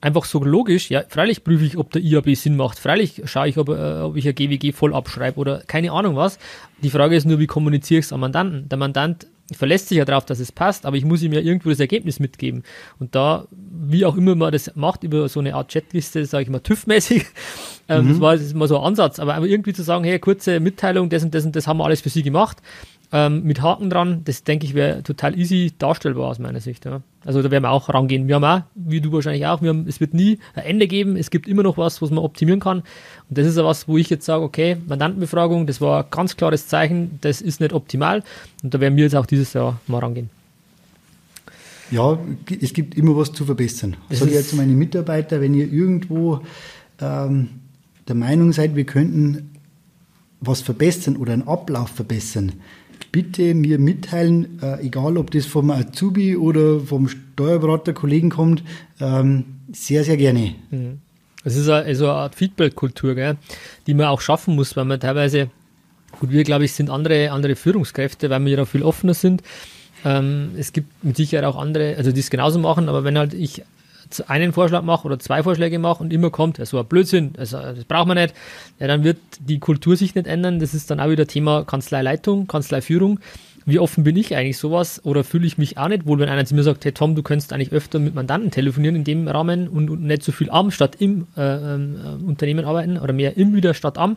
einfach 0.00 0.24
so 0.24 0.42
logisch, 0.42 0.90
ja, 0.90 1.02
freilich 1.08 1.44
prüfe 1.44 1.64
ich, 1.64 1.76
ob 1.76 1.92
der 1.92 2.02
IAB 2.02 2.34
Sinn 2.34 2.56
macht, 2.56 2.78
freilich 2.78 3.22
schaue 3.26 3.48
ich, 3.48 3.58
ob, 3.58 3.68
äh, 3.68 4.00
ob 4.00 4.16
ich 4.16 4.26
ein 4.26 4.34
GWG 4.34 4.72
voll 4.72 4.94
abschreibe 4.94 5.38
oder 5.38 5.62
keine 5.66 5.92
Ahnung 5.92 6.16
was. 6.16 6.38
Die 6.82 6.90
Frage 6.90 7.16
ist 7.16 7.26
nur, 7.26 7.38
wie 7.38 7.46
kommuniziere 7.46 8.00
ich 8.00 8.06
es 8.06 8.12
am 8.12 8.20
Mandanten? 8.20 8.68
Der 8.68 8.78
Mandant 8.78 9.26
verlässt 9.56 9.88
sich 9.88 9.98
ja 9.98 10.04
darauf, 10.04 10.24
dass 10.24 10.40
es 10.40 10.52
passt, 10.52 10.86
aber 10.86 10.96
ich 10.96 11.04
muss 11.04 11.22
ihm 11.22 11.32
ja 11.32 11.40
irgendwo 11.40 11.70
das 11.70 11.80
Ergebnis 11.80 12.20
mitgeben. 12.20 12.62
Und 12.98 13.14
da, 13.14 13.46
wie 13.50 14.04
auch 14.04 14.16
immer 14.16 14.34
man 14.34 14.52
das 14.52 14.74
macht, 14.76 15.04
über 15.04 15.28
so 15.28 15.40
eine 15.40 15.54
Art 15.54 15.70
Chatliste, 15.72 16.24
sage 16.26 16.44
ich 16.44 16.50
mal, 16.50 16.60
TÜV-mäßig, 16.60 17.24
ähm, 17.88 18.04
mhm. 18.04 18.08
das 18.10 18.20
war 18.20 18.36
das 18.36 18.54
mal 18.54 18.68
so 18.68 18.78
ein 18.78 18.84
Ansatz, 18.84 19.18
aber 19.18 19.38
irgendwie 19.38 19.72
zu 19.72 19.82
sagen, 19.82 20.04
hey, 20.04 20.18
kurze 20.18 20.60
Mitteilung, 20.60 21.08
das 21.08 21.24
und 21.24 21.34
das 21.34 21.44
und 21.44 21.56
das 21.56 21.66
haben 21.66 21.78
wir 21.78 21.84
alles 21.84 22.00
für 22.00 22.10
Sie 22.10 22.22
gemacht, 22.22 22.58
ähm, 23.12 23.42
mit 23.42 23.60
Haken 23.60 23.90
dran, 23.90 24.22
das 24.24 24.44
denke 24.44 24.66
ich 24.66 24.74
wäre 24.74 25.02
total 25.02 25.38
easy 25.38 25.72
darstellbar 25.76 26.28
aus 26.28 26.38
meiner 26.38 26.60
Sicht. 26.60 26.84
Ja. 26.84 27.02
Also 27.24 27.42
da 27.42 27.50
werden 27.50 27.64
wir 27.64 27.70
auch 27.70 27.88
rangehen. 27.88 28.28
Wir 28.28 28.36
haben 28.36 28.44
auch, 28.44 28.62
wie 28.74 29.00
du 29.00 29.12
wahrscheinlich 29.12 29.46
auch, 29.46 29.62
wir 29.62 29.70
haben, 29.70 29.86
es 29.88 30.00
wird 30.00 30.14
nie 30.14 30.38
ein 30.54 30.64
Ende 30.64 30.86
geben, 30.86 31.16
es 31.16 31.30
gibt 31.30 31.48
immer 31.48 31.62
noch 31.62 31.76
was, 31.76 32.00
was 32.00 32.10
man 32.10 32.20
optimieren 32.20 32.60
kann. 32.60 32.78
Und 33.28 33.38
das 33.38 33.46
ist 33.46 33.56
ja 33.56 33.64
was, 33.64 33.88
wo 33.88 33.98
ich 33.98 34.10
jetzt 34.10 34.24
sage, 34.24 34.42
okay, 34.42 34.76
Mandantenbefragung, 34.86 35.66
das 35.66 35.80
war 35.80 36.04
ein 36.04 36.10
ganz 36.10 36.36
klares 36.36 36.68
Zeichen, 36.68 37.18
das 37.20 37.40
ist 37.40 37.60
nicht 37.60 37.72
optimal. 37.72 38.22
Und 38.62 38.72
da 38.74 38.80
werden 38.80 38.96
wir 38.96 39.04
jetzt 39.04 39.16
auch 39.16 39.26
dieses 39.26 39.52
Jahr 39.52 39.80
mal 39.86 39.98
rangehen. 39.98 40.30
Ja, 41.90 42.18
es 42.60 42.72
gibt 42.72 42.94
immer 42.96 43.16
was 43.16 43.32
zu 43.32 43.44
verbessern. 43.44 43.96
Das 44.08 44.20
sage 44.20 44.30
ich 44.30 44.36
jetzt 44.36 44.50
zu 44.50 44.56
meinen 44.56 44.78
Mitarbeitern, 44.78 45.40
wenn 45.40 45.54
ihr 45.54 45.70
irgendwo 45.70 46.40
ähm, 47.00 47.48
der 48.06 48.14
Meinung 48.14 48.52
seid, 48.52 48.76
wir 48.76 48.84
könnten 48.84 49.50
was 50.40 50.60
verbessern 50.60 51.16
oder 51.16 51.32
einen 51.32 51.48
Ablauf 51.48 51.90
verbessern, 51.90 52.52
bitte 53.12 53.54
mir 53.54 53.78
mitteilen, 53.78 54.58
äh, 54.62 54.84
egal 54.84 55.16
ob 55.16 55.30
das 55.30 55.46
vom 55.46 55.70
Azubi 55.70 56.36
oder 56.36 56.80
vom 56.80 57.08
Steuerberater-Kollegen 57.08 58.30
kommt, 58.30 58.62
ähm, 59.00 59.44
sehr, 59.72 60.04
sehr 60.04 60.16
gerne. 60.16 60.54
Mhm. 60.70 60.98
Es 61.44 61.56
ist 61.56 61.68
eine, 61.68 61.94
so 61.94 62.04
eine 62.04 62.14
Art 62.14 62.34
Feedback-Kultur, 62.34 63.36
die 63.86 63.94
man 63.94 64.06
auch 64.06 64.20
schaffen 64.20 64.54
muss, 64.54 64.76
weil 64.76 64.84
man 64.84 65.00
teilweise, 65.00 65.50
gut, 66.18 66.30
wir 66.30 66.44
glaube 66.44 66.64
ich 66.64 66.72
sind 66.72 66.90
andere, 66.90 67.30
andere 67.30 67.56
Führungskräfte, 67.56 68.28
weil 68.30 68.44
wir 68.44 68.58
ja 68.58 68.64
viel 68.64 68.82
offener 68.82 69.14
sind. 69.14 69.42
Ähm, 70.04 70.50
es 70.58 70.72
gibt 70.72 71.04
mit 71.04 71.16
Sicherheit 71.16 71.44
auch 71.46 71.56
andere, 71.56 71.96
also 71.96 72.12
die 72.12 72.20
es 72.20 72.30
genauso 72.30 72.58
machen, 72.58 72.88
aber 72.88 73.04
wenn 73.04 73.18
halt 73.18 73.34
ich 73.34 73.62
einen 74.26 74.52
Vorschlag 74.52 74.82
mache 74.82 75.06
oder 75.06 75.18
zwei 75.18 75.42
Vorschläge 75.42 75.78
mache 75.78 76.02
und 76.02 76.12
immer 76.12 76.30
kommt, 76.30 76.64
so 76.66 76.78
ein 76.78 76.86
Blödsinn, 76.86 77.32
also 77.38 77.58
das 77.58 77.84
braucht 77.84 78.08
man 78.08 78.16
nicht, 78.16 78.34
ja, 78.78 78.86
dann 78.86 79.04
wird 79.04 79.18
die 79.38 79.58
Kultur 79.58 79.96
sich 79.96 80.14
nicht 80.14 80.26
ändern. 80.26 80.58
Das 80.58 80.74
ist 80.74 80.90
dann 80.90 81.00
auch 81.00 81.10
wieder 81.10 81.26
Thema 81.26 81.64
Kanzleileitung, 81.64 82.46
Kanzleiführung. 82.46 83.20
Wie 83.66 83.78
offen 83.78 84.04
bin 84.04 84.16
ich 84.16 84.34
eigentlich 84.36 84.58
sowas 84.58 85.04
oder 85.04 85.24
fühle 85.24 85.46
ich 85.46 85.58
mich 85.58 85.78
auch 85.78 85.88
nicht 85.88 86.06
wohl, 86.06 86.18
wenn 86.18 86.28
einer 86.28 86.44
zu 86.44 86.54
mir 86.54 86.62
sagt, 86.62 86.84
hey 86.84 86.92
Tom, 86.92 87.14
du 87.14 87.22
könntest 87.22 87.52
eigentlich 87.52 87.72
öfter 87.72 87.98
mit 87.98 88.14
Mandanten 88.14 88.50
telefonieren 88.50 88.96
in 88.96 89.04
dem 89.04 89.28
Rahmen 89.28 89.68
und, 89.68 89.90
und 89.90 90.02
nicht 90.02 90.22
so 90.22 90.32
viel 90.32 90.50
am 90.50 90.70
statt 90.70 90.96
im 90.98 91.26
äh, 91.36 91.56
äh, 91.56 91.78
Unternehmen 92.26 92.64
arbeiten 92.64 92.98
oder 92.98 93.12
mehr 93.12 93.36
im 93.36 93.54
wieder 93.54 93.74
statt 93.74 93.98
am. 93.98 94.16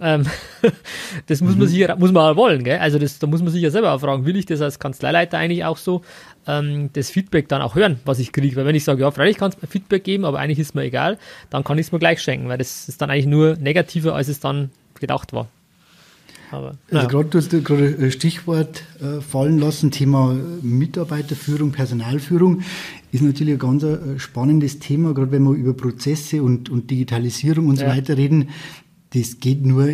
Ähm, 0.00 0.26
das 1.26 1.40
muss 1.40 1.52
man 1.56 1.66
mhm. 1.66 1.70
sich 1.70 1.88
muss 1.98 2.12
man 2.12 2.32
auch 2.32 2.36
wollen, 2.36 2.64
gell? 2.64 2.78
Also 2.78 2.98
das, 2.98 3.18
da 3.18 3.26
muss 3.26 3.42
man 3.42 3.52
sich 3.52 3.62
ja 3.62 3.70
selber 3.70 3.92
auch 3.92 4.00
fragen, 4.00 4.26
will 4.26 4.36
ich 4.36 4.46
das 4.46 4.60
als 4.60 4.78
Kanzleileiter 4.78 5.38
eigentlich 5.38 5.64
auch 5.64 5.76
so? 5.76 6.02
ähm, 6.46 6.90
das 6.92 7.10
Feedback 7.10 7.48
dann 7.48 7.62
auch 7.62 7.74
hören, 7.74 8.00
was 8.04 8.18
ich 8.18 8.32
kriege. 8.32 8.56
Weil 8.56 8.66
wenn 8.66 8.74
ich 8.74 8.84
sage, 8.84 9.02
ja, 9.02 9.10
freilich 9.10 9.36
kann 9.36 9.52
es 9.52 9.70
Feedback 9.70 10.04
geben, 10.04 10.24
aber 10.24 10.38
eigentlich 10.38 10.58
ist 10.58 10.74
mir 10.74 10.82
egal, 10.82 11.18
dann 11.50 11.64
kann 11.64 11.78
ich 11.78 11.86
es 11.86 11.92
mir 11.92 11.98
gleich 11.98 12.20
schenken, 12.20 12.48
weil 12.48 12.58
das 12.58 12.88
ist 12.88 13.00
dann 13.00 13.10
eigentlich 13.10 13.26
nur 13.26 13.56
negativer, 13.56 14.14
als 14.14 14.28
es 14.28 14.40
dann 14.40 14.70
gedacht 14.98 15.32
war. 15.32 15.48
Aber, 16.52 16.76
also 16.90 17.08
gerade 17.08 17.28
du 17.30 17.38
hast 17.38 17.50
gerade 17.50 17.96
ein 17.98 18.10
Stichwort 18.10 18.84
äh, 19.00 19.22
fallen 19.22 19.58
lassen, 19.58 19.90
Thema 19.90 20.36
Mitarbeiterführung, 20.60 21.72
Personalführung, 21.72 22.60
ist 23.10 23.22
natürlich 23.22 23.54
ein 23.54 23.58
ganz 23.58 23.82
äh, 23.82 24.18
spannendes 24.18 24.78
Thema, 24.78 25.14
gerade 25.14 25.32
wenn 25.32 25.44
wir 25.44 25.52
über 25.52 25.72
Prozesse 25.72 26.42
und, 26.42 26.68
und 26.68 26.90
Digitalisierung 26.90 27.68
und 27.68 27.76
so 27.76 27.84
ja. 27.84 27.96
weiter 27.96 28.18
reden. 28.18 28.50
Das 29.14 29.40
geht 29.40 29.64
nur 29.64 29.88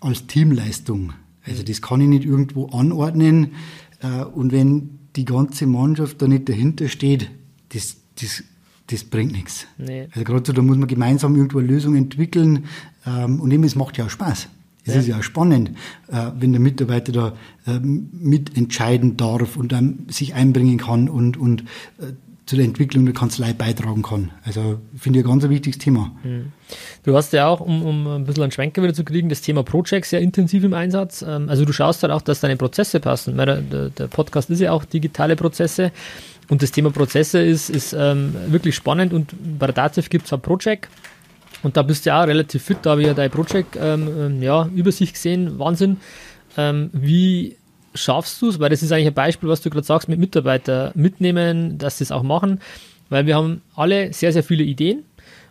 als 0.00 0.26
Teamleistung. 0.26 1.12
Also 1.46 1.62
das 1.62 1.80
kann 1.80 2.00
ich 2.00 2.08
nicht 2.08 2.24
irgendwo 2.24 2.66
anordnen. 2.66 3.52
Äh, 4.00 4.24
und 4.24 4.50
wenn 4.50 4.98
die 5.14 5.24
ganze 5.24 5.66
Mannschaft 5.66 6.20
da 6.20 6.26
nicht 6.26 6.48
dahinter 6.48 6.88
steht, 6.88 7.30
das, 7.72 7.96
das, 8.20 8.42
das 8.88 9.04
bringt 9.04 9.30
nichts. 9.30 9.66
Nee. 9.78 10.08
Also 10.10 10.24
gerade 10.24 10.42
so, 10.44 10.52
da 10.52 10.60
muss 10.60 10.76
man 10.76 10.88
gemeinsam 10.88 11.36
irgendwo 11.36 11.58
eine 11.58 11.68
Lösung 11.68 11.94
entwickeln 11.94 12.64
ähm, 13.06 13.40
und 13.40 13.52
eben, 13.52 13.62
es 13.62 13.76
macht 13.76 13.96
ja 13.96 14.06
auch 14.06 14.10
Spaß. 14.10 14.48
Es 14.84 14.94
ja. 14.94 15.00
ist 15.00 15.06
ja 15.06 15.18
auch 15.18 15.22
spannend, 15.22 15.70
äh, 16.08 16.30
wenn 16.38 16.52
der 16.52 16.60
Mitarbeiter 16.60 17.12
da 17.12 17.32
äh, 17.66 17.78
mitentscheiden 17.80 19.16
darf 19.16 19.56
und 19.56 19.72
dann 19.72 20.06
sich 20.08 20.34
einbringen 20.34 20.78
kann 20.78 21.08
und, 21.08 21.36
und 21.36 21.62
äh, 22.00 22.12
zu 22.46 22.56
der 22.56 22.66
Entwicklung 22.66 23.06
der 23.06 23.14
Kanzlei 23.14 23.54
beitragen 23.54 24.02
kann. 24.02 24.30
Also 24.44 24.78
finde 24.98 25.18
ich 25.20 25.24
ein 25.24 25.30
ganz 25.30 25.48
wichtiges 25.48 25.78
Thema. 25.78 26.12
Mhm. 26.22 26.52
Du 27.02 27.16
hast 27.16 27.32
ja 27.32 27.46
auch, 27.46 27.60
um, 27.60 27.82
um 27.82 28.06
ein 28.06 28.24
bisschen 28.24 28.42
einen 28.42 28.52
Schwenker 28.52 28.82
wieder 28.82 28.92
zu 28.92 29.04
kriegen, 29.04 29.30
das 29.30 29.40
Thema 29.40 29.62
Project 29.62 30.06
sehr 30.06 30.20
intensiv 30.20 30.62
im 30.64 30.74
Einsatz. 30.74 31.24
Ähm, 31.26 31.48
also 31.48 31.64
du 31.64 31.72
schaust 31.72 32.02
halt 32.02 32.12
auch, 32.12 32.20
dass 32.20 32.40
deine 32.40 32.56
Prozesse 32.56 33.00
passen. 33.00 33.36
Der, 33.38 33.62
der 33.62 34.08
Podcast 34.08 34.50
ist 34.50 34.60
ja 34.60 34.72
auch 34.72 34.84
digitale 34.84 35.36
Prozesse. 35.36 35.92
Und 36.50 36.62
das 36.62 36.72
Thema 36.72 36.90
Prozesse 36.90 37.40
ist, 37.40 37.70
ist 37.70 37.94
ähm, 37.98 38.34
wirklich 38.48 38.74
spannend 38.74 39.14
und 39.14 39.34
bei 39.58 39.66
der 39.66 39.74
DATEV 39.74 40.10
gibt 40.10 40.26
es 40.26 40.32
ein 40.32 40.40
Project. 40.40 40.88
Und 41.64 41.76
da 41.76 41.82
bist 41.82 42.04
du 42.04 42.10
ja 42.10 42.22
auch 42.22 42.26
relativ 42.28 42.62
fit, 42.62 42.78
da 42.82 42.90
habe 42.90 43.00
ich 43.00 43.06
ja 43.06 43.14
deine 43.14 43.30
Project 43.30 43.76
ähm, 43.80 44.08
ähm, 44.18 44.42
ja, 44.42 44.68
Übersicht 44.74 45.14
gesehen, 45.14 45.58
Wahnsinn. 45.58 45.96
Ähm, 46.56 46.90
wie 46.92 47.56
schaffst 47.94 48.40
du 48.42 48.50
es? 48.50 48.60
Weil 48.60 48.68
das 48.68 48.82
ist 48.82 48.92
eigentlich 48.92 49.08
ein 49.08 49.14
Beispiel, 49.14 49.48
was 49.48 49.62
du 49.62 49.70
gerade 49.70 49.86
sagst, 49.86 50.08
mit 50.08 50.20
Mitarbeitern 50.20 50.92
mitnehmen, 50.94 51.78
dass 51.78 51.98
sie 51.98 52.04
es 52.04 52.12
auch 52.12 52.22
machen. 52.22 52.60
Weil 53.08 53.26
wir 53.26 53.34
haben 53.34 53.62
alle 53.74 54.12
sehr, 54.12 54.32
sehr 54.32 54.44
viele 54.44 54.62
Ideen 54.62 55.04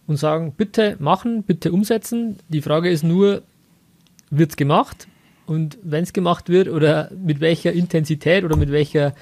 und 0.06 0.17
sagen, 0.17 0.54
bitte 0.56 0.97
machen, 0.99 1.43
bitte 1.43 1.71
umsetzen. 1.71 2.38
Die 2.47 2.62
Frage 2.62 2.89
ist 2.89 3.04
nur, 3.04 3.41
wird 4.30 4.52
es 4.52 4.56
gemacht? 4.56 5.08
Und 5.45 5.78
wenn 5.84 6.04
es 6.04 6.13
gemacht 6.13 6.47
wird 6.47 6.69
oder 6.69 7.10
mit 7.17 7.41
welcher 7.41 7.73
Intensität 7.73 8.43
oder 8.43 8.56
mit 8.56 8.71
welcher 8.71 9.13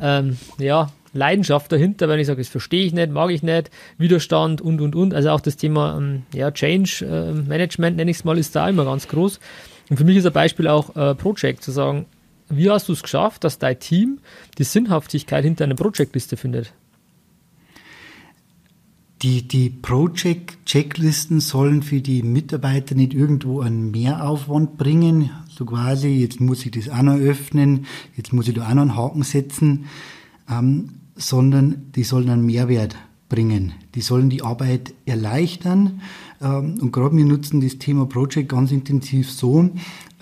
ähm, 0.00 0.36
ja, 0.58 0.90
Leidenschaft 1.12 1.72
dahinter, 1.72 2.08
wenn 2.08 2.18
ich 2.18 2.26
sage, 2.26 2.40
das 2.40 2.48
verstehe 2.48 2.84
ich 2.84 2.92
nicht, 2.92 3.10
mag 3.10 3.30
ich 3.30 3.42
nicht, 3.42 3.70
Widerstand 3.96 4.60
und 4.60 4.80
und 4.80 4.94
und. 4.94 5.14
Also 5.14 5.30
auch 5.30 5.40
das 5.40 5.56
Thema 5.56 5.96
ähm, 5.96 6.22
ja, 6.34 6.50
Change 6.50 7.04
äh, 7.04 7.32
Management, 7.32 7.96
nenne 7.96 8.10
ich 8.10 8.18
es 8.18 8.24
mal, 8.24 8.38
ist 8.38 8.54
da 8.54 8.68
immer 8.68 8.84
ganz 8.84 9.08
groß. 9.08 9.40
Und 9.90 9.96
für 9.96 10.04
mich 10.04 10.16
ist 10.16 10.26
ein 10.26 10.32
Beispiel 10.32 10.68
auch 10.68 10.94
äh, 10.96 11.14
Project, 11.14 11.62
zu 11.62 11.70
sagen, 11.70 12.06
wie 12.50 12.70
hast 12.70 12.88
du 12.88 12.92
es 12.92 13.02
geschafft, 13.02 13.44
dass 13.44 13.58
dein 13.58 13.78
Team 13.78 14.20
die 14.58 14.64
Sinnhaftigkeit 14.64 15.44
hinter 15.44 15.64
einer 15.64 15.74
Projektliste 15.74 16.36
findet? 16.36 16.72
die, 19.22 19.48
die 19.48 19.70
Project-Checklisten 19.70 21.40
sollen 21.40 21.82
für 21.82 22.00
die 22.00 22.22
Mitarbeiter 22.22 22.94
nicht 22.94 23.14
irgendwo 23.14 23.60
einen 23.60 23.90
Mehraufwand 23.90 24.78
bringen. 24.78 25.30
So 25.50 25.64
quasi, 25.64 26.08
jetzt 26.08 26.40
muss 26.40 26.64
ich 26.64 26.70
das 26.70 26.88
auch 26.88 27.02
noch 27.02 27.16
öffnen, 27.16 27.86
jetzt 28.16 28.32
muss 28.32 28.48
ich 28.48 28.54
da 28.54 28.68
auch 28.68 28.74
noch 28.74 28.82
einen 28.82 28.96
Haken 28.96 29.22
setzen, 29.24 29.86
ähm, 30.48 30.90
sondern 31.18 31.90
die 31.94 32.04
sollen 32.04 32.30
einen 32.30 32.46
Mehrwert 32.46 32.96
bringen. 33.28 33.74
Die 33.94 34.00
sollen 34.00 34.30
die 34.30 34.42
Arbeit 34.42 34.94
erleichtern. 35.04 36.00
Ähm, 36.40 36.76
und 36.80 36.92
gerade 36.92 37.16
wir 37.16 37.24
nutzen 37.24 37.60
das 37.60 37.78
Thema 37.78 38.06
Project 38.06 38.48
ganz 38.48 38.72
intensiv 38.72 39.30
so, 39.30 39.70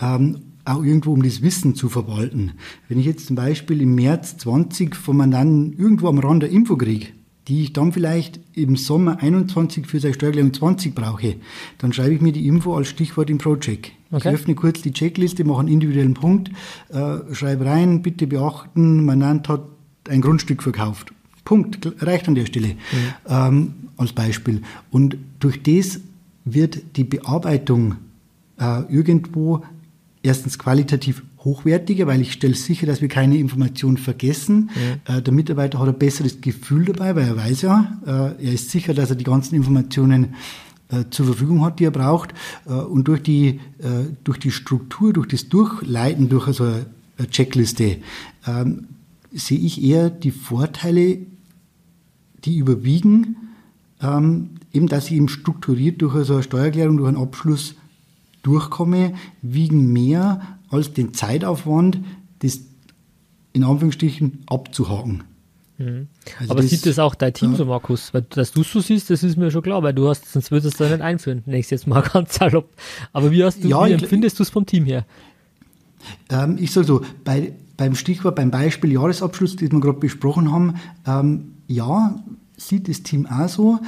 ähm, 0.01 0.39
auch 0.65 0.83
irgendwo 0.83 1.13
um 1.13 1.23
das 1.23 1.41
Wissen 1.41 1.75
zu 1.75 1.87
verwalten. 1.87 2.51
Wenn 2.89 2.99
ich 2.99 3.05
jetzt 3.05 3.27
zum 3.27 3.37
Beispiel 3.37 3.81
im 3.81 3.95
März 3.95 4.37
20 4.37 4.95
von 4.95 5.15
Mandanten 5.15 5.73
irgendwo 5.77 6.09
am 6.09 6.19
Rand 6.19 6.43
der 6.43 6.49
Info 6.49 6.75
kriege, 6.75 7.07
die 7.47 7.63
ich 7.63 7.71
dann 7.71 7.93
vielleicht 7.93 8.41
im 8.53 8.75
Sommer 8.75 9.19
21 9.21 9.87
für 9.87 10.01
seine 10.01 10.13
Steuererklärung 10.13 10.53
20 10.53 10.93
brauche, 10.93 11.35
dann 11.77 11.93
schreibe 11.93 12.13
ich 12.13 12.19
mir 12.19 12.33
die 12.33 12.45
Info 12.47 12.75
als 12.75 12.89
Stichwort 12.89 13.29
im 13.29 13.37
Project. 13.37 13.93
Okay. 14.11 14.27
Ich 14.29 14.33
öffne 14.33 14.55
kurz 14.55 14.81
die 14.81 14.91
Checkliste, 14.91 15.45
mache 15.45 15.61
einen 15.61 15.69
individuellen 15.69 16.13
Punkt, 16.13 16.51
äh, 16.89 17.33
schreibe 17.33 17.65
rein, 17.65 18.01
bitte 18.01 18.27
beachten, 18.27 19.05
Mandant 19.05 19.47
hat 19.47 19.61
ein 20.09 20.21
Grundstück 20.21 20.63
verkauft. 20.63 21.13
Punkt, 21.43 21.93
reicht 22.01 22.27
an 22.27 22.35
der 22.35 22.45
Stelle 22.45 22.67
mhm. 22.67 22.75
ähm, 23.29 23.73
als 23.95 24.13
Beispiel. 24.13 24.61
Und 24.91 25.17
durch 25.39 25.63
das 25.63 25.99
wird 26.43 26.97
die 26.97 27.03
Bearbeitung 27.03 27.95
äh, 28.59 28.81
irgendwo 28.89 29.63
erstens 30.23 30.59
qualitativ 30.59 31.23
hochwertiger, 31.39 32.07
weil 32.07 32.21
ich 32.21 32.33
stelle 32.33 32.55
sicher, 32.55 32.85
dass 32.85 33.01
wir 33.01 33.07
keine 33.07 33.37
Informationen 33.37 33.97
vergessen. 33.97 34.69
Ja. 35.07 35.17
Äh, 35.17 35.21
der 35.21 35.33
Mitarbeiter 35.33 35.79
hat 35.79 35.87
ein 35.87 35.97
besseres 35.97 36.41
Gefühl 36.41 36.85
dabei, 36.85 37.15
weil 37.15 37.27
er 37.27 37.37
weiß 37.37 37.61
ja, 37.61 37.97
äh, 38.05 38.45
er 38.45 38.53
ist 38.53 38.69
sicher, 38.71 38.93
dass 38.93 39.09
er 39.09 39.15
die 39.15 39.23
ganzen 39.23 39.55
Informationen 39.55 40.35
äh, 40.89 41.05
zur 41.09 41.27
Verfügung 41.27 41.63
hat, 41.63 41.79
die 41.79 41.85
er 41.85 41.91
braucht. 41.91 42.33
Äh, 42.65 42.73
und 42.73 43.07
durch 43.07 43.23
die, 43.23 43.59
äh, 43.79 44.11
durch 44.23 44.39
die 44.39 44.51
Struktur, 44.51 45.13
durch 45.13 45.27
das 45.27 45.49
Durchleiten 45.49 46.29
durch 46.29 46.47
so 46.53 46.65
eine 46.65 47.29
Checkliste 47.29 47.97
ähm, 48.45 48.87
sehe 49.37 49.59
ich 49.59 49.83
eher 49.83 50.09
die 50.09 50.31
Vorteile 50.31 51.19
die 52.45 52.57
überwiegen, 52.57 53.35
ähm, 54.01 54.51
eben 54.73 54.87
dass 54.87 55.07
ich 55.07 55.13
eben 55.13 55.29
strukturiert 55.29 56.01
durch 56.01 56.25
so 56.25 56.35
eine 56.35 56.43
Steuererklärung, 56.43 56.97
durch 56.97 57.09
einen 57.09 57.17
Abschluss 57.17 57.75
durchkomme, 58.43 59.13
wiegen 59.41 59.91
mehr 59.91 60.41
als 60.69 60.93
den 60.93 61.13
Zeitaufwand, 61.13 61.99
das 62.39 62.61
in 63.53 63.63
Anführungsstrichen 63.63 64.43
abzuhaken. 64.47 65.23
Mhm. 65.77 66.07
Also 66.39 66.51
Aber 66.51 66.61
das, 66.61 66.69
sieht 66.69 66.85
das 66.85 66.99
auch 66.99 67.15
dein 67.15 67.33
Team 67.33 67.51
ja. 67.51 67.57
so, 67.57 67.65
Markus? 67.65 68.13
Weil, 68.13 68.23
dass 68.23 68.51
du 68.51 68.63
so 68.63 68.79
siehst, 68.79 69.09
das 69.09 69.23
ist 69.23 69.37
mir 69.37 69.51
schon 69.51 69.61
klar, 69.61 69.83
weil 69.83 69.93
du 69.93 70.07
hast, 70.07 70.31
sonst 70.31 70.51
würdest 70.51 70.79
du 70.79 70.83
das 70.83 70.91
nicht 70.91 71.01
einführen. 71.01 71.43
Nächstes 71.45 71.85
Mal 71.85 72.01
ganz 72.13 72.35
salopp. 72.35 72.69
Aber 73.13 73.31
wie 73.31 73.43
hast 73.43 73.63
du, 73.63 73.67
ja, 73.67 73.85
wie 73.85 73.93
empfindest 73.93 74.39
du 74.39 74.43
es 74.43 74.49
vom 74.49 74.65
Team 74.65 74.85
her? 74.85 75.05
Ähm, 76.29 76.57
ich 76.59 76.71
sage 76.71 76.87
so, 76.87 77.01
bei, 77.23 77.53
beim 77.77 77.95
Stichwort, 77.95 78.35
beim 78.35 78.51
Beispiel 78.51 78.91
Jahresabschluss, 78.91 79.55
das 79.55 79.71
wir 79.71 79.79
gerade 79.79 79.99
besprochen 79.99 80.51
haben, 80.51 80.73
ähm, 81.05 81.53
ja, 81.67 82.15
sieht 82.57 82.89
das 82.89 83.03
Team 83.03 83.27
auch 83.27 83.47
so. 83.47 83.79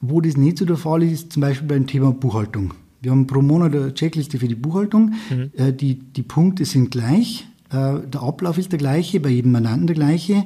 Wo 0.00 0.20
das 0.20 0.36
nicht 0.36 0.58
so 0.58 0.64
der 0.64 0.76
Fall 0.76 1.02
ist, 1.02 1.12
ist 1.12 1.32
zum 1.32 1.42
Beispiel 1.42 1.68
beim 1.68 1.86
Thema 1.86 2.12
Buchhaltung. 2.12 2.72
Wir 3.00 3.10
haben 3.10 3.26
pro 3.26 3.42
Monat 3.42 3.74
eine 3.74 3.94
Checkliste 3.94 4.38
für 4.38 4.48
die 4.48 4.54
Buchhaltung. 4.54 5.14
Mhm. 5.30 5.50
Äh, 5.56 5.72
die, 5.72 5.98
die 5.98 6.22
Punkte 6.22 6.64
sind 6.64 6.90
gleich. 6.90 7.46
Äh, 7.70 8.00
der 8.06 8.22
Ablauf 8.22 8.58
ist 8.58 8.72
der 8.72 8.78
gleiche, 8.78 9.20
bei 9.20 9.28
jedem 9.28 9.52
Mandanten 9.52 9.86
der 9.86 9.96
gleiche. 9.96 10.44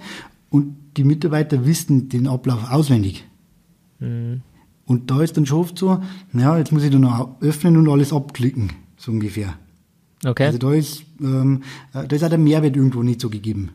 Und 0.50 0.76
die 0.96 1.04
Mitarbeiter 1.04 1.64
wissen 1.64 2.08
den 2.08 2.26
Ablauf 2.26 2.70
auswendig. 2.70 3.24
Mhm. 4.00 4.42
Und 4.84 5.10
da 5.10 5.22
ist 5.22 5.36
dann 5.36 5.46
schon 5.46 5.60
oft 5.60 5.78
so, 5.78 6.02
naja, 6.32 6.58
jetzt 6.58 6.72
muss 6.72 6.82
ich 6.82 6.90
dann 6.90 7.02
noch 7.02 7.40
öffnen 7.40 7.76
und 7.76 7.88
alles 7.88 8.12
abklicken, 8.12 8.72
so 8.96 9.12
ungefähr. 9.12 9.54
Okay. 10.24 10.46
Also 10.46 10.58
da 10.58 10.72
ist, 10.72 11.02
ähm, 11.20 11.62
äh, 11.94 12.06
da 12.06 12.16
ist 12.16 12.22
auch 12.22 12.28
der 12.28 12.38
Mehrwert 12.38 12.76
irgendwo 12.76 13.02
nicht 13.02 13.20
so 13.20 13.28
gegeben. 13.28 13.70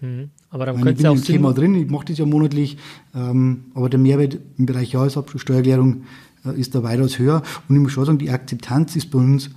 Mhm. 0.00 0.30
Aber 0.50 0.66
dann 0.66 0.80
könnte 0.80 0.98
es 0.98 1.02
ja 1.02 1.10
auch 1.10 1.14
im 1.14 1.20
Sinn 1.20 1.36
Thema 1.36 1.52
drin, 1.52 1.74
ich 1.74 1.90
mache 1.90 2.06
das 2.06 2.18
ja 2.18 2.26
monatlich, 2.26 2.78
ähm, 3.14 3.64
aber 3.74 3.88
der 3.88 3.98
Mehrwert 3.98 4.38
im 4.56 4.66
Bereich 4.66 4.92
Jahresabschluss, 4.92 5.42
Steuererklärung 5.42 6.04
äh, 6.44 6.58
ist 6.58 6.74
da 6.74 6.82
weitaus 6.82 7.18
höher. 7.18 7.42
Und 7.68 7.76
ich 7.76 7.82
muss 7.82 7.92
schon 7.92 8.04
sagen, 8.04 8.18
die 8.18 8.30
Akzeptanz 8.30 8.96
ist 8.96 9.10
bei 9.10 9.18
uns 9.18 9.50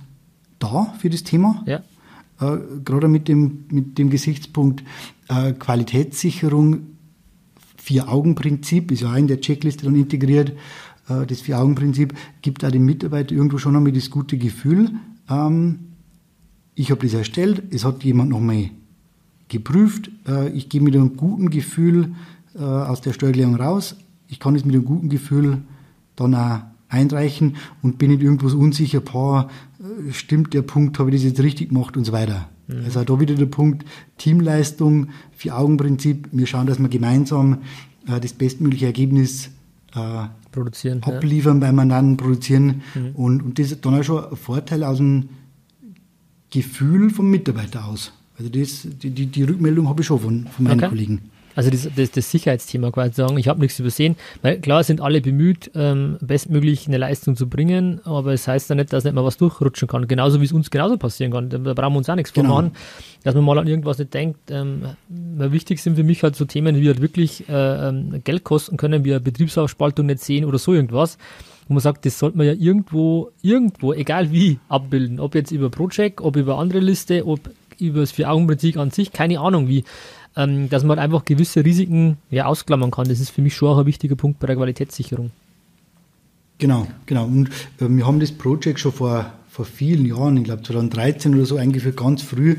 da 0.58 0.94
für 0.98 1.10
das 1.10 1.22
Thema. 1.22 1.64
Ja. 1.66 1.82
Äh, 2.40 2.58
gerade 2.84 3.08
mit 3.08 3.28
dem, 3.28 3.64
mit 3.70 3.98
dem 3.98 4.10
Gesichtspunkt 4.10 4.82
äh, 5.28 5.52
Qualitätssicherung, 5.52 6.88
Vier-Augen-Prinzip 7.76 8.92
ist 8.92 9.02
ja 9.02 9.12
auch 9.12 9.16
in 9.16 9.26
der 9.26 9.40
Checkliste 9.40 9.84
dann 9.84 9.96
integriert. 9.96 10.52
Äh, 11.08 11.26
das 11.26 11.40
Vier-Augen-Prinzip 11.40 12.14
gibt 12.42 12.64
auch 12.64 12.70
dem 12.70 12.84
Mitarbeiter 12.84 13.34
irgendwo 13.34 13.58
schon 13.58 13.76
einmal 13.76 13.92
das 13.92 14.10
gute 14.10 14.38
Gefühl, 14.38 14.90
ähm, 15.28 15.91
ich 16.74 16.90
habe 16.90 17.04
das 17.04 17.14
erstellt, 17.14 17.62
es 17.70 17.84
hat 17.84 18.02
jemand 18.04 18.30
nochmal 18.30 18.70
geprüft. 19.48 20.10
Äh, 20.26 20.50
ich 20.50 20.68
gehe 20.68 20.80
mit 20.80 20.94
einem 20.94 21.16
guten 21.16 21.50
Gefühl 21.50 22.14
äh, 22.54 22.62
aus 22.62 23.00
der 23.00 23.12
Steuererklärung 23.12 23.56
raus. 23.56 23.96
Ich 24.28 24.40
kann 24.40 24.56
es 24.56 24.64
mit 24.64 24.74
einem 24.74 24.84
guten 24.84 25.08
Gefühl 25.08 25.58
dann 26.16 26.34
auch 26.34 26.60
einreichen 26.88 27.56
und 27.82 27.98
bin 27.98 28.10
nicht 28.10 28.22
irgendwo 28.22 28.54
unsicher, 28.56 29.00
boah, 29.00 29.48
äh, 29.80 30.12
stimmt 30.12 30.54
der 30.54 30.62
Punkt, 30.62 30.98
habe 30.98 31.10
ich 31.10 31.16
das 31.16 31.24
jetzt 31.24 31.42
richtig 31.42 31.68
gemacht 31.68 31.96
und 31.96 32.04
so 32.04 32.12
weiter. 32.12 32.48
Mhm. 32.66 32.84
Also 32.84 33.04
da 33.04 33.20
wieder 33.20 33.34
der 33.34 33.46
Punkt 33.46 33.84
Teamleistung, 34.18 35.08
Vier-Augen-Prinzip. 35.32 36.28
Wir 36.32 36.46
schauen, 36.46 36.66
dass 36.66 36.78
wir 36.78 36.88
gemeinsam 36.88 37.58
das 38.04 38.32
bestmögliche 38.32 38.86
Ergebnis 38.86 39.50
produzieren, 40.50 41.04
abliefern 41.04 41.60
ja. 41.60 41.66
beim 41.68 41.76
Mandanten, 41.76 42.16
produzieren. 42.16 42.82
Mhm. 42.96 43.10
Und, 43.14 43.42
und 43.42 43.58
das 43.60 43.70
ist 43.70 43.86
dann 43.86 43.94
auch 43.94 44.02
schon 44.02 44.24
ein 44.24 44.36
Vorteil 44.36 44.82
aus 44.82 44.96
dem 44.96 45.28
Gefühl 46.52 47.10
vom 47.10 47.30
Mitarbeiter 47.30 47.86
aus. 47.86 48.12
Also 48.38 48.50
das, 48.50 48.86
die, 49.02 49.10
die, 49.10 49.26
die 49.26 49.42
Rückmeldung 49.42 49.88
habe 49.88 50.02
ich 50.02 50.06
schon 50.06 50.20
von, 50.20 50.46
von 50.46 50.64
meinen 50.64 50.78
okay. 50.78 50.88
Kollegen. 50.88 51.30
Also 51.54 51.70
das, 51.70 51.88
das, 51.94 52.10
das 52.10 52.30
Sicherheitsthema 52.30 52.90
quasi 52.90 53.14
sagen, 53.14 53.36
ich 53.36 53.48
habe 53.48 53.60
nichts 53.60 53.78
übersehen, 53.78 54.16
weil 54.40 54.58
klar 54.60 54.82
sind 54.84 55.00
alle 55.00 55.20
bemüht, 55.20 55.70
ähm, 55.74 56.16
bestmöglich 56.20 56.88
eine 56.88 56.96
Leistung 56.96 57.36
zu 57.36 57.46
bringen, 57.46 58.00
aber 58.04 58.32
es 58.32 58.48
heißt 58.48 58.70
ja 58.70 58.74
nicht, 58.74 58.92
dass 58.92 59.04
nicht 59.04 59.12
mal 59.12 59.24
was 59.24 59.36
durchrutschen 59.36 59.86
kann. 59.86 60.08
Genauso 60.08 60.40
wie 60.40 60.46
es 60.46 60.52
uns 60.52 60.70
genauso 60.70 60.96
passieren 60.96 61.32
kann. 61.32 61.50
Da 61.50 61.58
brauchen 61.58 61.92
wir 61.92 61.98
uns 61.98 62.08
auch 62.08 62.14
nichts 62.14 62.32
genau. 62.32 62.54
vormachen, 62.54 62.72
dass 63.22 63.34
man 63.34 63.44
mal 63.44 63.58
an 63.58 63.66
irgendwas 63.66 63.98
nicht 63.98 64.14
denkt. 64.14 64.50
Ähm, 64.50 64.82
wichtig 65.08 65.82
sind 65.82 65.96
für 65.96 66.04
mich 66.04 66.22
halt 66.22 66.36
so 66.36 66.46
Themen, 66.46 66.76
wie 66.76 66.86
halt 66.86 67.02
wirklich 67.02 67.48
äh, 67.48 67.88
ähm, 67.88 68.22
Geld 68.24 68.44
kosten 68.44 68.78
können, 68.78 69.04
wie 69.04 69.10
eine 69.10 69.20
Betriebsaufspaltung 69.20 70.06
nicht 70.06 70.20
sehen 70.20 70.46
oder 70.46 70.58
so 70.58 70.72
irgendwas 70.72 71.18
wo 71.68 71.74
man 71.74 71.80
sagt, 71.80 72.04
das 72.06 72.18
sollte 72.18 72.36
man 72.36 72.46
ja 72.46 72.52
irgendwo, 72.52 73.30
irgendwo, 73.42 73.92
egal 73.92 74.32
wie, 74.32 74.58
abbilden. 74.68 75.20
Ob 75.20 75.34
jetzt 75.34 75.50
über 75.50 75.70
Project, 75.70 76.20
ob 76.20 76.36
über 76.36 76.58
andere 76.58 76.80
Liste, 76.80 77.26
ob 77.26 77.50
über 77.78 78.00
das 78.00 78.12
Vier-Augen-Prinzip 78.12 78.76
an 78.76 78.90
sich, 78.90 79.12
keine 79.12 79.40
Ahnung 79.40 79.68
wie, 79.68 79.84
ähm, 80.36 80.68
dass 80.68 80.84
man 80.84 80.98
einfach 80.98 81.24
gewisse 81.24 81.64
Risiken 81.64 82.18
ja, 82.30 82.46
ausklammern 82.46 82.90
kann. 82.90 83.08
Das 83.08 83.20
ist 83.20 83.30
für 83.30 83.42
mich 83.42 83.54
schon 83.54 83.68
auch 83.68 83.78
ein 83.78 83.86
wichtiger 83.86 84.16
Punkt 84.16 84.38
bei 84.40 84.46
der 84.46 84.56
Qualitätssicherung. 84.56 85.30
Genau, 86.58 86.86
genau. 87.06 87.24
Und 87.24 87.48
äh, 87.80 87.88
wir 87.88 88.06
haben 88.06 88.20
das 88.20 88.32
Projekt 88.32 88.80
schon 88.80 88.92
vor, 88.92 89.32
vor 89.48 89.64
vielen 89.64 90.06
Jahren, 90.06 90.36
ich 90.36 90.44
glaube 90.44 90.62
2013 90.62 91.34
oder 91.34 91.44
so 91.44 91.56
eingeführt, 91.56 91.96
ganz 91.96 92.22
früh, 92.22 92.56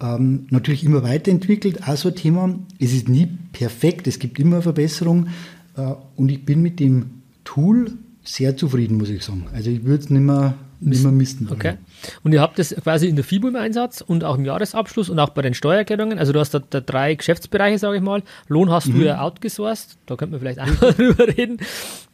ähm, 0.00 0.46
natürlich 0.50 0.84
immer 0.84 1.02
weiterentwickelt. 1.02 1.86
Auch 1.86 1.96
so 1.96 2.08
ein 2.08 2.14
Thema. 2.14 2.58
Es 2.78 2.92
ist 2.92 3.08
nie 3.08 3.28
perfekt, 3.52 4.06
es 4.06 4.18
gibt 4.18 4.38
immer 4.38 4.62
Verbesserungen. 4.62 5.28
Äh, 5.76 5.92
und 6.16 6.30
ich 6.30 6.44
bin 6.44 6.62
mit 6.62 6.80
dem 6.80 7.22
Tool 7.44 7.92
sehr 8.24 8.56
zufrieden, 8.56 8.96
muss 8.96 9.10
ich 9.10 9.22
sagen. 9.22 9.46
Also 9.52 9.70
ich 9.70 9.84
würde 9.84 10.02
es 10.02 10.10
nicht 10.10 10.22
mehr 10.22 10.54
nicht 10.80 11.02
mehr 11.02 11.12
misten. 11.12 11.48
Okay. 11.50 11.74
Und 12.22 12.32
ihr 12.32 12.40
habt 12.40 12.58
das 12.58 12.74
quasi 12.74 13.08
in 13.08 13.16
der 13.16 13.24
FIBO 13.24 13.48
im 13.48 13.56
Einsatz 13.56 14.02
und 14.02 14.22
auch 14.22 14.36
im 14.36 14.44
Jahresabschluss 14.44 15.08
und 15.08 15.18
auch 15.18 15.30
bei 15.30 15.40
den 15.40 15.54
Steuererklärungen. 15.54 16.18
Also 16.18 16.32
du 16.32 16.40
hast 16.40 16.52
da, 16.52 16.58
da 16.58 16.80
drei 16.80 17.14
Geschäftsbereiche, 17.14 17.78
sage 17.78 17.96
ich 17.96 18.02
mal. 18.02 18.22
Lohn 18.48 18.70
hast 18.70 18.88
mhm. 18.88 19.00
du 19.00 19.06
ja 19.06 19.20
outgesourced. 19.20 19.96
Da 20.06 20.16
könnte 20.16 20.32
man 20.32 20.40
vielleicht 20.40 20.60
auch 20.60 20.92
drüber 20.94 21.26
reden. 21.28 21.58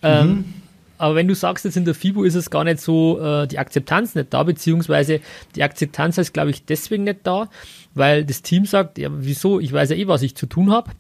Ähm, 0.03 0.27
mhm. 0.27 0.31
Ähm, 0.31 0.45
aber 0.99 1.15
wenn 1.15 1.29
du 1.29 1.35
sagst, 1.35 1.65
jetzt 1.65 1.79
in 1.79 1.87
der 1.87 1.95
FIBO 1.95 2.25
ist 2.25 2.35
es 2.35 2.51
gar 2.51 2.63
nicht 2.63 2.81
so, 2.81 3.19
äh, 3.19 3.49
die 3.49 3.59
Akzeptanz 3.59 4.15
nicht 4.15 4.35
da, 4.35 4.43
beziehungsweise 4.43 5.21
die 5.57 5.63
Akzeptanz 5.63 6.19
ist, 6.19 6.35
glaube 6.35 6.51
ich, 6.51 6.67
deswegen 6.67 7.05
nicht 7.05 7.21
da, 7.23 7.49
weil 7.95 8.25
das 8.25 8.43
Team 8.43 8.67
sagt, 8.67 8.99
ja, 8.99 9.09
wieso, 9.11 9.61
ich 9.61 9.73
weiß 9.73 9.91
ja 9.91 9.97
eh, 9.97 10.09
was 10.09 10.21
ich 10.21 10.37
zu 10.37 10.47
tun 10.47 10.71
habe. 10.71 10.91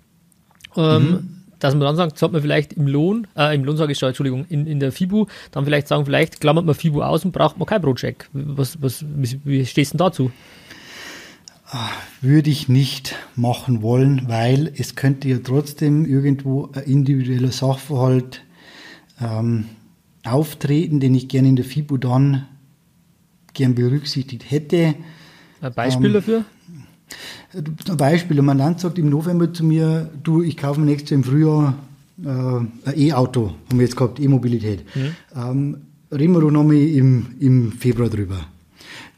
Ähm, 0.74 1.10
mhm 1.10 1.39
dass 1.60 1.74
man 1.74 1.82
dann 1.82 1.96
sagt, 1.96 2.18
sollte 2.18 2.34
man 2.34 2.42
vielleicht 2.42 2.72
im 2.72 2.86
Lohn, 2.86 3.26
äh, 3.36 3.54
im 3.54 3.64
Lohn 3.64 3.76
sage 3.76 3.92
ich 3.92 4.02
Entschuldigung, 4.02 4.46
in, 4.48 4.66
in 4.66 4.80
der 4.80 4.92
FIBU, 4.92 5.26
dann 5.52 5.64
vielleicht 5.64 5.88
sagen, 5.88 6.04
vielleicht 6.04 6.40
klammert 6.40 6.64
man 6.64 6.74
FIBU 6.74 7.02
aus 7.02 7.24
und 7.24 7.32
braucht 7.32 7.58
man 7.58 7.66
kein 7.66 7.82
Project. 7.82 8.28
Was, 8.32 8.82
was, 8.82 9.04
wie, 9.06 9.40
wie 9.44 9.66
stehst 9.66 9.92
du 9.92 9.98
denn 9.98 10.06
dazu? 10.06 10.30
Ah, 11.66 11.90
würde 12.20 12.50
ich 12.50 12.68
nicht 12.68 13.14
machen 13.36 13.80
wollen, 13.80 14.24
weil 14.26 14.72
es 14.76 14.96
könnte 14.96 15.28
ja 15.28 15.38
trotzdem 15.38 16.04
irgendwo 16.04 16.68
ein 16.72 16.82
individueller 16.82 17.52
Sachverhalt 17.52 18.42
ähm, 19.20 19.66
auftreten, 20.24 20.98
den 20.98 21.14
ich 21.14 21.28
gerne 21.28 21.48
in 21.48 21.56
der 21.56 21.64
FIBU 21.64 21.98
dann 21.98 22.48
gern 23.52 23.74
berücksichtigt 23.74 24.50
hätte. 24.50 24.94
Ein 25.60 25.74
Beispiel 25.74 26.06
ähm, 26.06 26.12
dafür? 26.14 26.44
Ein 27.52 27.96
Beispiel, 27.96 28.38
ein 28.38 28.44
Mandant 28.44 28.78
sagt 28.80 28.98
im 28.98 29.08
November 29.08 29.52
zu 29.52 29.64
mir, 29.64 30.08
du, 30.22 30.42
ich 30.42 30.56
kaufe 30.56 30.80
mir 30.80 30.86
nächstes 30.86 31.10
Jahr 31.10 31.18
im 31.18 31.24
Frühjahr 31.24 31.74
äh, 32.24 32.88
ein 32.88 32.94
E-Auto, 32.96 33.54
haben 33.68 33.78
wir 33.78 33.86
jetzt 33.86 33.96
gehabt, 33.96 34.20
E-Mobilität. 34.20 34.84
Mhm. 34.94 35.16
Ähm, 35.36 35.76
reden 36.12 36.32
wir 36.32 36.40
doch 36.40 36.50
nochmal 36.50 36.76
im, 36.76 37.26
im 37.40 37.72
Februar 37.72 38.08
drüber. 38.08 38.38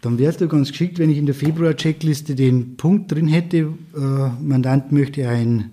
Dann 0.00 0.18
wäre 0.18 0.30
es 0.30 0.38
doch 0.38 0.48
ganz 0.48 0.70
geschickt, 0.70 0.98
wenn 0.98 1.10
ich 1.10 1.18
in 1.18 1.26
der 1.26 1.34
Februar-Checkliste 1.34 2.34
den 2.34 2.76
Punkt 2.76 3.12
drin 3.12 3.28
hätte, 3.28 3.74
äh, 3.94 4.42
Mandant 4.42 4.92
möchte 4.92 5.28
ein 5.28 5.70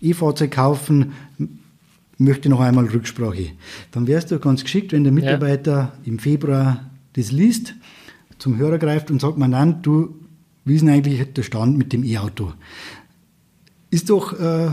E-Fahrzeug 0.00 0.50
kaufen, 0.50 1.12
möchte 2.18 2.48
noch 2.48 2.60
einmal 2.60 2.86
Rücksprache. 2.86 3.48
Dann 3.90 4.06
wäre 4.06 4.18
es 4.18 4.26
doch 4.26 4.40
ganz 4.40 4.62
geschickt, 4.62 4.92
wenn 4.92 5.04
der 5.04 5.12
Mitarbeiter 5.12 5.72
ja. 5.72 5.92
im 6.04 6.18
Februar 6.18 6.90
das 7.14 7.32
liest, 7.32 7.74
zum 8.38 8.58
Hörer 8.58 8.78
greift 8.78 9.10
und 9.10 9.20
sagt, 9.20 9.38
Mandant, 9.38 9.84
du, 9.86 10.14
wie 10.66 10.74
ist 10.74 10.82
denn 10.82 10.90
eigentlich 10.90 11.32
der 11.32 11.42
Stand 11.42 11.78
mit 11.78 11.94
dem 11.94 12.04
E-Auto? 12.04 12.52
Ist 13.90 14.10
doch 14.10 14.38
äh, 14.38 14.72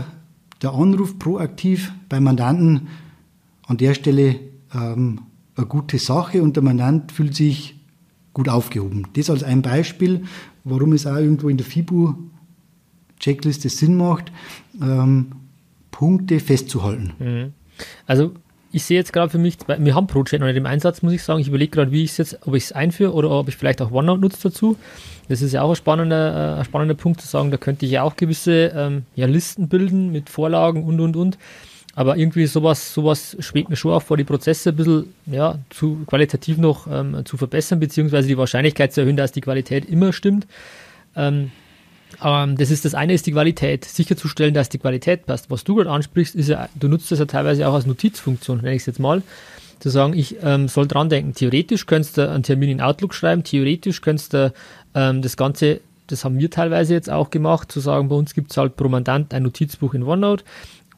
der 0.60 0.72
Anruf 0.72 1.18
proaktiv 1.18 1.92
beim 2.08 2.24
Mandanten 2.24 2.88
an 3.66 3.78
der 3.78 3.94
Stelle 3.94 4.40
ähm, 4.74 5.20
eine 5.56 5.66
gute 5.66 5.98
Sache 5.98 6.42
und 6.42 6.56
der 6.56 6.62
Mandant 6.62 7.12
fühlt 7.12 7.34
sich 7.34 7.76
gut 8.32 8.48
aufgehoben. 8.48 9.06
Das 9.14 9.30
als 9.30 9.44
ein 9.44 9.62
Beispiel, 9.62 10.24
warum 10.64 10.92
es 10.92 11.06
auch 11.06 11.16
irgendwo 11.16 11.48
in 11.48 11.56
der 11.56 11.66
FIBU-Checkliste 11.66 13.68
Sinn 13.68 13.96
macht, 13.96 14.32
ähm, 14.82 15.28
Punkte 15.92 16.40
festzuhalten. 16.40 17.12
Mhm. 17.20 17.52
Also 18.06 18.34
ich 18.74 18.82
sehe 18.84 18.98
jetzt 18.98 19.12
gerade 19.12 19.30
für 19.30 19.38
mich, 19.38 19.56
wir 19.68 19.94
haben 19.94 20.08
ProChat 20.08 20.40
noch 20.40 20.48
nicht 20.48 20.56
im 20.56 20.66
Einsatz, 20.66 21.00
muss 21.00 21.12
ich 21.12 21.22
sagen. 21.22 21.40
Ich 21.40 21.46
überlege 21.46 21.70
gerade, 21.70 21.92
wie 21.92 22.02
ich 22.02 22.10
es 22.10 22.16
jetzt, 22.16 22.38
ob 22.44 22.56
ich 22.56 22.64
es 22.64 22.72
einführe 22.72 23.12
oder 23.12 23.30
ob 23.30 23.48
ich 23.48 23.56
vielleicht 23.56 23.80
auch 23.80 23.92
OneNote 23.92 24.20
nutze 24.20 24.48
dazu. 24.48 24.76
Das 25.28 25.42
ist 25.42 25.52
ja 25.52 25.62
auch 25.62 25.70
ein 25.70 25.76
spannender, 25.76 26.56
äh, 26.56 26.58
ein 26.58 26.64
spannender 26.64 26.96
Punkt 26.96 27.20
zu 27.20 27.28
sagen, 27.28 27.52
da 27.52 27.56
könnte 27.56 27.86
ich 27.86 27.92
ja 27.92 28.02
auch 28.02 28.16
gewisse 28.16 28.72
ähm, 28.74 29.04
ja, 29.14 29.26
Listen 29.26 29.68
bilden 29.68 30.10
mit 30.10 30.28
Vorlagen 30.28 30.82
und 30.82 30.98
und 30.98 31.14
und. 31.14 31.38
Aber 31.94 32.16
irgendwie 32.16 32.46
sowas, 32.46 32.92
sowas 32.92 33.36
schwebt 33.38 33.70
mir 33.70 33.76
schon 33.76 33.92
auf 33.92 34.02
vor, 34.02 34.16
die 34.16 34.24
Prozesse 34.24 34.70
ein 34.70 34.76
bisschen 34.76 35.14
ja, 35.26 35.60
zu, 35.70 36.00
qualitativ 36.06 36.58
noch 36.58 36.88
ähm, 36.90 37.24
zu 37.24 37.36
verbessern, 37.36 37.78
beziehungsweise 37.78 38.26
die 38.26 38.36
Wahrscheinlichkeit 38.36 38.92
zu 38.92 39.02
erhöhen, 39.02 39.16
dass 39.16 39.30
die 39.30 39.40
Qualität 39.40 39.84
immer 39.84 40.12
stimmt. 40.12 40.48
Ähm, 41.14 41.52
ähm, 42.22 42.56
das 42.56 42.70
ist 42.70 42.84
das 42.84 42.94
eine, 42.94 43.14
ist 43.14 43.26
die 43.26 43.32
Qualität. 43.32 43.84
Sicherzustellen, 43.84 44.54
dass 44.54 44.68
die 44.68 44.78
Qualität 44.78 45.26
passt. 45.26 45.50
Was 45.50 45.64
du 45.64 45.76
gerade 45.76 45.90
ansprichst, 45.90 46.34
ist 46.34 46.48
ja, 46.48 46.68
du 46.74 46.88
nutzt 46.88 47.10
das 47.10 47.18
ja 47.18 47.24
teilweise 47.24 47.66
auch 47.68 47.74
als 47.74 47.86
Notizfunktion, 47.86 48.58
nenne 48.58 48.74
ich 48.74 48.82
es 48.82 48.86
jetzt 48.86 49.00
mal. 49.00 49.22
Zu 49.80 49.90
sagen, 49.90 50.14
ich 50.14 50.36
ähm, 50.42 50.68
soll 50.68 50.86
dran 50.86 51.08
denken. 51.08 51.34
Theoretisch 51.34 51.86
könntest 51.86 52.16
du 52.16 52.30
einen 52.30 52.42
Termin 52.42 52.70
in 52.70 52.80
Outlook 52.80 53.14
schreiben, 53.14 53.44
theoretisch 53.44 54.00
könntest 54.00 54.32
du 54.32 54.52
ähm, 54.94 55.22
das 55.22 55.36
Ganze 55.36 55.80
das 56.06 56.24
haben 56.24 56.38
wir 56.38 56.50
teilweise 56.50 56.94
jetzt 56.94 57.10
auch 57.10 57.30
gemacht, 57.30 57.72
zu 57.72 57.80
sagen, 57.80 58.08
bei 58.08 58.14
uns 58.14 58.34
gibt 58.34 58.50
es 58.50 58.56
halt 58.56 58.76
pro 58.76 58.88
Mandant 58.88 59.32
ein 59.32 59.42
Notizbuch 59.42 59.94
in 59.94 60.02
OneNote 60.02 60.44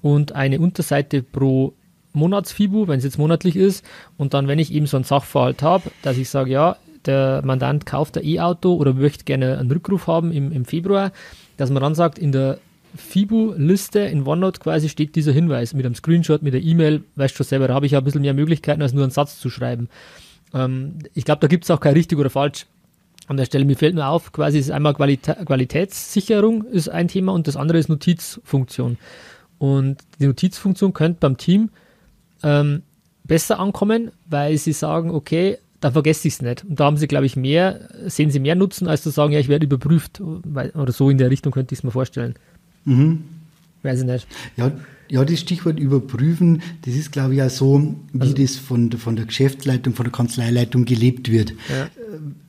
und 0.02 0.32
eine 0.32 0.58
Unterseite 0.58 1.22
pro 1.22 1.74
Monatsfibu, 2.12 2.88
wenn 2.88 2.98
es 2.98 3.04
jetzt 3.04 3.18
monatlich 3.18 3.56
ist. 3.56 3.84
Und 4.16 4.34
dann, 4.34 4.48
wenn 4.48 4.58
ich 4.58 4.72
eben 4.72 4.86
so 4.86 4.96
einen 4.96 5.04
Sachverhalt 5.04 5.62
habe, 5.62 5.90
dass 6.02 6.16
ich 6.16 6.28
sage, 6.28 6.50
ja, 6.50 6.76
der 7.07 7.42
Mandant 7.44 7.86
kauft 7.86 8.16
ein 8.18 8.24
E-Auto 8.24 8.74
oder 8.74 8.94
möchte 8.94 9.24
gerne 9.24 9.59
einen 9.59 9.70
Rückruf 9.70 10.07
haben 10.07 10.32
im, 10.32 10.52
im 10.52 10.64
Februar, 10.64 11.12
dass 11.57 11.70
man 11.70 11.82
dann 11.82 11.94
sagt, 11.94 12.18
in 12.18 12.32
der 12.32 12.59
FIBU-Liste 12.96 14.00
in 14.00 14.26
OneNote 14.26 14.61
quasi 14.61 14.88
steht 14.88 15.16
dieser 15.16 15.32
Hinweis 15.32 15.74
mit 15.74 15.84
einem 15.84 15.94
Screenshot, 15.94 16.42
mit 16.42 16.54
der 16.54 16.62
E-Mail, 16.62 17.02
weißt 17.16 17.34
du 17.34 17.38
schon 17.38 17.46
selber, 17.46 17.68
da 17.68 17.74
habe 17.74 17.86
ich 17.86 17.92
ja 17.92 17.98
ein 17.98 18.04
bisschen 18.04 18.22
mehr 18.22 18.34
Möglichkeiten, 18.34 18.82
als 18.82 18.92
nur 18.92 19.02
einen 19.02 19.12
Satz 19.12 19.38
zu 19.38 19.50
schreiben. 19.50 19.88
Ähm, 20.54 20.98
ich 21.14 21.24
glaube, 21.24 21.40
da 21.40 21.46
gibt 21.46 21.64
es 21.64 21.70
auch 21.70 21.80
kein 21.80 21.94
richtig 21.94 22.18
oder 22.18 22.30
falsch. 22.30 22.66
An 23.28 23.36
der 23.36 23.44
Stelle, 23.44 23.64
mir 23.64 23.76
fällt 23.76 23.94
nur 23.94 24.07
auf, 24.07 24.30
quasi 24.32 24.59
ist 24.59 24.70
einmal 24.70 24.94
Qualitä 24.94 25.34
Qualitätssicherung 25.44 26.64
ist 26.64 26.88
ein 26.88 27.09
Thema 27.09 27.32
und 27.32 27.48
das 27.48 27.57
andere 27.57 27.78
ist 27.78 27.88
Notizfunktion. 27.88 28.98
Und 29.59 29.98
die 30.20 30.26
Notizfunktion 30.26 30.92
könnte 30.92 31.18
beim 31.20 31.36
Team 31.36 31.70
ähm, 32.44 32.82
besser 33.24 33.59
ankommen, 33.59 34.12
weil 34.26 34.57
sie 34.59 34.72
sagen, 34.72 35.11
okay, 35.11 35.59
dann 35.87 35.93
vergesse 35.93 36.26
ich 36.26 36.34
es 36.34 36.43
nicht. 36.43 36.64
Und 36.64 36.80
da 36.80 36.87
haben 36.87 36.97
sie, 36.97 37.07
glaube 37.07 37.26
ich, 37.26 37.37
mehr, 37.37 37.89
sehen 38.07 38.32
sie 38.32 38.41
mehr 38.41 38.57
Nutzen, 38.57 38.89
als 38.89 39.03
zu 39.03 39.11
sagen, 39.11 39.32
ja, 39.32 39.39
ich 39.39 39.47
werde 39.47 39.66
überprüft. 39.66 40.20
Oder 40.20 40.91
so 40.91 41.11
in 41.11 41.16
der 41.16 41.30
Richtung 41.30 41.53
könnte 41.53 41.74
ich 41.74 41.78
es 41.78 41.84
mir 41.84 41.93
vorstellen. 41.93 42.34
Mhm. 42.84 43.22
Weiß 43.84 44.01
ich 44.01 44.07
nicht. 44.07 44.26
Ja, 44.57 44.72
ja, 45.09 45.24
das 45.24 45.39
Stichwort 45.39 45.78
überprüfen, 45.78 46.61
das 46.82 46.95
ist, 46.95 47.12
glaube 47.12 47.37
ich, 47.37 47.43
auch 47.43 47.51
so, 47.51 47.95
wie 48.12 48.20
also, 48.20 48.34
das 48.34 48.57
von, 48.57 48.91
von 48.91 49.14
der 49.14 49.26
Geschäftsleitung, 49.26 49.95
von 49.95 50.03
der 50.03 50.12
Kanzleileitung 50.12 50.87
gelebt 50.87 51.30
wird. 51.30 51.53
Ja. 51.68 51.84
Äh, 51.84 51.89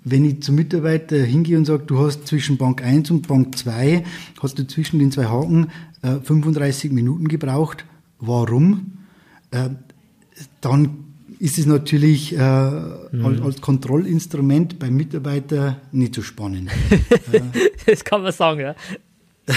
wenn 0.04 0.26
ich 0.26 0.42
zum 0.42 0.56
Mitarbeiter 0.56 1.18
hingehe 1.18 1.60
und 1.60 1.66
sage, 1.66 1.84
du 1.86 2.00
hast 2.00 2.26
zwischen 2.26 2.58
Bank 2.58 2.84
1 2.84 3.12
und 3.12 3.28
Bank 3.28 3.56
2, 3.56 4.04
hast 4.42 4.58
du 4.58 4.66
zwischen 4.66 4.98
den 4.98 5.12
zwei 5.12 5.26
Haken 5.26 5.68
äh, 6.02 6.16
35 6.24 6.92
Minuten 6.92 7.28
gebraucht, 7.28 7.86
warum? 8.20 8.94
Äh, 9.52 9.70
dann 10.60 11.07
ist 11.40 11.58
es 11.58 11.66
natürlich 11.66 12.34
äh, 12.34 12.38
mhm. 12.38 13.26
als, 13.26 13.42
als, 13.42 13.62
Kontrollinstrument 13.62 14.80
beim 14.80 14.96
Mitarbeiter 14.96 15.80
nicht 15.92 16.16
so 16.16 16.22
spannend. 16.22 16.70
das 17.86 18.04
kann 18.04 18.24
man 18.24 18.32
sagen, 18.32 18.62
ja. 18.62 18.76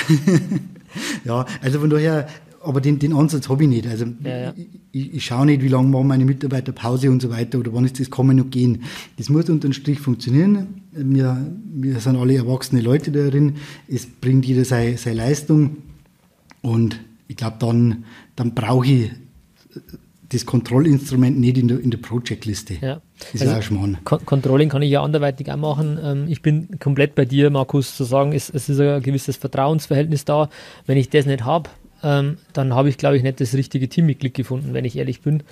ja, 1.24 1.46
also 1.62 1.80
von 1.80 1.90
daher 1.90 2.28
aber 2.62 2.80
den, 2.80 2.98
den 2.98 3.14
Ansatz 3.14 3.48
habe 3.48 3.62
ich 3.64 3.68
nicht. 3.68 3.86
Also 3.86 4.06
ja, 4.22 4.38
ja. 4.38 4.54
Ich, 4.92 5.14
ich, 5.14 5.24
schaue 5.24 5.46
nicht, 5.46 5.62
wie 5.62 5.68
lange 5.68 5.88
machen 5.88 6.08
meine 6.08 6.24
Mitarbeiter 6.24 6.72
Pause 6.72 7.10
und 7.10 7.22
so 7.22 7.30
weiter 7.30 7.58
oder 7.58 7.72
wann 7.72 7.84
ist 7.84 7.98
das 7.98 8.10
Kommen 8.10 8.38
und 8.40 8.50
Gehen. 8.50 8.84
Das 9.16 9.30
muss 9.30 9.48
unter 9.48 9.68
dem 9.68 9.72
Strich 9.72 9.98
funktionieren. 9.98 10.82
Wir, 10.92 11.46
wir 11.72 12.00
sind 12.00 12.16
alle 12.16 12.36
erwachsene 12.36 12.82
Leute 12.82 13.10
darin. 13.10 13.56
Es 13.88 14.06
bringt 14.06 14.44
jeder 14.44 14.64
seine, 14.64 14.98
seine 14.98 15.16
Leistung 15.16 15.78
und 16.60 17.00
ich 17.28 17.36
glaube, 17.36 17.56
dann, 17.60 18.04
dann 18.36 18.54
brauche 18.54 18.86
ich 18.86 19.10
das 20.30 20.46
Kontrollinstrument 20.46 21.38
nicht 21.38 21.58
in 21.58 21.68
der, 21.68 21.80
in 21.80 21.90
der 21.90 21.98
Projectliste. 21.98 22.74
Ja. 22.80 23.00
Das 23.32 23.42
also 23.42 23.52
ist 23.52 23.58
auch 23.58 23.62
Schmarrn. 23.62 23.98
Controlling 24.04 24.68
kann 24.68 24.82
ich 24.82 24.90
ja 24.90 25.02
anderweitig 25.02 25.50
auch 25.50 25.56
machen. 25.56 25.98
Ähm, 26.02 26.26
ich 26.28 26.40
bin 26.40 26.78
komplett 26.78 27.14
bei 27.14 27.24
dir, 27.24 27.50
Markus, 27.50 27.96
zu 27.96 28.04
sagen, 28.04 28.32
es, 28.32 28.48
es 28.48 28.68
ist 28.68 28.80
ein 28.80 29.02
gewisses 29.02 29.36
Vertrauensverhältnis 29.36 30.24
da. 30.24 30.48
Wenn 30.86 30.96
ich 30.96 31.10
das 31.10 31.26
nicht 31.26 31.44
habe, 31.44 31.68
ähm, 32.02 32.38
dann 32.52 32.74
habe 32.74 32.88
ich, 32.88 32.96
glaube 32.96 33.16
ich, 33.16 33.22
nicht 33.22 33.40
das 33.40 33.54
richtige 33.54 33.88
Teammitglied 33.88 34.34
gefunden, 34.34 34.72
wenn 34.72 34.84
ich 34.84 34.96
ehrlich 34.96 35.20
bin. 35.20 35.42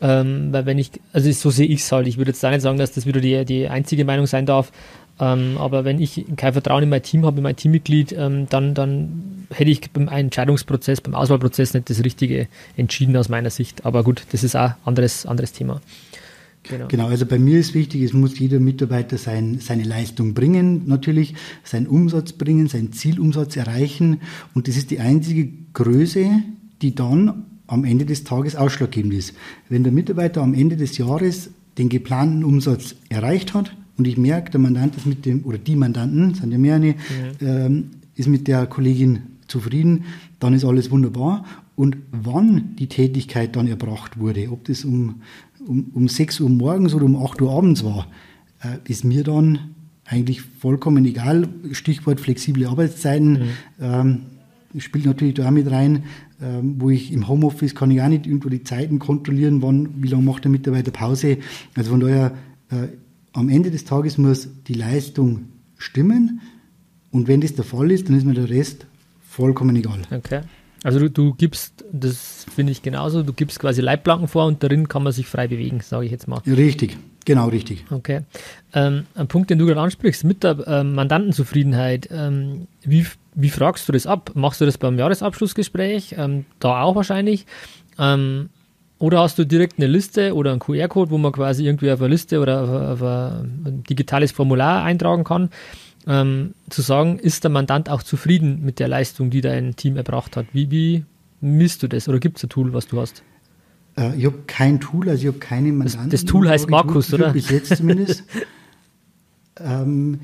Ähm, 0.00 0.52
weil 0.52 0.66
wenn 0.66 0.78
ich, 0.78 0.90
also 1.12 1.30
so 1.30 1.50
sehe 1.50 1.66
ich 1.66 1.80
es 1.80 1.92
halt. 1.92 2.06
Ich 2.06 2.16
würde 2.18 2.30
jetzt 2.30 2.42
da 2.42 2.50
nicht 2.50 2.62
sagen, 2.62 2.78
dass 2.78 2.92
das 2.92 3.06
wieder 3.06 3.20
die, 3.20 3.44
die 3.44 3.68
einzige 3.68 4.04
Meinung 4.04 4.26
sein 4.26 4.46
darf. 4.46 4.72
Ähm, 5.20 5.56
aber 5.58 5.84
wenn 5.84 6.00
ich 6.00 6.24
kein 6.36 6.52
Vertrauen 6.52 6.82
in 6.82 6.88
mein 6.88 7.02
Team 7.02 7.24
habe, 7.24 7.36
in 7.36 7.42
mein 7.44 7.56
Teammitglied, 7.56 8.12
ähm, 8.18 8.46
dann, 8.48 8.74
dann 8.74 9.46
hätte 9.50 9.70
ich 9.70 9.90
beim 9.90 10.08
Entscheidungsprozess, 10.08 11.00
beim 11.00 11.14
Auswahlprozess 11.14 11.74
nicht 11.74 11.88
das 11.88 12.02
Richtige 12.02 12.48
entschieden 12.76 13.16
aus 13.16 13.28
meiner 13.28 13.50
Sicht. 13.50 13.86
Aber 13.86 14.02
gut, 14.02 14.26
das 14.32 14.42
ist 14.42 14.56
auch 14.56 14.70
ein 14.70 14.74
anderes, 14.84 15.26
anderes 15.26 15.52
Thema. 15.52 15.80
Genau. 16.64 16.88
genau, 16.88 17.08
also 17.08 17.26
bei 17.26 17.38
mir 17.38 17.60
ist 17.60 17.74
wichtig, 17.74 18.02
es 18.02 18.14
muss 18.14 18.38
jeder 18.38 18.58
Mitarbeiter 18.58 19.18
sein, 19.18 19.58
seine 19.60 19.82
Leistung 19.82 20.32
bringen, 20.32 20.84
natürlich, 20.86 21.34
seinen 21.62 21.86
Umsatz 21.86 22.32
bringen, 22.32 22.68
seinen 22.68 22.90
Zielumsatz 22.92 23.56
erreichen. 23.56 24.22
Und 24.54 24.66
das 24.66 24.78
ist 24.78 24.90
die 24.90 24.98
einzige 24.98 25.50
Größe, 25.74 26.30
die 26.80 26.94
dann 26.94 27.44
am 27.66 27.84
Ende 27.84 28.06
des 28.06 28.24
Tages 28.24 28.56
ausschlaggebend 28.56 29.12
ist. 29.12 29.34
Wenn 29.68 29.84
der 29.84 29.92
Mitarbeiter 29.92 30.42
am 30.42 30.54
Ende 30.54 30.76
des 30.76 30.96
Jahres 30.96 31.50
den 31.76 31.90
geplanten 31.90 32.44
Umsatz 32.44 32.94
erreicht 33.10 33.52
hat 33.52 33.76
und 33.96 34.06
ich 34.06 34.16
merke, 34.16 34.50
der 34.50 34.60
Mandant 34.60 34.96
ist 34.96 35.06
mit 35.06 35.24
dem, 35.24 35.44
oder 35.44 35.58
die 35.58 35.76
Mandanten, 35.76 36.34
sind 36.34 36.52
ja 36.52 36.58
mehrere, 36.58 36.94
ja. 37.40 37.66
Ähm, 37.66 37.90
ist 38.16 38.28
mit 38.28 38.46
der 38.46 38.66
Kollegin 38.66 39.20
zufrieden, 39.48 40.04
dann 40.38 40.54
ist 40.54 40.64
alles 40.64 40.90
wunderbar. 40.90 41.44
Und 41.76 41.96
wann 42.12 42.76
die 42.76 42.86
Tätigkeit 42.86 43.56
dann 43.56 43.66
erbracht 43.66 44.18
wurde, 44.18 44.52
ob 44.52 44.64
das 44.64 44.84
um 44.84 45.16
um, 45.66 45.90
um 45.94 46.08
6 46.08 46.40
Uhr 46.40 46.50
morgens 46.50 46.94
oder 46.94 47.04
um 47.04 47.16
8 47.16 47.40
Uhr 47.42 47.50
abends 47.50 47.84
war, 47.84 48.06
äh, 48.62 48.78
ist 48.90 49.04
mir 49.04 49.24
dann 49.24 49.58
eigentlich 50.04 50.42
vollkommen 50.42 51.04
egal. 51.04 51.48
Stichwort 51.72 52.20
flexible 52.20 52.66
Arbeitszeiten 52.66 53.32
mhm. 53.32 53.48
ähm, 53.80 54.20
spielt 54.78 55.06
natürlich 55.06 55.34
da 55.34 55.46
auch 55.46 55.52
mit 55.52 55.70
rein, 55.70 56.04
ähm, 56.42 56.76
wo 56.78 56.90
ich 56.90 57.12
im 57.12 57.28
Homeoffice 57.28 57.74
kann 57.74 57.90
ich 57.90 58.02
auch 58.02 58.08
nicht 58.08 58.26
irgendwo 58.26 58.48
die 58.48 58.64
Zeiten 58.64 58.98
kontrollieren, 58.98 59.62
wann, 59.62 60.02
wie 60.02 60.08
lange 60.08 60.24
macht 60.24 60.44
der 60.44 60.50
Mitarbeiter 60.50 60.90
Pause. 60.90 61.38
Also 61.74 61.90
von 61.92 62.00
daher, 62.00 62.32
äh, 62.70 62.88
am 63.34 63.48
Ende 63.48 63.70
des 63.70 63.84
Tages 63.84 64.16
muss 64.16 64.48
die 64.66 64.74
Leistung 64.74 65.46
stimmen 65.76 66.40
und 67.10 67.28
wenn 67.28 67.40
das 67.40 67.54
der 67.54 67.64
Fall 67.64 67.90
ist, 67.90 68.08
dann 68.08 68.16
ist 68.16 68.24
mir 68.24 68.34
der 68.34 68.48
Rest 68.48 68.86
vollkommen 69.20 69.76
egal. 69.76 70.02
Okay. 70.10 70.40
Also 70.82 70.98
du, 70.98 71.08
du 71.08 71.34
gibst, 71.34 71.84
das 71.92 72.46
finde 72.54 72.72
ich 72.72 72.82
genauso, 72.82 73.22
du 73.22 73.32
gibst 73.32 73.58
quasi 73.58 73.80
Leitplanken 73.80 74.28
vor 74.28 74.46
und 74.46 74.62
darin 74.62 74.86
kann 74.86 75.02
man 75.02 75.12
sich 75.12 75.26
frei 75.26 75.48
bewegen, 75.48 75.80
sage 75.80 76.04
ich 76.04 76.12
jetzt 76.12 76.28
mal. 76.28 76.42
Richtig, 76.46 76.98
genau 77.24 77.48
richtig. 77.48 77.84
Okay. 77.90 78.20
Ähm, 78.74 79.06
ein 79.14 79.26
Punkt, 79.26 79.50
den 79.50 79.58
du 79.58 79.66
gerade 79.66 79.80
ansprichst, 79.80 80.24
mit 80.24 80.44
der 80.44 80.66
ähm, 80.66 80.94
Mandantenzufriedenheit, 80.94 82.08
ähm, 82.12 82.68
wie, 82.82 83.06
wie 83.34 83.50
fragst 83.50 83.88
du 83.88 83.92
das 83.92 84.06
ab? 84.06 84.32
Machst 84.34 84.60
du 84.60 84.66
das 84.66 84.76
beim 84.76 84.98
Jahresabschlussgespräch? 84.98 86.16
Ähm, 86.18 86.44
da 86.60 86.82
auch 86.82 86.94
wahrscheinlich. 86.94 87.46
Oder 88.98 89.20
hast 89.20 89.38
du 89.38 89.44
direkt 89.44 89.78
eine 89.78 89.86
Liste 89.86 90.34
oder 90.34 90.52
einen 90.52 90.60
QR-Code, 90.60 91.10
wo 91.10 91.18
man 91.18 91.32
quasi 91.32 91.66
irgendwie 91.66 91.90
auf 91.90 92.00
eine 92.00 92.08
Liste 92.08 92.40
oder 92.40 92.62
auf, 92.62 93.00
auf 93.00 93.02
ein 93.02 93.82
digitales 93.88 94.32
Formular 94.32 94.84
eintragen 94.84 95.24
kann? 95.24 95.50
ähm, 96.06 96.54
zu 96.68 96.82
sagen, 96.82 97.18
ist 97.18 97.44
der 97.44 97.50
Mandant 97.50 97.88
auch 97.88 98.02
zufrieden 98.02 98.62
mit 98.64 98.78
der 98.78 98.88
Leistung, 98.88 99.30
die 99.30 99.40
dein 99.40 99.76
Team 99.76 99.96
erbracht 99.96 100.36
hat? 100.36 100.46
Wie, 100.52 100.70
wie, 100.70 101.04
misst 101.40 101.82
du 101.82 101.88
das 101.88 102.08
oder 102.08 102.18
gibt 102.18 102.38
es 102.38 102.44
ein 102.44 102.48
Tool, 102.48 102.72
was 102.72 102.86
du 102.86 103.00
hast? 103.00 103.22
Äh, 103.96 104.16
ich 104.16 104.26
habe 104.26 104.38
kein 104.46 104.80
Tool, 104.80 105.08
also 105.08 105.22
ich 105.22 105.28
habe 105.28 105.38
keine 105.38 105.72
Mandanten. 105.72 106.10
Das, 106.10 106.22
das 106.22 106.30
Tool 106.30 106.48
heißt 106.48 106.68
Markus, 106.68 107.12
oder? 107.12 107.32
Bis 107.32 107.50
jetzt 107.50 107.76
zumindest. 107.76 108.24
ähm, 109.60 110.20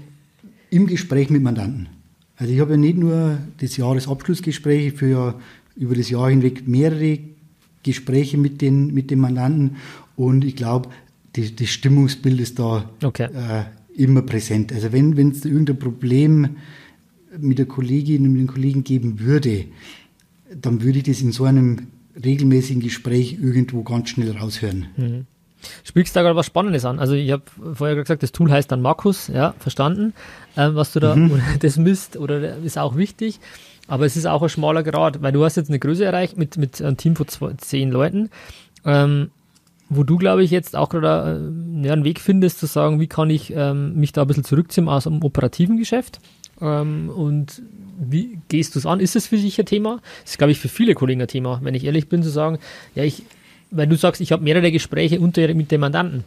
Im 0.70 0.86
Gespräch 0.86 1.30
mit 1.30 1.42
Mandanten. 1.42 1.88
Also 2.36 2.52
ich 2.52 2.60
habe 2.60 2.72
ja 2.72 2.76
nicht 2.76 2.96
nur 2.96 3.38
das 3.58 3.76
Jahresabschlussgespräch, 3.76 4.86
ich 4.88 4.94
führe 4.94 5.10
ja 5.12 5.34
über 5.76 5.94
das 5.94 6.10
Jahr 6.10 6.30
hinweg 6.30 6.66
mehrere 6.66 7.18
Gespräche 7.82 8.36
mit 8.36 8.60
den, 8.60 8.92
mit 8.92 9.10
den 9.10 9.20
Mandanten 9.20 9.76
und 10.16 10.44
ich 10.44 10.56
glaube, 10.56 10.90
das 11.32 11.68
Stimmungsbild 11.68 12.40
ist 12.40 12.58
da 12.58 12.90
okay. 13.02 13.28
äh, 13.32 13.64
immer 14.02 14.22
präsent. 14.22 14.72
Also 14.72 14.92
wenn 14.92 15.30
es 15.30 15.44
irgendein 15.44 15.78
Problem 15.78 16.56
mit 17.38 17.58
der 17.58 17.66
Kollegin 17.66 18.24
und 18.24 18.32
mit 18.32 18.40
den 18.40 18.46
Kollegen 18.48 18.84
geben 18.84 19.20
würde, 19.20 19.66
dann 20.54 20.82
würde 20.82 20.98
ich 20.98 21.04
das 21.04 21.20
in 21.20 21.32
so 21.32 21.44
einem 21.44 21.88
regelmäßigen 22.22 22.82
Gespräch 22.82 23.38
irgendwo 23.40 23.82
ganz 23.82 24.10
schnell 24.10 24.32
raushören. 24.32 24.86
Mhm. 24.96 25.26
Sprichst 25.84 26.14
da 26.16 26.22
gerade 26.22 26.36
was 26.36 26.46
Spannendes 26.46 26.84
an. 26.84 26.98
Also 26.98 27.14
ich 27.14 27.30
habe 27.30 27.42
vorher 27.74 27.96
gesagt, 27.96 28.22
das 28.22 28.32
Tool 28.32 28.50
heißt 28.50 28.70
dann 28.70 28.82
Markus, 28.82 29.28
ja, 29.28 29.54
verstanden, 29.58 30.14
ähm, 30.56 30.74
was 30.74 30.92
du 30.92 31.00
da 31.00 31.14
mhm. 31.14 31.40
das 31.60 31.76
misst 31.76 32.16
oder 32.16 32.56
ist 32.58 32.78
auch 32.78 32.96
wichtig. 32.96 33.40
Aber 33.88 34.06
es 34.06 34.16
ist 34.16 34.26
auch 34.26 34.42
ein 34.42 34.48
schmaler 34.48 34.82
Grad, 34.82 35.20
weil 35.20 35.32
du 35.32 35.44
hast 35.44 35.56
jetzt 35.56 35.68
eine 35.68 35.80
Größe 35.80 36.04
erreicht 36.04 36.36
mit, 36.36 36.56
mit 36.56 36.80
einem 36.80 36.96
Team 36.96 37.16
von 37.16 37.26
zwei, 37.26 37.52
zehn 37.54 37.90
Leuten, 37.90 38.30
ähm, 38.84 39.30
wo 39.88 40.04
du, 40.04 40.16
glaube 40.16 40.44
ich, 40.44 40.52
jetzt 40.52 40.76
auch 40.76 40.88
gerade 40.88 41.40
äh, 41.40 41.86
ja, 41.86 41.92
einen 41.92 42.04
Weg 42.04 42.20
findest, 42.20 42.60
zu 42.60 42.66
sagen, 42.66 43.00
wie 43.00 43.08
kann 43.08 43.30
ich 43.30 43.52
ähm, 43.54 43.96
mich 43.96 44.12
da 44.12 44.22
ein 44.22 44.28
bisschen 44.28 44.44
zurückziehen 44.44 44.88
aus 44.88 45.04
dem 45.04 45.24
operativen 45.24 45.76
Geschäft 45.76 46.20
ähm, 46.60 47.10
und 47.10 47.62
wie 47.98 48.38
gehst 48.48 48.74
du 48.74 48.78
es 48.78 48.86
an? 48.86 49.00
Ist 49.00 49.16
es 49.16 49.26
für 49.26 49.36
dich 49.36 49.58
ein 49.58 49.66
Thema? 49.66 50.00
Das 50.22 50.32
ist, 50.32 50.38
glaube 50.38 50.52
ich, 50.52 50.58
für 50.58 50.68
viele 50.68 50.94
Kollegen 50.94 51.20
ein 51.20 51.28
Thema, 51.28 51.60
wenn 51.62 51.74
ich 51.74 51.84
ehrlich 51.84 52.08
bin, 52.08 52.22
zu 52.22 52.30
sagen, 52.30 52.58
ja, 52.94 53.04
ich, 53.04 53.24
weil 53.70 53.86
du 53.86 53.96
sagst, 53.96 54.20
ich 54.20 54.32
habe 54.32 54.42
mehrere 54.42 54.72
Gespräche 54.72 55.20
unter, 55.20 55.52
mit 55.54 55.70
dem 55.70 55.80
Mandanten. 55.80 56.24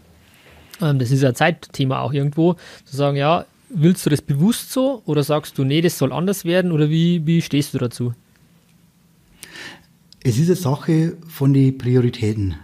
Ähm, 0.82 1.00
das 1.00 1.12
ist 1.12 1.24
ein 1.24 1.36
Zeitthema 1.36 2.02
auch 2.02 2.14
irgendwo, 2.14 2.56
zu 2.86 2.96
sagen, 2.96 3.18
ja, 3.18 3.46
willst 3.70 4.06
du 4.06 4.10
das 4.10 4.22
bewusst 4.22 4.72
so 4.72 5.02
oder 5.06 5.24
sagst 5.24 5.58
du, 5.58 5.64
nee, 5.64 5.82
das 5.82 5.98
soll 5.98 6.14
anders 6.14 6.46
werden 6.46 6.72
oder 6.72 6.90
wie, 6.90 7.26
wie 7.26 7.42
stehst 7.42 7.74
du 7.74 7.78
dazu? 7.78 8.14
Es 10.24 10.38
ist 10.38 10.48
eine 10.48 10.56
Sache 10.56 11.18
von 11.28 11.54
den 11.54 11.78
Prioritäten. 11.78 12.56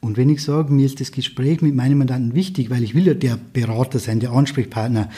Und 0.00 0.16
wenn 0.16 0.30
ich 0.30 0.42
sage, 0.42 0.72
mir 0.72 0.86
ist 0.86 1.00
das 1.00 1.12
Gespräch 1.12 1.62
mit 1.62 1.74
meinem 1.74 1.98
Mandanten 1.98 2.34
wichtig, 2.34 2.70
weil 2.70 2.82
ich 2.82 2.94
will 2.94 3.06
ja 3.06 3.14
der 3.14 3.38
Berater 3.52 3.98
sein, 3.98 4.18
der 4.18 4.32
Ansprechpartner, 4.32 5.10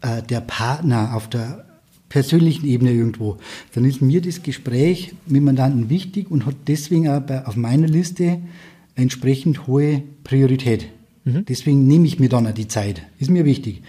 äh, 0.00 0.22
der 0.22 0.40
Partner 0.40 1.14
auf 1.14 1.28
der 1.28 1.64
persönlichen 2.12 2.66
Ebene 2.66 2.92
irgendwo, 2.92 3.38
dann 3.74 3.86
ist 3.86 4.02
mir 4.02 4.20
das 4.20 4.42
Gespräch 4.42 5.14
mit 5.26 5.42
Mandanten 5.42 5.88
wichtig 5.88 6.30
und 6.30 6.44
hat 6.44 6.56
deswegen 6.66 7.08
auch 7.08 7.20
bei, 7.20 7.46
auf 7.46 7.56
meiner 7.56 7.88
Liste 7.88 8.38
entsprechend 8.96 9.66
hohe 9.66 10.02
Priorität. 10.22 10.88
Mhm. 11.24 11.46
Deswegen 11.46 11.86
nehme 11.86 12.06
ich 12.06 12.20
mir 12.20 12.28
dann 12.28 12.46
auch 12.46 12.52
die 12.52 12.68
Zeit. 12.68 13.02
Ist 13.18 13.30
mir 13.30 13.46
wichtig. 13.46 13.82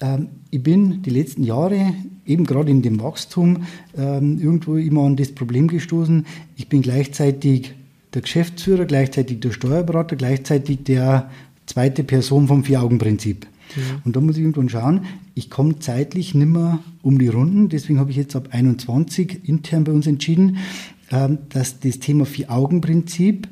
Ähm, 0.00 0.26
ich 0.50 0.60
bin 0.60 1.02
die 1.02 1.10
letzten 1.10 1.44
Jahre 1.44 1.94
eben 2.26 2.44
gerade 2.46 2.72
in 2.72 2.82
dem 2.82 3.00
Wachstum 3.00 3.58
ähm, 3.96 4.40
irgendwo 4.40 4.74
immer 4.74 5.02
an 5.02 5.14
das 5.14 5.30
Problem 5.30 5.68
gestoßen. 5.68 6.26
Ich 6.56 6.68
bin 6.68 6.82
gleichzeitig 6.82 7.74
der 8.12 8.22
Geschäftsführer, 8.22 8.86
gleichzeitig 8.86 9.38
der 9.38 9.52
Steuerberater, 9.52 10.16
gleichzeitig 10.16 10.82
der 10.82 11.30
zweite 11.66 12.02
Person 12.02 12.48
vom 12.48 12.64
Vier-Augen-Prinzip. 12.64 13.46
Mhm. 13.76 13.82
Und 14.04 14.16
da 14.16 14.20
muss 14.20 14.36
ich 14.36 14.42
irgendwann 14.42 14.68
schauen, 14.68 15.02
ich 15.34 15.50
komme 15.50 15.78
zeitlich 15.78 16.34
nimmer 16.34 16.80
um 17.02 17.18
die 17.18 17.28
Runden. 17.28 17.68
Deswegen 17.68 17.98
habe 17.98 18.10
ich 18.10 18.16
jetzt 18.16 18.36
ab 18.36 18.48
21 18.50 19.48
intern 19.48 19.84
bei 19.84 19.92
uns 19.92 20.06
entschieden, 20.06 20.58
ähm, 21.10 21.38
dass 21.48 21.80
das 21.80 21.98
Thema 21.98 22.24
Vier-Augen-Prinzip 22.24 23.48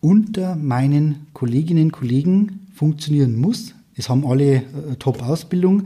unter 0.00 0.56
meinen 0.56 1.26
Kolleginnen 1.32 1.84
und 1.84 1.92
Kollegen 1.92 2.60
funktionieren 2.74 3.36
muss. 3.36 3.74
Es 3.96 4.08
haben 4.08 4.26
alle 4.26 4.56
äh, 4.56 4.62
Top-Ausbildung. 4.98 5.84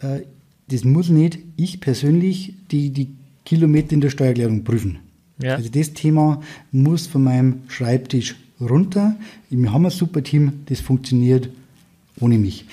Äh, 0.00 0.20
das 0.68 0.84
muss 0.84 1.08
nicht 1.08 1.38
ich 1.56 1.80
persönlich 1.80 2.54
die, 2.70 2.90
die 2.90 3.08
Kilometer 3.44 3.92
in 3.92 4.00
der 4.00 4.10
Steuererklärung 4.10 4.64
prüfen. 4.64 4.98
Ja. 5.42 5.56
Also 5.56 5.68
das 5.70 5.92
Thema 5.92 6.42
muss 6.72 7.06
von 7.06 7.24
meinem 7.24 7.62
Schreibtisch 7.68 8.36
runter. 8.60 9.16
Wir 9.50 9.72
haben 9.72 9.84
ein 9.84 9.90
super 9.90 10.22
Team, 10.22 10.52
das 10.66 10.80
funktioniert 10.80 11.48
ohne 12.20 12.38
mich. 12.38 12.64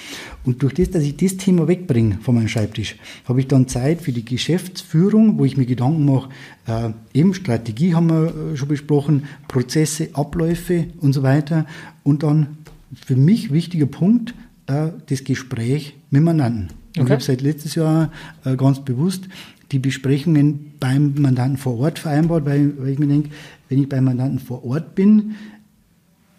Und 0.43 0.62
durch 0.62 0.74
das, 0.74 0.91
dass 0.91 1.04
ich 1.04 1.18
das 1.18 1.38
Thema 1.38 1.68
wegbringe 1.68 2.20
von 2.22 2.36
meinem 2.36 2.48
Schreibtisch, 2.48 2.96
habe 3.26 3.39
ich 3.39 3.48
dann 3.48 3.68
Zeit 3.68 4.02
für 4.02 4.12
die 4.12 4.26
Geschäftsführung, 4.26 5.38
wo 5.38 5.46
ich 5.46 5.58
mir 5.58 5.66
Gedanken 5.66 6.06
mache, 6.06 6.30
äh, 6.68 6.91
eben 7.14 7.34
Strategie 7.34 7.93
haben 7.96 8.10
wir 8.10 8.54
äh, 8.54 8.58
schon 8.58 8.68
besprochen, 8.68 9.24
Prozesse, 9.48 10.10
Abläufe 10.14 10.88
und 11.00 11.14
so 11.14 11.24
weiter. 11.24 11.66
Und 12.04 12.24
dann 12.24 12.58
für 12.93 13.16
mich 13.16 13.52
wichtiger 13.52 13.88
Punkt, 13.88 14.34
äh, 14.68 14.89
das 15.08 15.24
Gespräch 15.24 15.96
mit 16.10 16.24
Mandanten. 16.24 16.70
Okay. 16.91 17.00
Und 17.00 17.06
ich 17.08 17.12
habe 17.12 17.24
seit 17.24 17.41
letztes 17.41 17.76
Jahr 17.76 18.12
äh, 18.43 18.56
ganz 18.56 18.84
bewusst 18.84 19.28
die 19.72 19.80
Besprechungen 19.80 20.74
beim 20.80 21.16
Mandanten 21.18 21.58
vor 21.58 21.80
Ort 21.80 22.00
vereinbart, 22.00 22.46
weil, 22.46 22.78
weil 22.80 22.89
ich 22.89 23.00
mir 23.00 23.08
denke, 23.08 23.30
wenn 23.68 23.82
ich 23.82 23.89
beim 23.89 24.06
Mandanten 24.06 24.39
vor 24.39 24.64
Ort 24.64 24.96
bin, 24.96 25.36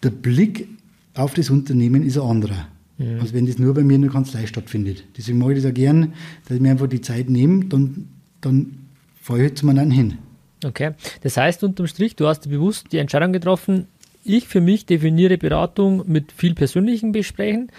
der 0.03 0.11
Blick 0.11 0.67
auf 1.13 1.33
das 1.33 1.49
Unternehmen 1.49 2.03
ist 2.03 2.17
ein 2.17 2.23
anderer. 2.23 2.67
Ja. 2.99 3.19
als 3.19 3.31
wenn 3.31 3.45
das 3.45 3.59
nur 3.59 3.75
bei 3.75 3.83
mir 3.83 3.95
in 3.95 4.01
der 4.01 4.11
Kanzlei 4.11 4.47
stattfindet. 4.47 5.03
Deswegen 5.15 5.37
mache 5.37 5.53
ich 5.53 5.61
das 5.61 5.69
auch 5.69 5.73
gern, 5.73 6.13
dass 6.47 6.55
ich 6.55 6.61
mir 6.61 6.71
einfach 6.71 6.87
die 6.87 7.01
Zeit 7.01 7.29
nehme, 7.29 7.65
dann, 7.65 8.07
dann 8.41 8.79
fahre 9.21 9.39
ich 9.39 9.45
halt 9.49 9.57
zum 9.59 9.69
anderen 9.69 9.91
hin. 9.91 10.17
Okay, 10.65 10.93
das 11.21 11.37
heißt 11.37 11.63
unterm 11.63 11.85
Strich, 11.85 12.15
du 12.15 12.27
hast 12.27 12.49
bewusst 12.49 12.87
die 12.91 12.97
Entscheidung 12.97 13.33
getroffen, 13.33 13.85
ich 14.23 14.47
für 14.47 14.61
mich 14.61 14.85
definiere 14.85 15.37
Beratung 15.37 16.03
mit 16.07 16.31
viel 16.31 16.55
persönlichen 16.55 17.13
Gesprächen 17.13 17.71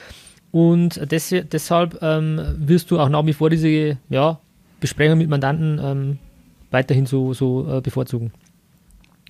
und 0.50 1.10
des, 1.10 1.34
deshalb 1.50 1.98
ähm, 2.00 2.40
wirst 2.58 2.90
du 2.90 2.98
auch 2.98 3.08
nach 3.08 3.26
wie 3.26 3.32
vor 3.32 3.50
diese 3.50 3.98
ja, 4.08 4.40
Besprechungen 4.80 5.18
mit 5.18 5.28
Mandanten 5.28 5.80
ähm, 5.82 6.18
weiterhin 6.70 7.06
so, 7.06 7.34
so 7.34 7.78
äh, 7.78 7.80
bevorzugen. 7.80 8.32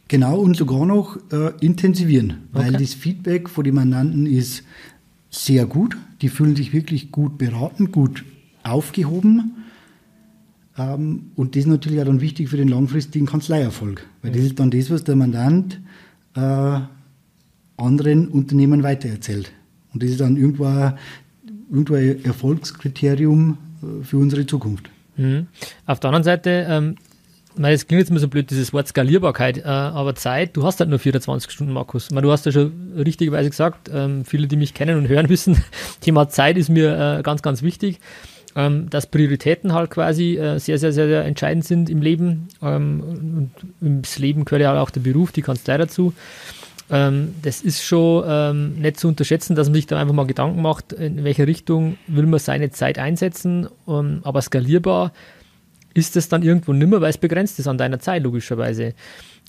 Genau, 0.09 0.39
und 0.39 0.57
sogar 0.57 0.87
noch 0.87 1.19
äh, 1.33 1.53
intensivieren, 1.61 2.49
weil 2.53 2.71
okay. 2.71 2.79
das 2.83 2.95
Feedback 2.95 3.49
von 3.49 3.65
den 3.65 3.75
Mandanten 3.75 4.27
ist 4.27 4.65
sehr 5.31 5.67
gut. 5.67 5.97
Die 6.23 6.29
fühlen 6.29 6.57
sich 6.57 6.73
wirklich 6.73 7.13
gut 7.13 7.39
beraten, 7.39 7.93
gut 7.93 8.25
aufgehoben. 8.63 9.65
Ähm, 10.77 11.33
und 11.37 11.55
das 11.55 11.61
ist 11.61 11.69
natürlich 11.69 12.01
auch 12.01 12.07
dann 12.07 12.21
wichtig 12.21 12.49
für 12.49 12.57
den 12.57 12.69
langfristigen 12.69 13.27
Kanzleierfolg, 13.27 14.07
weil 14.23 14.33
das 14.33 14.43
ist 14.43 14.59
dann 14.59 14.71
das, 14.71 14.91
was 14.91 15.05
der 15.05 15.17
Mandant 15.17 15.81
äh, 16.35 16.81
anderen 17.77 18.29
Unternehmen 18.29 18.83
weitererzählt. 18.83 19.53
Und 19.93 20.03
das 20.03 20.11
ist 20.11 20.21
dann 20.21 20.37
irgendwo, 20.37 20.67
irgendwo 21.71 21.95
ein 21.95 22.25
Erfolgskriterium 22.25 23.59
äh, 23.83 24.05
für 24.05 24.19
unsere 24.19 24.47
Zukunft. 24.47 24.91
Mhm. 25.17 25.47
Auf 25.87 26.01
der 26.01 26.09
anderen 26.09 26.25
Seite, 26.25 26.67
ähm, 26.69 26.97
es 27.65 27.87
klingt 27.87 28.01
jetzt 28.01 28.11
immer 28.11 28.21
so 28.21 28.29
blöd, 28.29 28.51
dieses 28.51 28.73
Wort 28.73 28.89
Skalierbarkeit, 28.89 29.59
äh, 29.59 29.63
aber 29.65 30.15
Zeit, 30.15 30.57
du 30.57 30.65
hast 30.65 30.81
halt 30.81 30.91
nur 30.91 30.99
24 30.99 31.51
Stunden, 31.51 31.73
Markus. 31.73 32.11
Meine, 32.11 32.27
du 32.27 32.33
hast 32.33 32.47
ja 32.47 32.53
schon 32.53 32.93
richtigerweise 32.97 33.51
gesagt, 33.51 33.91
ähm, 33.93 34.25
viele, 34.25 34.47
die 34.47 34.57
mich 34.57 34.75
kennen 34.75 34.97
und 34.97 35.09
hören 35.09 35.29
wissen, 35.31 35.63
Thema 36.01 36.29
Zeit 36.29 36.57
ist 36.57 36.69
mir 36.69 37.19
äh, 37.19 37.23
ganz, 37.23 37.43
ganz 37.43 37.63
wichtig. 37.63 38.01
Ähm, 38.57 38.89
dass 38.91 39.07
Prioritäten 39.07 39.73
halt 39.73 39.91
quasi 39.91 40.37
äh, 40.37 40.59
sehr, 40.59 40.79
sehr, 40.79 40.93
sehr, 40.93 41.07
sehr 41.07 41.25
entscheidend 41.25 41.65
sind 41.65 41.91
im 41.91 42.01
Leben. 42.01 42.49
Ähm, 42.63 43.53
und 43.81 43.87
ins 43.87 44.19
Leben 44.19 44.45
gehört 44.45 44.63
ja 44.63 44.81
auch 44.81 44.91
der 44.91 45.01
Beruf, 45.01 45.33
die 45.33 45.43
Kanzlei 45.43 45.77
dazu. 45.77 46.15
Ähm, 46.91 47.35
das 47.43 47.61
ist 47.61 47.85
schon 47.85 48.25
ähm, 48.27 48.75
nicht 48.81 48.99
zu 48.99 49.09
unterschätzen, 49.09 49.55
dass 49.55 49.69
man 49.69 49.75
sich 49.75 49.87
da 49.87 49.99
einfach 49.99 50.15
mal 50.15 50.27
Gedanken 50.27 50.63
macht, 50.63 50.93
in 50.93 51.23
welche 51.25 51.47
Richtung 51.47 51.99
will 52.07 52.27
man 52.27 52.41
seine 52.41 52.71
Zeit 52.71 52.99
einsetzen, 52.99 53.69
ähm, 53.87 54.21
aber 54.23 54.41
skalierbar 54.41 55.13
ist 55.95 56.17
es 56.17 56.29
dann 56.29 56.43
irgendwo 56.43 56.73
nimmer, 56.73 57.01
weil 57.01 57.11
es 57.11 57.19
begrenzt 57.19 57.59
ist 57.59 57.67
an 57.67 57.79
deiner 57.79 57.99
Zeit, 57.99 58.23
logischerweise. 58.23 58.95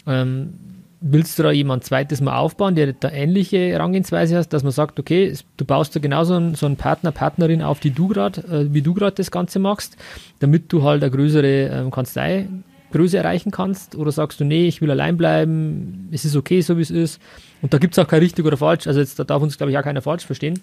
Ähm, 0.08 0.54
willst 1.02 1.40
du 1.40 1.44
da 1.44 1.52
jemand 1.52 1.84
zweites 1.84 2.22
Mal 2.22 2.38
aufbauen, 2.38 2.76
der 2.76 2.94
da 2.94 3.10
ähnliche 3.10 3.58
Herangehensweise 3.58 4.38
hast, 4.38 4.50
dass 4.50 4.64
man 4.64 4.72
sagt, 4.72 5.00
okay, 5.00 5.34
du 5.58 5.66
baust 5.66 5.96
da 5.96 6.00
genauso 6.00 6.36
einen, 6.36 6.56
so 6.56 6.66
einen 6.66 6.76
Partner, 6.76 7.12
Partnerin 7.12 7.62
auf, 7.62 7.80
die 7.80 7.92
du 7.92 8.10
grad, 8.10 8.38
äh, 8.50 8.74
wie 8.74 8.82
du 8.82 8.94
gerade 8.94 9.16
das 9.16 9.32
Ganze 9.32 9.60
machst, 9.60 9.98
damit 10.40 10.72
du 10.72 10.84
halt 10.84 11.02
eine 11.02 11.12
größere 11.12 11.68
ähm, 11.68 11.92
Kanzleigröße 11.92 13.18
erreichen 13.18 13.52
kannst? 13.52 13.96
Oder 13.96 14.12
sagst 14.12 14.40
du, 14.40 14.44
nee, 14.44 14.68
ich 14.68 14.82
will 14.82 14.92
allein 14.92 15.16
bleiben, 15.16 16.10
es 16.12 16.26
ist 16.26 16.36
okay, 16.36 16.62
so 16.62 16.78
wie 16.78 16.82
es 16.82 16.92
ist. 16.92 17.22
Und 17.62 17.74
da 17.74 17.78
gibt 17.78 17.94
es 17.94 18.00
auch 18.00 18.08
kein 18.08 18.20
richtig 18.20 18.46
oder 18.46 18.58
falsch, 18.58 18.88
also 18.88 19.00
jetzt 19.00 19.20
da 19.20 19.24
darf 19.24 19.42
uns, 19.42 19.58
glaube 19.58 19.72
ich, 19.72 19.78
auch 19.78 19.84
keiner 19.84 20.02
falsch 20.02 20.26
verstehen. 20.26 20.62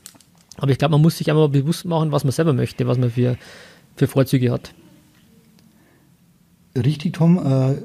Aber 0.58 0.70
ich 0.70 0.78
glaube, 0.78 0.92
man 0.92 1.02
muss 1.02 1.18
sich 1.18 1.30
einmal 1.30 1.48
bewusst 1.48 1.84
machen, 1.84 2.12
was 2.12 2.24
man 2.24 2.32
selber 2.32 2.52
möchte, 2.52 2.86
was 2.86 2.98
man 2.98 3.10
für, 3.10 3.36
für 3.96 4.06
Vorzüge 4.06 4.50
hat. 4.50 4.72
Richtig, 6.76 7.14
Tom. 7.14 7.38
Äh, 7.38 7.76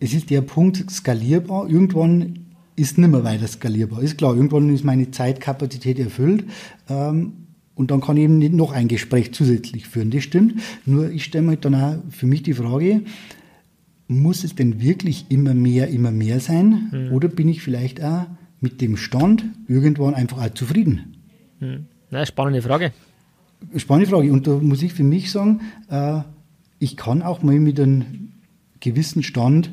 es 0.00 0.14
ist 0.14 0.30
der 0.30 0.40
Punkt 0.40 0.90
skalierbar. 0.90 1.68
Irgendwann 1.68 2.46
ist 2.76 2.98
nicht 2.98 3.10
mehr 3.10 3.24
weiter 3.24 3.46
skalierbar. 3.46 4.02
Ist 4.02 4.18
klar, 4.18 4.34
irgendwann 4.34 4.68
ist 4.74 4.84
meine 4.84 5.10
Zeitkapazität 5.10 5.98
erfüllt. 5.98 6.44
Ähm, 6.88 7.34
und 7.74 7.90
dann 7.90 8.00
kann 8.00 8.16
ich 8.16 8.24
eben 8.24 8.38
nicht 8.38 8.52
noch 8.52 8.72
ein 8.72 8.88
Gespräch 8.88 9.32
zusätzlich 9.32 9.86
führen. 9.86 10.10
Das 10.10 10.22
stimmt. 10.22 10.60
Nur 10.86 11.10
ich 11.10 11.24
stelle 11.24 11.44
mir 11.44 11.56
dann 11.56 11.74
auch 11.74 11.96
für 12.10 12.26
mich 12.26 12.42
die 12.42 12.54
Frage, 12.54 13.02
muss 14.06 14.44
es 14.44 14.54
denn 14.54 14.80
wirklich 14.80 15.26
immer 15.28 15.54
mehr, 15.54 15.88
immer 15.88 16.10
mehr 16.10 16.40
sein? 16.40 16.90
Mhm. 16.92 17.12
Oder 17.12 17.28
bin 17.28 17.48
ich 17.48 17.62
vielleicht 17.62 18.02
auch 18.02 18.26
mit 18.60 18.80
dem 18.80 18.96
Stand 18.96 19.44
irgendwann 19.66 20.14
einfach 20.14 20.44
auch 20.44 20.54
zufrieden? 20.54 21.16
Mhm. 21.60 21.86
Na, 22.10 22.24
spannende 22.24 22.62
Frage. 22.62 22.92
Spannende 23.76 24.10
Frage. 24.10 24.32
Und 24.32 24.46
da 24.46 24.58
muss 24.58 24.82
ich 24.82 24.92
für 24.92 25.04
mich 25.04 25.32
sagen, 25.32 25.60
äh, 25.88 26.20
ich 26.84 26.98
kann 26.98 27.22
auch 27.22 27.42
mal 27.42 27.58
mit 27.58 27.80
einem 27.80 28.28
gewissen 28.80 29.22
Stand 29.22 29.70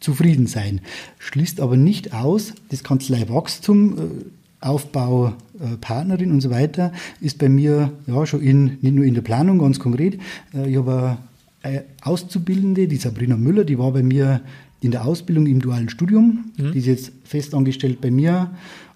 zufrieden 0.00 0.46
sein. 0.46 0.80
Schließt 1.18 1.60
aber 1.60 1.76
nicht 1.76 2.14
aus, 2.14 2.54
das 2.70 2.82
Kanzleiwachstum, 2.82 3.98
äh, 3.98 4.66
Aufbau, 4.66 5.34
äh, 5.60 5.76
Partnerin 5.78 6.30
und 6.30 6.40
so 6.40 6.48
weiter, 6.48 6.92
ist 7.20 7.38
bei 7.38 7.50
mir 7.50 7.92
ja 8.06 8.26
schon 8.26 8.40
in, 8.40 8.78
nicht 8.80 8.94
nur 8.94 9.04
in 9.04 9.12
der 9.12 9.20
Planung 9.20 9.58
ganz 9.58 9.78
konkret. 9.78 10.18
Äh, 10.54 10.70
ich 10.70 10.76
habe 10.78 11.18
eine 11.62 11.84
Auszubildende, 12.00 12.88
die 12.88 12.96
Sabrina 12.96 13.36
Müller, 13.36 13.64
die 13.64 13.78
war 13.78 13.92
bei 13.92 14.02
mir 14.02 14.40
in 14.80 14.90
der 14.90 15.04
Ausbildung 15.04 15.46
im 15.46 15.60
dualen 15.60 15.90
Studium. 15.90 16.50
Mhm. 16.56 16.72
Die 16.72 16.78
ist 16.78 16.86
jetzt 16.86 17.12
festangestellt 17.24 18.00
bei 18.00 18.10
mir 18.10 18.52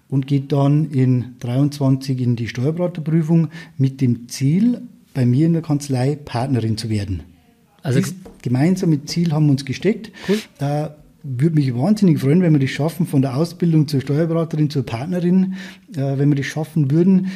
und 0.09 0.25
geht 0.25 0.51
dann 0.51 0.89
in 0.89 1.35
23 1.39 2.19
in 2.19 2.35
die 2.35 2.47
Steuerberaterprüfung 2.47 3.49
mit 3.77 4.01
dem 4.01 4.27
Ziel, 4.27 4.81
bei 5.17 5.25
mir 5.25 5.47
in 5.47 5.53
der 5.53 5.63
Kanzlei 5.63 6.15
Partnerin 6.15 6.77
zu 6.77 6.91
werden. 6.91 7.23
Also 7.87 8.01
Dies 8.01 8.15
gemeinsame 8.41 9.05
Ziel 9.05 9.31
haben 9.31 9.45
wir 9.45 9.51
uns 9.51 9.63
gesteckt. 9.63 10.11
Cool. 10.27 10.37
Da 10.57 10.97
würde 11.23 11.55
mich 11.55 11.73
wahnsinnig 11.73 12.19
freuen, 12.19 12.41
wenn 12.41 12.51
wir 12.51 12.59
das 12.59 12.69
schaffen, 12.69 13.07
von 13.07 13.21
der 13.21 13.37
Ausbildung 13.37 13.87
zur 13.87 14.01
Steuerberaterin 14.01 14.69
zur 14.69 14.85
Partnerin, 14.85 15.55
äh, 15.95 16.17
wenn 16.17 16.29
wir 16.29 16.35
das 16.35 16.45
schaffen 16.47 16.91
würden. 16.91 17.27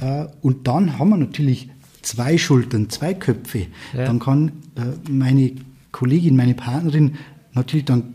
Äh, 0.00 0.26
und 0.40 0.66
dann 0.66 0.98
haben 0.98 1.10
wir 1.10 1.18
natürlich 1.18 1.68
zwei 2.00 2.38
Schultern, 2.38 2.88
zwei 2.88 3.12
Köpfe. 3.12 3.66
Ja. 3.92 4.06
Dann 4.06 4.18
kann 4.18 4.52
äh, 4.76 5.10
meine 5.10 5.52
Kollegin, 5.92 6.36
meine 6.36 6.54
Partnerin 6.54 7.16
natürlich 7.52 7.84
dann 7.84 8.14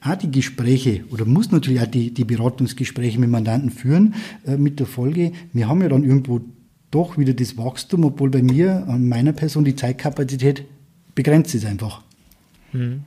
auch 0.00 0.16
die 0.16 0.30
Gespräche 0.30 1.04
oder 1.10 1.24
muss 1.24 1.50
natürlich 1.50 1.80
auch 1.80 1.86
die, 1.86 2.14
die 2.14 2.24
Beratungsgespräche 2.24 3.18
mit 3.18 3.30
Mandanten 3.30 3.70
führen, 3.70 4.14
äh, 4.46 4.56
mit 4.56 4.78
der 4.78 4.86
Folge, 4.86 5.32
wir 5.52 5.68
haben 5.68 5.82
ja 5.82 5.88
dann 5.88 6.04
irgendwo 6.04 6.40
doch 6.92 7.18
wieder 7.18 7.34
das 7.34 7.56
Wachstum, 7.56 8.04
obwohl 8.04 8.30
bei 8.30 8.42
mir, 8.42 8.86
an 8.86 9.08
meiner 9.08 9.32
Person, 9.32 9.64
die 9.64 9.74
Zeitkapazität 9.74 10.64
begrenzt 11.14 11.54
ist 11.54 11.64
einfach. 11.64 12.02
Hm. 12.72 13.04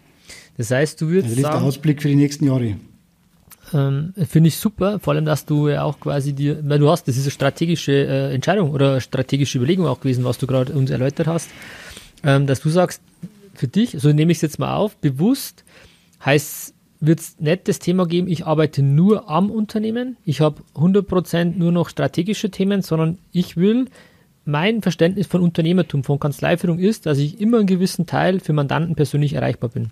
Das 0.58 0.72
heißt, 0.72 1.02
du 1.02 1.08
würdest 1.08 1.30
also 1.30 1.42
das 1.42 1.52
ist 1.52 1.60
der 1.60 1.68
Ausblick 1.68 2.02
für 2.02 2.08
die 2.08 2.16
nächsten 2.16 2.46
Jahre. 2.46 2.78
Ähm, 3.74 4.14
Finde 4.30 4.48
ich 4.50 4.58
super, 4.58 5.00
vor 5.00 5.14
allem, 5.14 5.26
dass 5.26 5.46
du 5.46 5.70
ja 5.70 5.84
auch 5.84 6.00
quasi 6.00 6.34
dir, 6.34 6.60
weil 6.64 6.80
du 6.80 6.90
hast, 6.90 7.08
das 7.08 7.18
ist 7.18 7.24
eine 7.24 7.32
strategische 7.32 7.92
äh, 7.92 8.34
Entscheidung 8.34 8.72
oder 8.72 8.92
eine 8.92 9.02
strategische 9.02 9.58
Überlegung 9.58 9.88
auch 9.88 10.00
gewesen, 10.00 10.24
was 10.24 10.38
du 10.38 10.48
gerade 10.48 10.74
uns 10.74 10.92
erläutert 10.92 11.28
hast, 11.28 11.50
ähm, 12.24 12.46
dass 12.48 12.62
du 12.62 12.70
sagst, 12.70 13.02
für 13.54 13.68
dich, 13.68 13.96
so 13.98 14.12
nehme 14.12 14.32
ich 14.32 14.38
es 14.40 14.42
jetzt 14.44 14.60
mal 14.60 14.76
auf, 14.76 14.98
bewusst 14.98 15.64
heißt 16.24 16.74
wird 17.02 17.20
es 17.20 17.40
nicht 17.40 17.68
das 17.68 17.80
Thema 17.80 18.06
geben, 18.08 18.28
ich 18.28 18.46
arbeite 18.46 18.82
nur 18.82 19.30
am 19.30 19.52
Unternehmen, 19.52 20.18
ich 20.26 20.42
habe 20.42 20.62
100% 20.76 21.58
nur 21.58 21.72
noch 21.72 21.90
strategische 21.90 22.50
Themen, 22.50 22.82
sondern 22.82 23.18
ich 23.32 23.58
will, 23.58 23.88
mein 24.46 24.82
Verständnis 24.82 25.28
von 25.28 25.42
Unternehmertum, 25.42 26.04
von 26.04 26.20
Kanzleiführung 26.20 26.80
ist, 26.80 27.06
dass 27.06 27.18
ich 27.18 27.42
immer 27.42 27.58
einen 27.58 27.68
gewissen 27.68 28.06
Teil 28.06 28.40
für 28.40 28.54
Mandanten 28.54 28.96
persönlich 28.96 29.34
erreichbar 29.34 29.70
bin. 29.70 29.90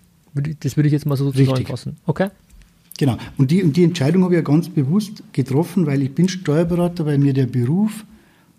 Das 0.62 0.78
würde 0.78 0.88
ich 0.88 0.94
jetzt 0.94 1.06
mal 1.06 1.16
so 1.16 1.32
zusammenfassen. 1.32 1.98
Okay? 2.06 2.30
Genau. 2.98 3.18
Und 3.38 3.52
die, 3.52 3.64
die 3.72 3.84
Entscheidung 3.84 4.24
habe 4.24 4.36
ich 4.36 4.38
ja 4.38 4.44
ganz 4.44 4.70
bewusst 4.70 5.24
getroffen, 5.34 5.86
weil 5.86 6.02
ich 6.02 6.14
bin 6.14 6.30
Steuerberater, 6.30 7.06
weil 7.06 7.18
mir 7.18 7.34
der 7.34 7.48
Beruf 7.48 8.06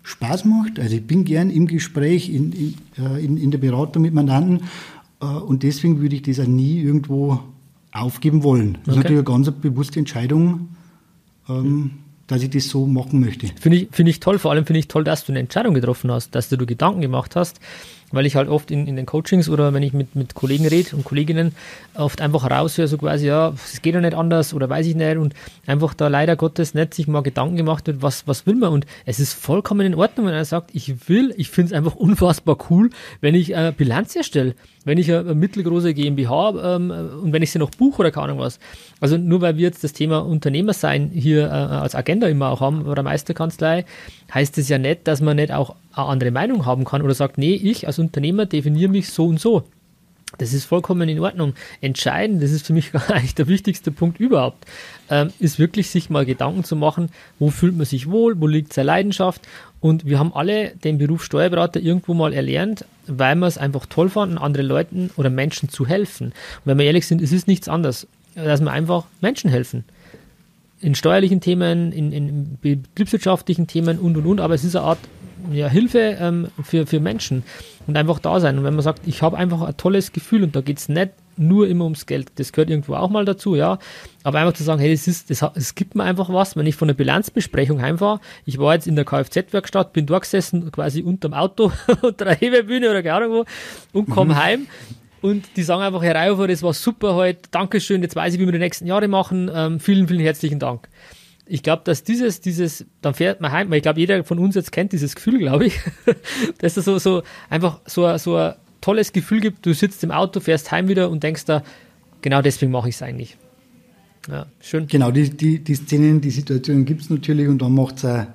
Spaß 0.03 0.45
macht. 0.45 0.79
Also 0.79 0.95
ich 0.95 1.07
bin 1.07 1.25
gern 1.25 1.49
im 1.49 1.67
Gespräch, 1.67 2.29
in, 2.29 2.51
in, 2.51 2.73
äh, 2.97 3.23
in, 3.23 3.37
in 3.37 3.51
der 3.51 3.57
Beratung 3.57 4.03
mit 4.03 4.13
Mandanten. 4.13 4.61
Äh, 5.21 5.25
und 5.25 5.63
deswegen 5.63 6.01
würde 6.01 6.15
ich 6.15 6.21
das 6.21 6.39
auch 6.39 6.47
nie 6.47 6.81
irgendwo 6.81 7.39
aufgeben 7.91 8.43
wollen. 8.43 8.73
Das 8.73 8.81
okay. 8.81 8.89
ist 8.89 8.95
natürlich 8.97 9.27
eine 9.27 9.43
ganz 9.43 9.51
bewusste 9.51 9.99
Entscheidung, 9.99 10.69
ähm, 11.49 11.91
dass 12.27 12.41
ich 12.41 12.49
das 12.49 12.69
so 12.69 12.87
machen 12.87 13.19
möchte. 13.19 13.47
Finde 13.59 13.79
ich, 13.79 13.87
find 13.91 14.09
ich 14.09 14.19
toll, 14.19 14.39
vor 14.39 14.51
allem 14.51 14.65
finde 14.65 14.79
ich 14.79 14.87
toll, 14.87 15.03
dass 15.03 15.25
du 15.25 15.31
eine 15.31 15.39
Entscheidung 15.39 15.73
getroffen 15.73 16.11
hast, 16.11 16.33
dass 16.33 16.49
du 16.49 16.57
dir 16.57 16.65
Gedanken 16.65 17.01
gemacht 17.01 17.35
hast 17.35 17.59
weil 18.11 18.25
ich 18.25 18.35
halt 18.35 18.49
oft 18.49 18.71
in, 18.71 18.87
in 18.87 18.95
den 18.95 19.05
Coachings 19.05 19.49
oder 19.49 19.73
wenn 19.73 19.83
ich 19.83 19.93
mit, 19.93 20.15
mit 20.15 20.35
Kollegen 20.35 20.65
rede 20.67 20.95
und 20.95 21.03
Kolleginnen 21.03 21.55
oft 21.95 22.21
einfach 22.21 22.49
raushöre, 22.49 22.87
so 22.87 22.97
quasi, 22.97 23.27
ja, 23.27 23.53
es 23.55 23.81
geht 23.81 23.95
ja 23.95 24.01
nicht 24.01 24.15
anders 24.15 24.53
oder 24.53 24.69
weiß 24.69 24.85
ich 24.87 24.95
nicht 24.95 25.17
und 25.17 25.33
einfach 25.65 25.93
da 25.93 26.07
leider 26.07 26.35
Gottes 26.35 26.73
nicht 26.73 26.93
sich 26.93 27.07
mal 27.07 27.21
Gedanken 27.21 27.57
gemacht 27.57 27.87
wird, 27.87 28.01
was, 28.01 28.27
was 28.27 28.45
will 28.45 28.55
man 28.55 28.73
und 28.73 28.85
es 29.05 29.19
ist 29.19 29.33
vollkommen 29.33 29.85
in 29.85 29.95
Ordnung, 29.95 30.27
wenn 30.27 30.33
er 30.33 30.45
sagt, 30.45 30.71
ich 30.73 31.09
will, 31.09 31.33
ich 31.37 31.49
finde 31.49 31.73
es 31.73 31.77
einfach 31.77 31.95
unfassbar 31.95 32.57
cool, 32.69 32.89
wenn 33.21 33.35
ich 33.35 33.53
äh, 33.53 33.73
Bilanz 33.75 34.15
erstelle, 34.15 34.55
wenn 34.85 34.97
ich 34.97 35.11
eine, 35.11 35.35
mittelgroße 35.35 35.93
GmbH 35.93 36.75
ähm, 36.75 36.91
und 37.21 37.33
wenn 37.33 37.41
ich 37.41 37.51
sie 37.51 37.59
noch 37.59 37.71
buche 37.71 37.99
oder 37.99 38.11
keine 38.11 38.25
Ahnung 38.25 38.39
was. 38.39 38.59
Also 39.01 39.17
nur 39.17 39.41
weil 39.41 39.57
wir 39.57 39.63
jetzt 39.63 39.83
das 39.83 39.93
Thema 39.93 40.19
Unternehmer 40.19 40.73
sein 40.73 41.11
hier 41.13 41.47
äh, 41.47 41.49
als 41.49 41.95
Agenda 41.95 42.27
immer 42.27 42.49
auch 42.51 42.61
haben 42.61 42.85
oder 42.85 43.03
Meisterkanzlei, 43.03 43.85
heißt 44.33 44.57
es 44.57 44.69
ja 44.69 44.77
nicht, 44.77 45.07
dass 45.07 45.19
man 45.19 45.35
nicht 45.35 45.51
auch 45.51 45.75
eine 45.93 46.07
andere 46.07 46.31
Meinung 46.31 46.65
haben 46.65 46.85
kann 46.85 47.01
oder 47.01 47.13
sagt, 47.13 47.37
nee, 47.37 47.53
ich 47.53 47.87
als 47.87 47.99
Unternehmer 47.99 48.45
definiere 48.45 48.89
mich 48.89 49.09
so 49.09 49.25
und 49.25 49.39
so. 49.39 49.63
Das 50.37 50.53
ist 50.53 50.65
vollkommen 50.65 51.07
in 51.09 51.19
Ordnung. 51.19 51.53
Entscheidend, 51.81 52.41
das 52.41 52.51
ist 52.51 52.65
für 52.65 52.73
mich 52.73 52.93
eigentlich 53.09 53.35
der 53.35 53.47
wichtigste 53.47 53.91
Punkt 53.91 54.19
überhaupt, 54.19 54.65
ähm, 55.09 55.31
ist 55.39 55.59
wirklich 55.59 55.89
sich 55.89 56.09
mal 56.09 56.25
Gedanken 56.25 56.63
zu 56.63 56.75
machen, 56.75 57.09
wo 57.39 57.49
fühlt 57.49 57.75
man 57.75 57.85
sich 57.85 58.09
wohl, 58.09 58.39
wo 58.39 58.47
liegt 58.47 58.73
seine 58.73 58.87
Leidenschaft. 58.87 59.41
Und 59.81 60.05
wir 60.05 60.17
haben 60.17 60.33
alle 60.33 60.71
den 60.83 60.97
Beruf 60.97 61.23
Steuerberater 61.23 61.79
irgendwo 61.79 62.13
mal 62.13 62.33
erlernt, 62.33 62.85
weil 63.07 63.35
wir 63.35 63.47
es 63.47 63.57
einfach 63.57 63.85
toll 63.85 64.09
fanden, 64.09 64.37
anderen 64.37 64.67
Leuten 64.67 65.11
oder 65.15 65.29
Menschen 65.29 65.69
zu 65.69 65.85
helfen. 65.85 66.27
Und 66.27 66.33
wenn 66.65 66.79
wir 66.79 66.85
ehrlich 66.85 67.05
sind, 67.05 67.21
es 67.21 67.31
ist 67.31 67.47
nichts 67.47 67.67
anderes, 67.67 68.07
dass 68.33 68.61
wir 68.61 68.71
einfach 68.71 69.05
Menschen 69.21 69.49
helfen 69.49 69.85
in 70.81 70.93
steuerlichen 70.93 71.41
Themen, 71.41 71.91
in, 71.91 72.11
in 72.11 72.57
betriebswirtschaftlichen 72.61 73.67
Themen 73.67 73.97
und 73.97 74.17
und 74.17 74.25
und, 74.25 74.41
aber 74.41 74.53
es 74.53 74.63
ist 74.63 74.75
eine 74.75 74.85
Art 74.85 74.99
ja, 75.51 75.67
Hilfe 75.67 76.17
ähm, 76.19 76.47
für, 76.63 76.85
für 76.85 76.99
Menschen 76.99 77.43
und 77.87 77.97
einfach 77.97 78.19
da 78.19 78.39
sein. 78.39 78.57
Und 78.57 78.63
wenn 78.63 78.73
man 78.73 78.83
sagt, 78.83 79.01
ich 79.05 79.21
habe 79.21 79.37
einfach 79.37 79.61
ein 79.61 79.77
tolles 79.77 80.11
Gefühl 80.11 80.43
und 80.43 80.55
da 80.55 80.61
geht 80.61 80.77
es 80.77 80.89
nicht 80.89 81.11
nur 81.37 81.67
immer 81.67 81.83
ums 81.83 82.05
Geld, 82.05 82.31
das 82.35 82.53
gehört 82.53 82.69
irgendwo 82.69 82.95
auch 82.95 83.09
mal 83.09 83.25
dazu, 83.25 83.55
ja. 83.55 83.77
Aber 84.23 84.39
einfach 84.39 84.53
zu 84.53 84.63
sagen, 84.63 84.79
hey, 84.79 84.93
es 84.93 85.07
ist, 85.07 85.29
es 85.29 85.75
gibt 85.75 85.95
mir 85.95 86.03
einfach 86.03 86.31
was, 86.31 86.55
wenn 86.55 86.65
ich 86.65 86.75
von 86.75 86.87
der 86.87 86.95
Bilanzbesprechung 86.95 87.81
heimfahre, 87.81 88.19
ich 88.45 88.57
war 88.57 88.73
jetzt 88.73 88.87
in 88.87 88.95
der 88.95 89.05
Kfz-Werkstatt, 89.05 89.93
bin 89.93 90.05
dort 90.05 90.23
gesessen, 90.23 90.71
quasi 90.71 91.01
unterm 91.01 91.33
Auto 91.33 91.71
unter 92.01 92.25
der 92.25 92.35
Hebebühne 92.35 92.89
oder 92.89 93.03
keine 93.03 93.15
Ahnung 93.15 93.45
wo 93.91 93.99
und 93.99 94.09
komme 94.09 94.33
mhm. 94.33 94.37
heim 94.37 94.67
und 95.21 95.45
die 95.55 95.63
sagen 95.63 95.81
einfach, 95.81 96.03
Herr 96.03 96.15
Reihofer, 96.15 96.47
das 96.47 96.63
war 96.63 96.73
super 96.73 97.15
heute, 97.15 97.49
Dankeschön, 97.51 98.01
jetzt 98.01 98.15
weiß 98.15 98.35
ich, 98.35 98.39
wie 98.39 98.45
wir 98.45 98.53
die 98.53 98.59
nächsten 98.59 98.85
Jahre 98.85 99.07
machen, 99.07 99.49
ähm, 99.53 99.79
vielen, 99.79 100.07
vielen 100.07 100.21
herzlichen 100.21 100.59
Dank. 100.59 100.87
Ich 101.47 101.61
glaube, 101.61 101.83
dass 101.85 102.03
dieses, 102.03 102.41
dieses, 102.41 102.85
dann 103.01 103.13
fährt 103.13 103.39
man 103.39 103.51
heim, 103.51 103.69
weil 103.69 103.77
ich 103.77 103.83
glaube, 103.83 103.99
jeder 103.99 104.23
von 104.23 104.39
uns 104.39 104.55
jetzt 104.55 104.71
kennt 104.71 104.91
dieses 104.93 105.15
Gefühl, 105.15 105.37
glaube 105.39 105.67
ich, 105.67 105.79
dass 106.59 106.77
es 106.77 106.85
so, 106.85 106.97
so 106.97 107.23
einfach 107.49 107.81
so, 107.85 108.17
so 108.17 108.35
ein 108.35 108.55
tolles 108.81 109.13
Gefühl 109.13 109.41
gibt, 109.41 109.65
du 109.65 109.73
sitzt 109.73 110.03
im 110.03 110.11
Auto, 110.11 110.39
fährst 110.39 110.71
heim 110.71 110.87
wieder 110.87 111.09
und 111.09 111.23
denkst 111.23 111.45
da, 111.45 111.63
genau 112.21 112.41
deswegen 112.41 112.71
mache 112.71 112.89
ich 112.89 112.95
es 112.95 113.01
eigentlich. 113.01 113.37
Ja, 114.29 114.47
schön. 114.59 114.87
Genau, 114.87 115.11
die, 115.11 115.29
die, 115.29 115.63
die 115.63 115.75
Szenen, 115.75 116.19
die 116.19 116.31
Situationen 116.31 116.85
gibt 116.85 117.01
es 117.01 117.09
natürlich 117.09 117.47
und 117.47 117.61
dann 117.61 117.73
macht 117.73 118.03
es 118.03 118.27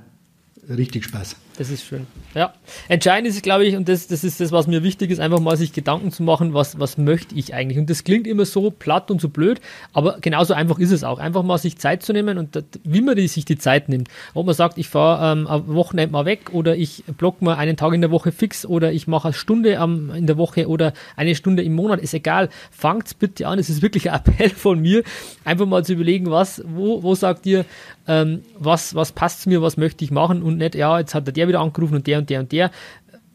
richtig 0.69 1.05
Spaß. 1.05 1.37
Das 1.61 1.69
ist 1.69 1.85
schön. 1.85 2.07
Ja. 2.35 2.55
Entscheidend 2.89 3.29
ist, 3.29 3.43
glaube 3.43 3.67
ich, 3.67 3.77
und 3.77 3.87
das, 3.87 4.07
das 4.07 4.25
ist 4.25 4.41
das, 4.41 4.51
was 4.51 4.67
mir 4.67 4.83
wichtig 4.83 5.11
ist, 5.11 5.21
einfach 5.21 5.41
mal 5.41 5.59
sich 5.59 5.75
Gedanken 5.75 6.11
zu 6.11 6.23
machen, 6.23 6.55
was, 6.55 6.81
was 6.81 6.97
möchte 6.97 7.35
ich 7.35 7.53
eigentlich. 7.53 7.77
Und 7.77 7.91
das 7.91 8.03
klingt 8.03 8.27
immer 8.27 8.47
so 8.47 8.71
platt 8.71 9.11
und 9.11 9.21
so 9.21 9.29
blöd, 9.29 9.61
aber 9.93 10.17
genauso 10.23 10.55
einfach 10.55 10.79
ist 10.79 10.91
es 10.91 11.05
auch. 11.05 11.19
Einfach 11.19 11.43
mal 11.43 11.59
sich 11.59 11.77
Zeit 11.77 12.03
zu 12.03 12.15
nehmen 12.15 12.39
und 12.39 12.65
wie 12.85 13.03
man 13.03 13.15
die, 13.15 13.29
sich 13.29 13.45
die 13.45 13.59
Zeit 13.59 13.91
nimmt. 13.91 14.09
Ob 14.33 14.47
man 14.47 14.55
sagt, 14.55 14.79
ich 14.79 14.89
fahre 14.89 15.33
ähm, 15.33 15.47
am 15.49 15.75
Wochenende 15.75 16.13
mal 16.13 16.25
weg 16.25 16.49
oder 16.53 16.77
ich 16.77 17.05
block 17.19 17.43
mal 17.43 17.57
einen 17.57 17.77
Tag 17.77 17.93
in 17.93 18.01
der 18.01 18.11
Woche 18.11 18.33
fix 18.33 18.65
oder 18.65 18.91
ich 18.91 19.07
mache 19.07 19.29
eine 19.29 19.35
Stunde 19.35 19.81
am, 19.81 20.15
in 20.15 20.27
der 20.27 20.39
Woche 20.39 20.67
oder 20.67 20.95
eine 21.15 21.35
Stunde 21.35 21.63
im 21.63 21.75
Monat, 21.75 22.01
ist 22.01 22.15
egal. 22.15 22.49
Fangt 22.71 23.19
bitte 23.19 23.47
an. 23.47 23.59
Es 23.59 23.69
ist 23.69 23.83
wirklich 23.83 24.11
ein 24.11 24.19
Appell 24.25 24.49
von 24.49 24.81
mir, 24.81 25.03
einfach 25.45 25.67
mal 25.67 25.85
zu 25.85 25.93
überlegen, 25.93 26.31
was, 26.31 26.63
wo, 26.67 27.03
wo 27.03 27.15
sagt 27.15 27.45
ihr, 27.45 27.67
ähm, 28.11 28.43
was, 28.59 28.95
was 28.95 29.13
passt 29.13 29.43
zu 29.43 29.49
mir, 29.51 29.63
was 29.63 29.77
möchte 29.77 30.05
ich 30.05 30.11
machen 30.11 30.43
und 30.43 30.57
nicht, 30.57 30.75
ja, 30.75 30.99
jetzt 30.99 31.15
hat 31.15 31.27
der 31.27 31.35
wieder 31.51 31.61
angerufen 31.61 31.97
und 31.97 32.07
der 32.07 32.19
und 32.19 32.31
der 32.31 32.41
und 32.41 32.53
der. 32.53 32.71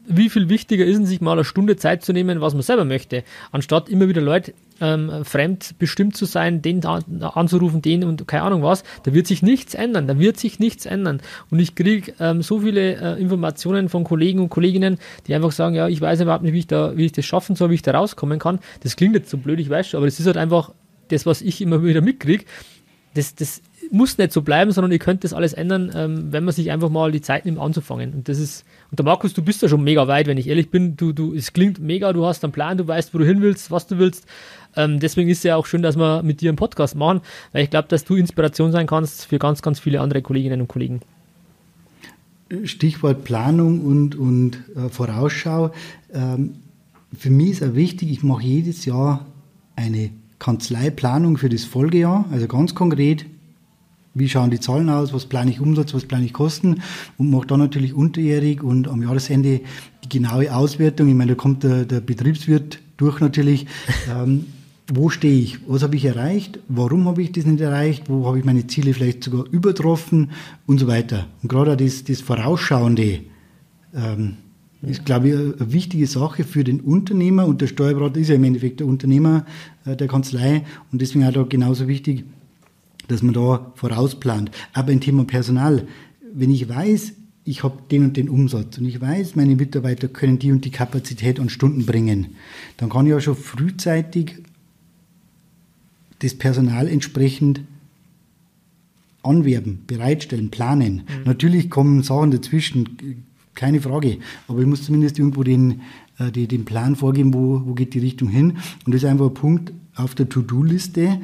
Wie 0.08 0.30
viel 0.30 0.48
wichtiger 0.48 0.84
ist 0.84 0.98
es, 0.98 1.08
sich 1.08 1.20
mal 1.20 1.32
eine 1.32 1.44
Stunde 1.44 1.76
Zeit 1.76 2.04
zu 2.04 2.12
nehmen, 2.12 2.40
was 2.40 2.54
man 2.54 2.62
selber 2.62 2.84
möchte, 2.84 3.24
anstatt 3.50 3.88
immer 3.88 4.08
wieder 4.08 4.20
Leute 4.20 4.54
ähm, 4.80 5.24
fremd 5.24 5.74
bestimmt 5.78 6.16
zu 6.16 6.26
sein, 6.26 6.62
den 6.62 6.84
anzurufen, 6.84 7.82
den 7.82 8.04
und 8.04 8.28
keine 8.28 8.44
Ahnung 8.44 8.62
was, 8.62 8.84
da 9.02 9.14
wird 9.14 9.26
sich 9.26 9.42
nichts 9.42 9.74
ändern, 9.74 10.06
da 10.06 10.18
wird 10.18 10.38
sich 10.38 10.58
nichts 10.58 10.86
ändern. 10.86 11.20
Und 11.50 11.58
ich 11.58 11.74
kriege 11.74 12.12
ähm, 12.20 12.42
so 12.42 12.60
viele 12.60 12.96
äh, 12.96 13.20
Informationen 13.20 13.88
von 13.88 14.04
Kollegen 14.04 14.40
und 14.40 14.48
Kolleginnen, 14.48 14.98
die 15.26 15.34
einfach 15.34 15.52
sagen, 15.52 15.74
ja, 15.74 15.88
ich 15.88 16.00
weiß 16.00 16.20
überhaupt 16.20 16.44
nicht, 16.44 16.52
wie 16.52 16.60
ich, 16.60 16.66
da, 16.66 16.96
wie 16.96 17.06
ich 17.06 17.12
das 17.12 17.24
schaffen 17.24 17.56
soll, 17.56 17.70
wie 17.70 17.74
ich 17.74 17.82
da 17.82 17.92
rauskommen 17.92 18.38
kann. 18.38 18.60
Das 18.82 18.96
klingt 18.96 19.14
jetzt 19.14 19.30
so 19.30 19.38
blöd, 19.38 19.58
ich 19.58 19.70
weiß 19.70 19.88
schon, 19.88 19.98
aber 19.98 20.06
das 20.06 20.20
ist 20.20 20.26
halt 20.26 20.36
einfach 20.36 20.72
das, 21.08 21.26
was 21.26 21.42
ich 21.42 21.60
immer 21.60 21.82
wieder 21.82 22.00
mitkriege. 22.00 22.44
Das, 23.14 23.34
das 23.34 23.62
muss 23.90 24.18
nicht 24.18 24.32
so 24.32 24.42
bleiben, 24.42 24.72
sondern 24.72 24.92
ihr 24.92 24.98
könnt 24.98 25.24
das 25.24 25.32
alles 25.32 25.52
ändern, 25.52 25.92
ähm, 25.94 26.32
wenn 26.32 26.44
man 26.44 26.54
sich 26.54 26.70
einfach 26.70 26.90
mal 26.90 27.12
die 27.12 27.20
Zeit 27.20 27.44
nimmt 27.44 27.58
anzufangen. 27.58 28.12
Und 28.12 28.28
das 28.28 28.38
ist, 28.38 28.64
und 28.90 28.98
der 28.98 29.04
Markus, 29.04 29.34
du 29.34 29.42
bist 29.42 29.62
ja 29.62 29.68
schon 29.68 29.82
mega 29.84 30.08
weit, 30.08 30.26
wenn 30.26 30.38
ich 30.38 30.48
ehrlich 30.48 30.70
bin. 30.70 30.96
Du, 30.96 31.12
du, 31.12 31.34
es 31.34 31.52
klingt 31.52 31.78
mega, 31.78 32.12
du 32.12 32.24
hast 32.26 32.44
einen 32.44 32.52
Plan, 32.52 32.78
du 32.78 32.86
weißt, 32.86 33.14
wo 33.14 33.18
du 33.18 33.24
hin 33.24 33.42
willst, 33.42 33.70
was 33.70 33.86
du 33.86 33.98
willst. 33.98 34.26
Ähm, 34.76 35.00
deswegen 35.00 35.28
ist 35.28 35.38
es 35.38 35.44
ja 35.44 35.56
auch 35.56 35.66
schön, 35.66 35.82
dass 35.82 35.96
wir 35.96 36.22
mit 36.22 36.40
dir 36.40 36.50
einen 36.50 36.56
Podcast 36.56 36.94
machen, 36.94 37.20
weil 37.52 37.64
ich 37.64 37.70
glaube, 37.70 37.88
dass 37.88 38.04
du 38.04 38.14
Inspiration 38.14 38.72
sein 38.72 38.86
kannst 38.86 39.26
für 39.26 39.38
ganz, 39.38 39.62
ganz 39.62 39.80
viele 39.80 40.00
andere 40.00 40.22
Kolleginnen 40.22 40.60
und 40.60 40.68
Kollegen. 40.68 41.00
Stichwort 42.64 43.24
Planung 43.24 43.80
und, 43.80 44.14
und 44.14 44.58
äh, 44.76 44.88
Vorausschau. 44.88 45.72
Ähm, 46.12 46.56
für 47.16 47.30
mich 47.30 47.50
ist 47.50 47.62
auch 47.64 47.74
wichtig, 47.74 48.10
ich 48.10 48.22
mache 48.22 48.44
jedes 48.44 48.84
Jahr 48.84 49.26
eine 49.74 50.10
Kanzleiplanung 50.38 51.38
für 51.38 51.48
das 51.48 51.64
Folgejahr, 51.64 52.26
also 52.30 52.46
ganz 52.46 52.74
konkret, 52.74 53.26
wie 54.18 54.28
schauen 54.28 54.50
die 54.50 54.60
Zahlen 54.60 54.88
aus, 54.88 55.12
was 55.12 55.26
plane 55.26 55.50
ich 55.50 55.60
Umsatz, 55.60 55.92
was 55.92 56.06
plane 56.06 56.24
ich 56.24 56.32
Kosten 56.32 56.80
und 57.18 57.30
mache 57.30 57.46
dann 57.46 57.60
natürlich 57.60 57.92
unterjährig 57.92 58.62
und 58.62 58.88
am 58.88 59.02
Jahresende 59.02 59.60
die 60.04 60.08
genaue 60.08 60.54
Auswertung. 60.54 61.08
Ich 61.08 61.14
meine, 61.14 61.32
da 61.32 61.36
kommt 61.36 61.62
der, 61.62 61.84
der 61.84 62.00
Betriebswirt 62.00 62.80
durch 62.96 63.20
natürlich. 63.20 63.66
Ähm, 64.08 64.46
wo 64.88 65.10
stehe 65.10 65.40
ich? 65.40 65.58
Was 65.66 65.82
habe 65.82 65.96
ich 65.96 66.04
erreicht? 66.04 66.60
Warum 66.68 67.06
habe 67.06 67.20
ich 67.20 67.32
das 67.32 67.44
nicht 67.44 67.60
erreicht? 67.60 68.04
Wo 68.08 68.26
habe 68.26 68.38
ich 68.38 68.44
meine 68.44 68.68
Ziele 68.68 68.94
vielleicht 68.94 69.24
sogar 69.24 69.44
übertroffen? 69.50 70.30
Und 70.64 70.78
so 70.78 70.86
weiter. 70.86 71.26
Und 71.42 71.48
gerade 71.48 71.76
das, 71.76 72.04
das 72.04 72.20
Vorausschauende 72.20 73.20
ähm, 73.94 74.36
ist, 74.82 75.04
glaube 75.04 75.28
ich, 75.28 75.34
eine 75.34 75.72
wichtige 75.72 76.06
Sache 76.06 76.44
für 76.44 76.62
den 76.62 76.80
Unternehmer. 76.80 77.46
Und 77.46 77.60
der 77.62 77.66
Steuerberater 77.66 78.20
ist 78.20 78.28
ja 78.28 78.36
im 78.36 78.44
Endeffekt 78.44 78.78
der 78.78 78.86
Unternehmer 78.86 79.44
äh, 79.84 79.96
der 79.96 80.06
Kanzlei. 80.06 80.64
Und 80.92 81.02
deswegen 81.02 81.26
auch 81.26 81.32
da 81.32 81.42
genauso 81.42 81.88
wichtig, 81.88 82.24
dass 83.08 83.22
man 83.22 83.34
da 83.34 83.72
vorausplant. 83.74 84.50
Aber 84.72 84.92
im 84.92 85.00
Thema 85.00 85.24
Personal, 85.24 85.86
wenn 86.32 86.50
ich 86.50 86.68
weiß, 86.68 87.12
ich 87.44 87.62
habe 87.62 87.78
den 87.90 88.04
und 88.04 88.16
den 88.16 88.28
Umsatz 88.28 88.76
und 88.78 88.86
ich 88.86 89.00
weiß, 89.00 89.36
meine 89.36 89.54
Mitarbeiter 89.54 90.08
können 90.08 90.38
die 90.38 90.50
und 90.50 90.64
die 90.64 90.70
Kapazität 90.70 91.38
an 91.38 91.48
Stunden 91.48 91.86
bringen, 91.86 92.34
dann 92.76 92.90
kann 92.90 93.06
ich 93.06 93.12
ja 93.12 93.20
schon 93.20 93.36
frühzeitig 93.36 94.34
das 96.18 96.34
Personal 96.34 96.88
entsprechend 96.88 97.60
anwerben, 99.22 99.82
bereitstellen, 99.86 100.50
planen. 100.50 100.94
Mhm. 100.94 101.02
Natürlich 101.24 101.70
kommen 101.70 102.02
Sachen 102.02 102.32
dazwischen, 102.32 103.24
keine 103.54 103.80
Frage, 103.80 104.18
aber 104.48 104.60
ich 104.60 104.66
muss 104.66 104.84
zumindest 104.84 105.18
irgendwo 105.18 105.42
den, 105.42 105.82
äh, 106.18 106.30
den 106.30 106.64
Plan 106.64 106.96
vorgeben, 106.96 107.32
wo, 107.32 107.62
wo 107.64 107.74
geht 107.74 107.94
die 107.94 108.00
Richtung 108.00 108.28
hin. 108.28 108.58
Und 108.84 108.94
das 108.94 109.02
ist 109.02 109.08
einfach 109.08 109.28
ein 109.28 109.34
Punkt 109.34 109.72
auf 109.94 110.14
der 110.14 110.28
To-Do-Liste, 110.28 111.20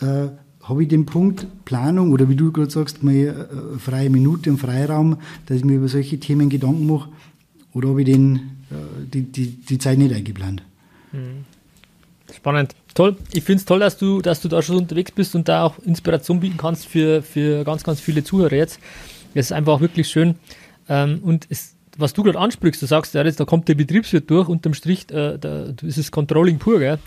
äh, 0.00 0.28
habe 0.68 0.82
ich 0.82 0.88
den 0.88 1.06
Punkt 1.06 1.46
Planung 1.64 2.12
oder 2.12 2.28
wie 2.28 2.36
du 2.36 2.52
gerade 2.52 2.70
sagst, 2.70 3.02
meine 3.02 3.28
äh, 3.28 3.78
freie 3.78 4.10
Minute 4.10 4.50
im 4.50 4.58
Freiraum, 4.58 5.18
dass 5.46 5.58
ich 5.58 5.64
mir 5.64 5.76
über 5.76 5.88
solche 5.88 6.18
Themen 6.18 6.48
Gedanken 6.48 6.86
mache, 6.86 7.08
oder 7.72 7.90
habe 7.90 8.02
ich 8.02 8.06
den, 8.06 8.36
äh, 8.70 9.06
die, 9.12 9.22
die, 9.22 9.46
die 9.48 9.78
Zeit 9.78 9.98
nicht 9.98 10.14
eingeplant? 10.14 10.62
Mhm. 11.12 11.44
Spannend. 12.34 12.74
Toll. 12.94 13.16
Ich 13.32 13.44
finde 13.44 13.60
es 13.60 13.64
toll, 13.66 13.80
dass 13.80 13.98
du, 13.98 14.22
dass 14.22 14.40
du 14.40 14.48
da 14.48 14.62
schon 14.62 14.76
unterwegs 14.76 15.12
bist 15.12 15.34
und 15.34 15.48
da 15.48 15.64
auch 15.64 15.78
Inspiration 15.80 16.40
bieten 16.40 16.56
kannst 16.56 16.86
für, 16.86 17.22
für 17.22 17.62
ganz, 17.64 17.84
ganz 17.84 18.00
viele 18.00 18.24
Zuhörer 18.24 18.54
jetzt. 18.54 18.80
Das 19.34 19.46
ist 19.46 19.52
einfach 19.52 19.80
wirklich 19.80 20.08
schön. 20.08 20.36
Ähm, 20.88 21.20
und 21.22 21.46
es, 21.50 21.74
was 21.98 22.14
du 22.14 22.22
gerade 22.22 22.38
ansprichst, 22.38 22.80
du 22.80 22.86
sagst, 22.86 23.14
ja, 23.14 23.22
jetzt, 23.22 23.38
da 23.38 23.44
kommt 23.44 23.68
der 23.68 23.74
Betriebswirt 23.74 24.30
durch, 24.30 24.48
unterm 24.48 24.74
Strich, 24.74 25.10
äh, 25.10 25.38
da, 25.38 25.72
das 25.72 25.98
ist 25.98 26.10
Controlling 26.10 26.58
pur, 26.58 26.78
gell? 26.78 26.98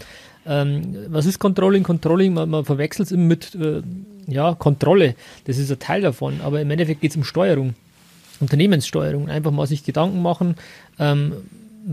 Ähm, 0.45 0.95
was 1.09 1.25
ist 1.25 1.39
Controlling? 1.39 1.83
Controlling, 1.83 2.33
man, 2.33 2.49
man 2.49 2.65
verwechselt 2.65 3.07
es 3.07 3.11
immer 3.11 3.25
mit 3.25 3.55
äh, 3.55 3.81
ja, 4.27 4.55
Kontrolle. 4.55 5.15
Das 5.45 5.57
ist 5.57 5.71
ein 5.71 5.79
Teil 5.79 6.01
davon. 6.01 6.41
Aber 6.41 6.61
im 6.61 6.71
Endeffekt 6.71 7.01
geht 7.01 7.11
es 7.11 7.17
um 7.17 7.23
Steuerung. 7.23 7.73
Unternehmenssteuerung. 8.39 9.29
Einfach 9.29 9.51
mal 9.51 9.67
sich 9.67 9.83
Gedanken 9.83 10.21
machen. 10.21 10.55
Ähm, 10.97 11.33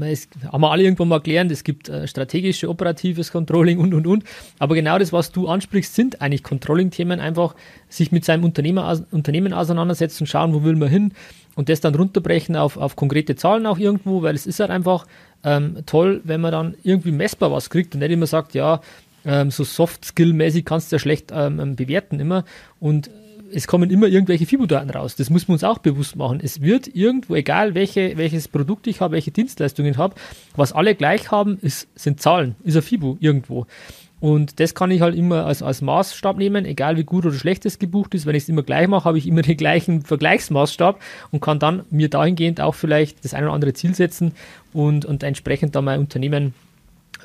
es, 0.00 0.28
haben 0.52 0.60
wir 0.60 0.70
alle 0.70 0.82
irgendwann 0.82 1.08
mal 1.08 1.20
gelernt, 1.20 1.50
es 1.50 1.64
gibt 1.64 1.88
äh, 1.88 2.06
strategische, 2.06 2.68
operatives 2.68 3.32
Controlling 3.32 3.78
und, 3.78 3.94
und, 3.94 4.06
und. 4.06 4.24
Aber 4.58 4.74
genau 4.74 4.98
das, 4.98 5.12
was 5.12 5.32
du 5.32 5.48
ansprichst, 5.48 5.94
sind 5.94 6.20
eigentlich 6.20 6.42
Controlling-Themen. 6.42 7.20
Einfach 7.20 7.54
sich 7.88 8.12
mit 8.12 8.24
seinem 8.24 8.44
Unternehmer, 8.44 9.00
Unternehmen 9.10 9.52
auseinandersetzen, 9.52 10.26
schauen, 10.26 10.54
wo 10.54 10.64
will 10.64 10.76
man 10.76 10.88
hin 10.88 11.12
und 11.54 11.68
das 11.68 11.80
dann 11.80 11.94
runterbrechen 11.94 12.56
auf, 12.56 12.76
auf 12.76 12.96
konkrete 12.96 13.36
Zahlen 13.36 13.66
auch 13.66 13.78
irgendwo, 13.78 14.22
weil 14.22 14.34
es 14.34 14.46
ist 14.46 14.60
halt 14.60 14.70
einfach 14.70 15.06
ähm, 15.46 15.78
toll, 15.86 16.20
wenn 16.24 16.40
man 16.40 16.52
dann 16.52 16.74
irgendwie 16.82 17.12
messbar 17.12 17.52
was 17.52 17.70
kriegt 17.70 17.94
und 17.94 18.00
nicht 18.00 18.10
immer 18.10 18.26
sagt, 18.26 18.54
ja, 18.54 18.80
ähm, 19.24 19.50
so 19.50 19.64
Soft-Skill-mäßig 19.64 20.64
kannst 20.64 20.90
du 20.90 20.96
ja 20.96 21.00
schlecht 21.00 21.32
ähm, 21.32 21.60
ähm 21.60 21.76
bewerten 21.76 22.18
immer. 22.18 22.44
Und 22.80 23.10
es 23.52 23.68
kommen 23.68 23.90
immer 23.90 24.08
irgendwelche 24.08 24.44
FIBO-Daten 24.44 24.90
raus. 24.90 25.14
Das 25.14 25.30
muss 25.30 25.46
man 25.46 25.54
uns 25.54 25.62
auch 25.62 25.78
bewusst 25.78 26.16
machen. 26.16 26.40
Es 26.42 26.62
wird 26.62 26.88
irgendwo, 26.88 27.36
egal 27.36 27.74
welche, 27.74 28.16
welches 28.16 28.48
Produkt 28.48 28.88
ich 28.88 29.00
habe, 29.00 29.14
welche 29.14 29.30
Dienstleistungen 29.30 29.92
ich 29.92 29.98
habe, 29.98 30.16
was 30.56 30.72
alle 30.72 30.96
gleich 30.96 31.30
haben, 31.30 31.58
ist, 31.60 31.88
sind 31.94 32.20
Zahlen, 32.20 32.56
ist 32.64 32.76
ein 32.76 32.82
FIBO 32.82 33.16
irgendwo. 33.20 33.66
Und 34.18 34.60
das 34.60 34.74
kann 34.74 34.90
ich 34.90 35.02
halt 35.02 35.14
immer 35.14 35.44
als, 35.44 35.62
als 35.62 35.82
Maßstab 35.82 36.38
nehmen, 36.38 36.64
egal 36.64 36.96
wie 36.96 37.04
gut 37.04 37.26
oder 37.26 37.34
schlecht 37.34 37.66
es 37.66 37.78
gebucht 37.78 38.14
ist. 38.14 38.24
Wenn 38.24 38.34
ich 38.34 38.44
es 38.44 38.48
immer 38.48 38.62
gleich 38.62 38.88
mache, 38.88 39.04
habe 39.04 39.18
ich 39.18 39.26
immer 39.26 39.42
den 39.42 39.56
gleichen 39.56 40.02
Vergleichsmaßstab 40.02 41.00
und 41.30 41.40
kann 41.40 41.58
dann 41.58 41.84
mir 41.90 42.08
dahingehend 42.08 42.60
auch 42.60 42.74
vielleicht 42.74 43.24
das 43.24 43.34
eine 43.34 43.46
oder 43.46 43.54
andere 43.54 43.74
Ziel 43.74 43.94
setzen 43.94 44.32
und, 44.72 45.04
und 45.04 45.22
entsprechend 45.22 45.74
dann 45.74 45.84
mein 45.84 46.00
Unternehmen 46.00 46.54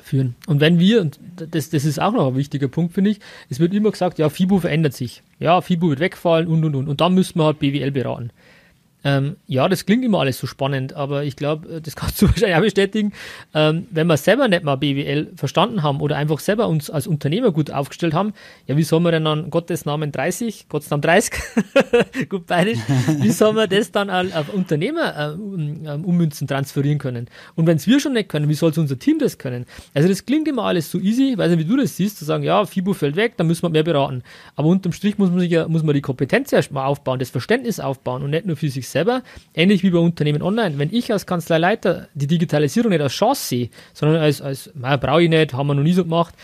führen. 0.02 0.34
Und 0.46 0.60
wenn 0.60 0.78
wir, 0.78 1.00
und 1.00 1.18
das, 1.36 1.70
das 1.70 1.84
ist 1.84 2.00
auch 2.00 2.12
noch 2.12 2.28
ein 2.28 2.36
wichtiger 2.36 2.68
Punkt, 2.68 2.92
finde 2.92 3.10
ich, 3.10 3.20
es 3.48 3.60
wird 3.60 3.72
immer 3.72 3.90
gesagt, 3.90 4.18
ja, 4.18 4.28
FIBO 4.28 4.58
verändert 4.58 4.92
sich. 4.92 5.22
Ja, 5.38 5.60
FIBO 5.60 5.88
wird 5.88 6.00
wegfallen 6.00 6.46
und 6.46 6.64
und 6.64 6.74
und. 6.74 6.88
Und 6.88 7.00
dann 7.00 7.14
müssen 7.14 7.38
wir 7.38 7.44
halt 7.44 7.58
BWL 7.58 7.90
beraten. 7.90 8.30
Ähm, 9.04 9.36
ja, 9.46 9.68
das 9.68 9.84
klingt 9.86 10.04
immer 10.04 10.20
alles 10.20 10.38
so 10.38 10.46
spannend, 10.46 10.92
aber 10.92 11.24
ich 11.24 11.36
glaube, 11.36 11.76
äh, 11.76 11.80
das 11.80 11.96
kannst 11.96 12.20
du 12.22 12.28
wahrscheinlich 12.28 12.56
auch 12.56 12.62
bestätigen. 12.62 13.12
Ähm, 13.54 13.86
wenn 13.90 14.06
wir 14.06 14.16
selber 14.16 14.48
nicht 14.48 14.62
mal 14.62 14.76
BWL 14.76 15.32
verstanden 15.36 15.82
haben 15.82 16.00
oder 16.00 16.16
einfach 16.16 16.38
selber 16.38 16.68
uns 16.68 16.90
als 16.90 17.06
Unternehmer 17.06 17.52
gut 17.52 17.70
aufgestellt 17.70 18.14
haben, 18.14 18.32
ja, 18.66 18.76
wie 18.76 18.82
soll 18.82 19.00
man 19.00 19.12
denn 19.12 19.24
dann 19.24 19.50
Gottes 19.50 19.84
Namen 19.84 20.12
30, 20.12 20.68
Gottes 20.68 20.90
Namen 20.90 21.02
30, 21.02 21.32
gut 22.28 22.46
bayerisch, 22.46 22.78
wie 23.18 23.30
soll 23.30 23.52
man 23.52 23.68
das 23.68 23.90
dann 23.90 24.10
auf 24.10 24.52
Unternehmer 24.52 25.16
äh, 25.16 25.32
um, 25.34 26.04
ummünzen, 26.04 26.46
transferieren 26.46 26.98
können? 26.98 27.28
Und 27.54 27.66
wenn 27.66 27.76
es 27.76 27.86
wir 27.86 28.00
schon 28.00 28.12
nicht 28.12 28.28
können, 28.28 28.48
wie 28.48 28.54
soll 28.54 28.72
unser 28.76 28.98
Team 28.98 29.18
das 29.18 29.38
können? 29.38 29.66
Also 29.94 30.08
das 30.08 30.24
klingt 30.24 30.48
immer 30.48 30.64
alles 30.64 30.90
so 30.90 30.98
easy, 30.98 31.36
weiß 31.36 31.50
nicht, 31.50 31.60
wie 31.60 31.70
du 31.70 31.76
das 31.76 31.96
siehst, 31.96 32.18
zu 32.18 32.24
sagen, 32.24 32.44
ja, 32.44 32.64
FIBO 32.64 32.92
fällt 32.92 33.16
weg, 33.16 33.34
dann 33.36 33.46
müssen 33.46 33.62
wir 33.62 33.70
mehr 33.70 33.82
beraten. 33.82 34.22
Aber 34.56 34.68
unterm 34.68 34.92
Strich 34.92 35.18
muss 35.18 35.30
man 35.30 35.40
sich 35.40 35.50
ja, 35.50 35.68
muss 35.68 35.82
man 35.82 35.94
die 35.94 36.00
Kompetenz 36.00 36.52
erstmal 36.52 36.86
aufbauen, 36.86 37.18
das 37.18 37.30
Verständnis 37.30 37.80
aufbauen 37.80 38.22
und 38.22 38.30
nicht 38.30 38.46
nur 38.46 38.56
für 38.56 38.68
sich 38.68 38.88
selber, 38.92 39.22
ähnlich 39.54 39.82
wie 39.82 39.90
bei 39.90 39.98
Unternehmen 39.98 40.42
online. 40.42 40.78
Wenn 40.78 40.92
ich 40.92 41.12
als 41.12 41.26
Kanzleileiter 41.26 42.08
die 42.14 42.26
Digitalisierung 42.26 42.90
nicht 42.90 43.00
als 43.00 43.12
Chance 43.12 43.44
sehe, 43.44 43.70
sondern 43.92 44.22
als, 44.22 44.40
als 44.40 44.70
brauche 44.74 45.22
ich 45.22 45.28
nicht, 45.28 45.54
haben 45.54 45.66
wir 45.66 45.74
noch 45.74 45.82
nie 45.82 45.92
so 45.92 46.04
gemacht, 46.04 46.34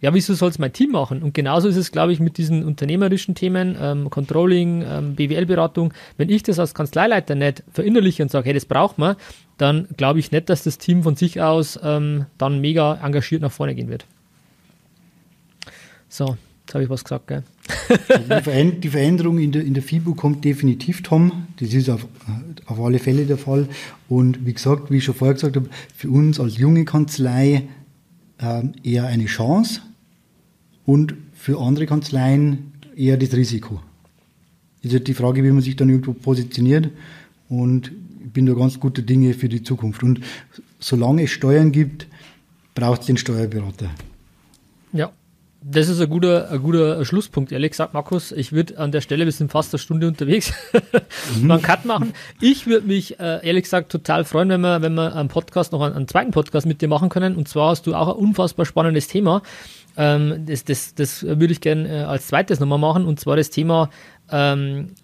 ja, 0.00 0.14
wieso 0.14 0.34
soll 0.34 0.50
es 0.50 0.58
mein 0.58 0.72
Team 0.72 0.92
machen? 0.92 1.22
Und 1.22 1.34
genauso 1.34 1.68
ist 1.68 1.76
es, 1.76 1.90
glaube 1.90 2.12
ich, 2.12 2.20
mit 2.20 2.38
diesen 2.38 2.64
unternehmerischen 2.64 3.34
Themen, 3.34 3.76
ähm, 3.80 4.10
Controlling, 4.10 4.84
ähm, 4.88 5.16
BWL-Beratung. 5.16 5.92
Wenn 6.16 6.30
ich 6.30 6.44
das 6.44 6.58
als 6.60 6.72
Kanzleileiter 6.72 7.34
nicht 7.34 7.64
verinnerliche 7.72 8.22
und 8.22 8.30
sage, 8.30 8.46
hey, 8.46 8.54
das 8.54 8.64
braucht 8.64 8.98
man, 8.98 9.16
dann 9.56 9.88
glaube 9.96 10.20
ich 10.20 10.30
nicht, 10.30 10.48
dass 10.50 10.62
das 10.62 10.78
Team 10.78 11.02
von 11.02 11.16
sich 11.16 11.40
aus 11.40 11.78
ähm, 11.82 12.26
dann 12.38 12.60
mega 12.60 13.00
engagiert 13.02 13.42
nach 13.42 13.50
vorne 13.50 13.74
gehen 13.74 13.88
wird. 13.88 14.06
So, 16.08 16.36
Jetzt 16.68 16.74
habe 16.74 16.84
ich 16.84 16.90
was 16.90 17.02
gesagt, 17.02 17.28
gell? 17.28 17.44
Die 18.82 18.88
Veränderung 18.90 19.38
in 19.38 19.52
der, 19.52 19.64
in 19.64 19.72
der 19.72 19.82
FIBO 19.82 20.12
kommt 20.12 20.44
definitiv, 20.44 21.02
Tom. 21.02 21.46
Das 21.58 21.72
ist 21.72 21.88
auf, 21.88 22.06
auf 22.66 22.78
alle 22.78 22.98
Fälle 22.98 23.24
der 23.24 23.38
Fall. 23.38 23.66
Und 24.10 24.44
wie 24.44 24.52
gesagt, 24.52 24.90
wie 24.90 24.98
ich 24.98 25.04
schon 25.04 25.14
vorher 25.14 25.32
gesagt 25.32 25.56
habe, 25.56 25.70
für 25.96 26.10
uns 26.10 26.38
als 26.38 26.58
junge 26.58 26.84
Kanzlei 26.84 27.68
äh, 28.36 28.62
eher 28.82 29.06
eine 29.06 29.24
Chance 29.24 29.80
und 30.84 31.14
für 31.32 31.58
andere 31.58 31.86
Kanzleien 31.86 32.74
eher 32.94 33.16
das 33.16 33.32
Risiko. 33.32 33.80
Ist 34.82 34.92
halt 34.92 35.08
die 35.08 35.14
Frage, 35.14 35.42
wie 35.44 35.50
man 35.50 35.62
sich 35.62 35.74
dann 35.74 35.88
irgendwo 35.88 36.12
positioniert. 36.12 36.90
Und 37.48 37.92
ich 38.22 38.30
bin 38.30 38.44
da 38.44 38.52
ganz 38.52 38.78
guter 38.78 39.00
Dinge 39.00 39.32
für 39.32 39.48
die 39.48 39.62
Zukunft. 39.62 40.02
Und 40.02 40.20
solange 40.80 41.22
es 41.22 41.30
Steuern 41.30 41.72
gibt, 41.72 42.08
braucht 42.74 43.00
es 43.00 43.06
den 43.06 43.16
Steuerberater. 43.16 43.88
Ja, 44.92 45.12
das 45.60 45.88
ist 45.88 46.00
ein 46.00 46.08
guter, 46.08 46.50
ein 46.50 46.62
guter 46.62 47.04
Schlusspunkt, 47.04 47.50
ehrlich 47.50 47.72
gesagt, 47.72 47.92
Markus. 47.92 48.30
Ich 48.30 48.52
würde 48.52 48.78
an 48.78 48.92
der 48.92 49.00
Stelle, 49.00 49.24
wir 49.24 49.32
sind 49.32 49.50
fast 49.50 49.74
eine 49.74 49.78
Stunde 49.78 50.06
unterwegs, 50.06 50.52
mal 51.42 51.54
einen 51.54 51.62
Cut 51.62 51.84
machen. 51.84 52.14
Ich 52.40 52.66
würde 52.66 52.86
mich, 52.86 53.18
äh, 53.18 53.44
ehrlich 53.46 53.64
gesagt, 53.64 53.90
total 53.90 54.24
freuen, 54.24 54.48
wenn 54.50 54.60
wir, 54.60 54.82
wenn 54.82 54.94
wir 54.94 55.16
einen 55.16 55.28
Podcast, 55.28 55.72
noch 55.72 55.82
einen, 55.82 55.94
einen, 55.94 56.08
zweiten 56.08 56.30
Podcast 56.30 56.66
mit 56.66 56.80
dir 56.80 56.88
machen 56.88 57.08
können. 57.08 57.34
Und 57.34 57.48
zwar 57.48 57.70
hast 57.70 57.86
du 57.86 57.94
auch 57.94 58.08
ein 58.08 58.14
unfassbar 58.14 58.66
spannendes 58.66 59.08
Thema. 59.08 59.42
Ähm, 59.96 60.46
das, 60.46 60.64
das, 60.64 60.94
das 60.94 61.24
würde 61.24 61.52
ich 61.52 61.60
gerne 61.60 61.88
äh, 61.88 62.02
als 62.04 62.28
zweites 62.28 62.60
nochmal 62.60 62.78
machen. 62.78 63.04
Und 63.04 63.18
zwar 63.18 63.36
das 63.36 63.50
Thema 63.50 63.90
ähm, 64.30 64.94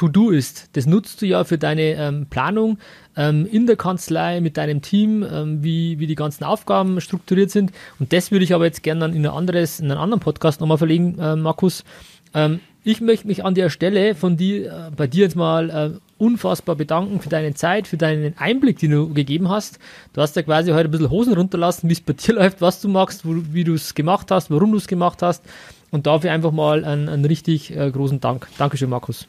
To-Do 0.00 0.30
ist. 0.30 0.70
Das 0.72 0.86
nutzt 0.86 1.20
du 1.20 1.26
ja 1.26 1.44
für 1.44 1.58
deine 1.58 1.92
ähm, 1.92 2.26
Planung 2.30 2.78
ähm, 3.16 3.46
in 3.50 3.66
der 3.66 3.76
Kanzlei 3.76 4.40
mit 4.40 4.56
deinem 4.56 4.80
Team, 4.80 5.22
ähm, 5.30 5.62
wie, 5.62 5.98
wie 5.98 6.06
die 6.06 6.14
ganzen 6.14 6.44
Aufgaben 6.44 7.02
strukturiert 7.02 7.50
sind. 7.50 7.70
Und 7.98 8.14
das 8.14 8.30
würde 8.30 8.44
ich 8.44 8.54
aber 8.54 8.64
jetzt 8.64 8.82
gerne 8.82 9.02
dann 9.02 9.14
in, 9.14 9.26
ein 9.26 9.32
anderes, 9.32 9.78
in 9.78 9.90
einen 9.90 10.00
anderen 10.00 10.20
Podcast 10.20 10.62
nochmal 10.62 10.78
verlegen, 10.78 11.18
äh, 11.18 11.36
Markus. 11.36 11.84
Ähm, 12.32 12.60
ich 12.82 13.02
möchte 13.02 13.26
mich 13.26 13.44
an 13.44 13.54
der 13.54 13.68
Stelle 13.68 14.14
von 14.14 14.38
dir, 14.38 14.72
äh, 14.72 14.90
bei 14.96 15.06
dir 15.06 15.24
jetzt 15.24 15.36
mal 15.36 15.68
äh, 15.68 15.90
unfassbar 16.16 16.76
bedanken 16.76 17.20
für 17.20 17.28
deine 17.28 17.52
Zeit, 17.52 17.86
für 17.86 17.98
deinen 17.98 18.38
Einblick, 18.38 18.78
den 18.78 18.92
du 18.92 19.12
gegeben 19.12 19.50
hast. 19.50 19.78
Du 20.14 20.22
hast 20.22 20.34
ja 20.34 20.40
quasi 20.42 20.70
heute 20.70 20.88
ein 20.88 20.90
bisschen 20.90 21.10
Hosen 21.10 21.34
runterlassen, 21.34 21.90
wie 21.90 21.92
es 21.92 22.00
bei 22.00 22.14
dir 22.14 22.34
läuft, 22.36 22.62
was 22.62 22.80
du 22.80 22.88
machst, 22.88 23.26
wo, 23.26 23.34
wie 23.52 23.64
du 23.64 23.74
es 23.74 23.94
gemacht 23.94 24.30
hast, 24.30 24.50
warum 24.50 24.70
du 24.70 24.78
es 24.78 24.88
gemacht 24.88 25.20
hast. 25.20 25.44
Und 25.90 26.06
dafür 26.06 26.32
einfach 26.32 26.52
mal 26.52 26.86
einen, 26.86 27.10
einen 27.10 27.26
richtig 27.26 27.76
äh, 27.76 27.90
großen 27.90 28.20
Dank. 28.20 28.48
Dankeschön, 28.56 28.88
Markus. 28.88 29.26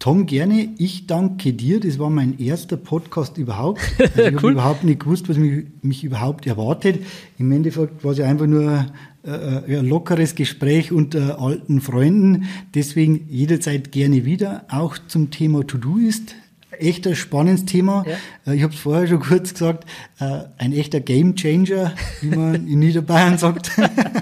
Tom, 0.00 0.24
gerne. 0.24 0.70
Ich 0.78 1.06
danke 1.06 1.52
dir. 1.52 1.78
Das 1.78 1.98
war 1.98 2.08
mein 2.08 2.38
erster 2.38 2.78
Podcast 2.78 3.36
überhaupt. 3.36 3.80
Also 3.98 4.22
ich 4.22 4.32
cool. 4.32 4.36
habe 4.36 4.52
überhaupt 4.52 4.84
nicht 4.84 5.00
gewusst, 5.00 5.28
was 5.28 5.36
mich, 5.36 5.66
mich, 5.82 6.04
überhaupt 6.04 6.46
erwartet. 6.46 7.04
Im 7.38 7.52
Endeffekt 7.52 8.02
war 8.02 8.12
es 8.12 8.18
ja 8.18 8.26
einfach 8.26 8.46
nur 8.46 8.86
äh, 9.24 9.30
äh 9.30 9.78
ein 9.78 9.86
lockeres 9.86 10.34
Gespräch 10.34 10.90
unter 10.90 11.38
alten 11.38 11.82
Freunden. 11.82 12.44
Deswegen 12.74 13.26
jederzeit 13.28 13.92
gerne 13.92 14.24
wieder. 14.24 14.64
Auch 14.70 14.96
zum 15.06 15.30
Thema 15.30 15.66
To-Do 15.66 15.98
ist 15.98 16.34
echt 16.78 17.06
ein 17.06 17.16
spannendes 17.16 17.64
Thema. 17.64 18.04
Ja. 18.06 18.52
Äh, 18.52 18.56
ich 18.56 18.62
habe 18.62 18.72
es 18.72 18.80
vorher 18.80 19.06
schon 19.06 19.20
kurz 19.20 19.52
gesagt, 19.52 19.84
äh, 20.18 20.40
ein 20.58 20.72
echter 20.72 21.00
Game 21.00 21.36
Changer, 21.36 21.92
wie 22.20 22.36
man 22.36 22.54
in 22.66 22.78
Niederbayern 22.78 23.38
sagt. 23.38 23.70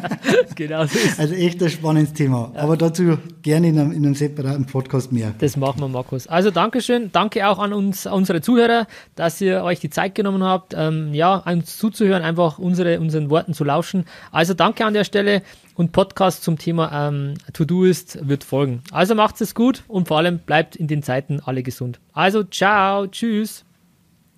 genau 0.54 0.86
so 0.86 0.98
ist 0.98 1.18
Also 1.18 1.34
echt 1.34 1.62
ein 1.62 1.70
spannendes 1.70 2.12
Thema. 2.12 2.52
Ja. 2.54 2.62
Aber 2.62 2.76
dazu 2.76 3.18
gerne 3.42 3.68
in 3.68 3.78
einem, 3.78 3.92
in 3.92 4.04
einem, 4.04 4.14
separaten 4.14 4.66
Podcast 4.66 5.12
mehr. 5.12 5.34
Das 5.38 5.56
machen 5.56 5.80
wir, 5.80 5.88
Markus. 5.88 6.26
Also 6.26 6.50
Dankeschön. 6.50 7.10
Danke 7.12 7.48
auch 7.48 7.58
an 7.58 7.72
uns, 7.72 8.06
unsere 8.06 8.40
Zuhörer, 8.40 8.86
dass 9.14 9.40
ihr 9.40 9.62
euch 9.62 9.80
die 9.80 9.90
Zeit 9.90 10.14
genommen 10.14 10.42
habt, 10.42 10.74
ähm, 10.76 11.14
ja, 11.14 11.36
uns 11.36 11.76
zuzuhören, 11.78 12.22
einfach 12.22 12.58
unsere, 12.58 13.00
unseren 13.00 13.30
Worten 13.30 13.54
zu 13.54 13.64
lauschen. 13.64 14.04
Also 14.32 14.54
danke 14.54 14.84
an 14.84 14.94
der 14.94 15.04
Stelle 15.04 15.42
und 15.78 15.92
Podcast 15.92 16.42
zum 16.42 16.58
Thema 16.58 17.08
ähm, 17.08 17.34
To-Do 17.52 17.84
ist 17.84 18.18
wird 18.28 18.44
folgen. 18.44 18.82
Also 18.90 19.14
macht 19.14 19.40
es 19.40 19.54
gut 19.54 19.84
und 19.86 20.08
vor 20.08 20.18
allem 20.18 20.40
bleibt 20.40 20.76
in 20.76 20.88
den 20.88 21.02
Zeiten 21.02 21.40
alle 21.40 21.62
gesund. 21.62 22.00
Also 22.12 22.42
ciao, 22.42 23.06
tschüss. 23.06 23.64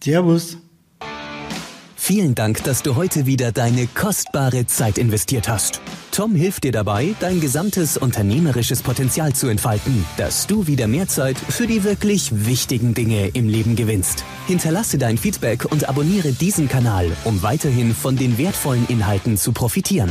Servus. 0.03 0.59
Vielen 1.97 2.35
Dank, 2.35 2.65
dass 2.65 2.83
du 2.83 2.97
heute 2.97 3.27
wieder 3.27 3.53
deine 3.53 3.87
kostbare 3.87 4.67
Zeit 4.67 4.99
investiert 4.99 5.49
hast. 5.49 5.81
Tom 6.13 6.35
hilft 6.35 6.65
dir 6.65 6.73
dabei, 6.73 7.15
dein 7.21 7.41
gesamtes 7.41 7.97
unternehmerisches 7.97 8.83
Potenzial 8.83 9.33
zu 9.35 9.49
entfalten, 9.49 10.05
dass 10.17 10.47
du 10.47 10.67
wieder 10.67 10.89
mehr 10.89 11.09
Zeit 11.09 11.39
für 11.39 11.67
die 11.67 11.85
wirklich 11.85 12.47
wichtigen 12.47 12.95
Dinge 12.95 13.29
im 13.29 13.49
Leben 13.49 13.77
gewinnst. 13.77 14.25
Hinterlasse 14.47 14.99
dein 14.99 15.19
Feedback 15.19 15.67
und 15.71 15.89
abonniere 15.89 16.33
diesen 16.33 16.69
Kanal, 16.69 17.11
um 17.25 17.43
weiterhin 17.43 17.95
von 17.95 18.17
den 18.17 18.39
wertvollen 18.39 18.87
Inhalten 18.89 19.37
zu 19.37 19.53
profitieren. 19.53 20.11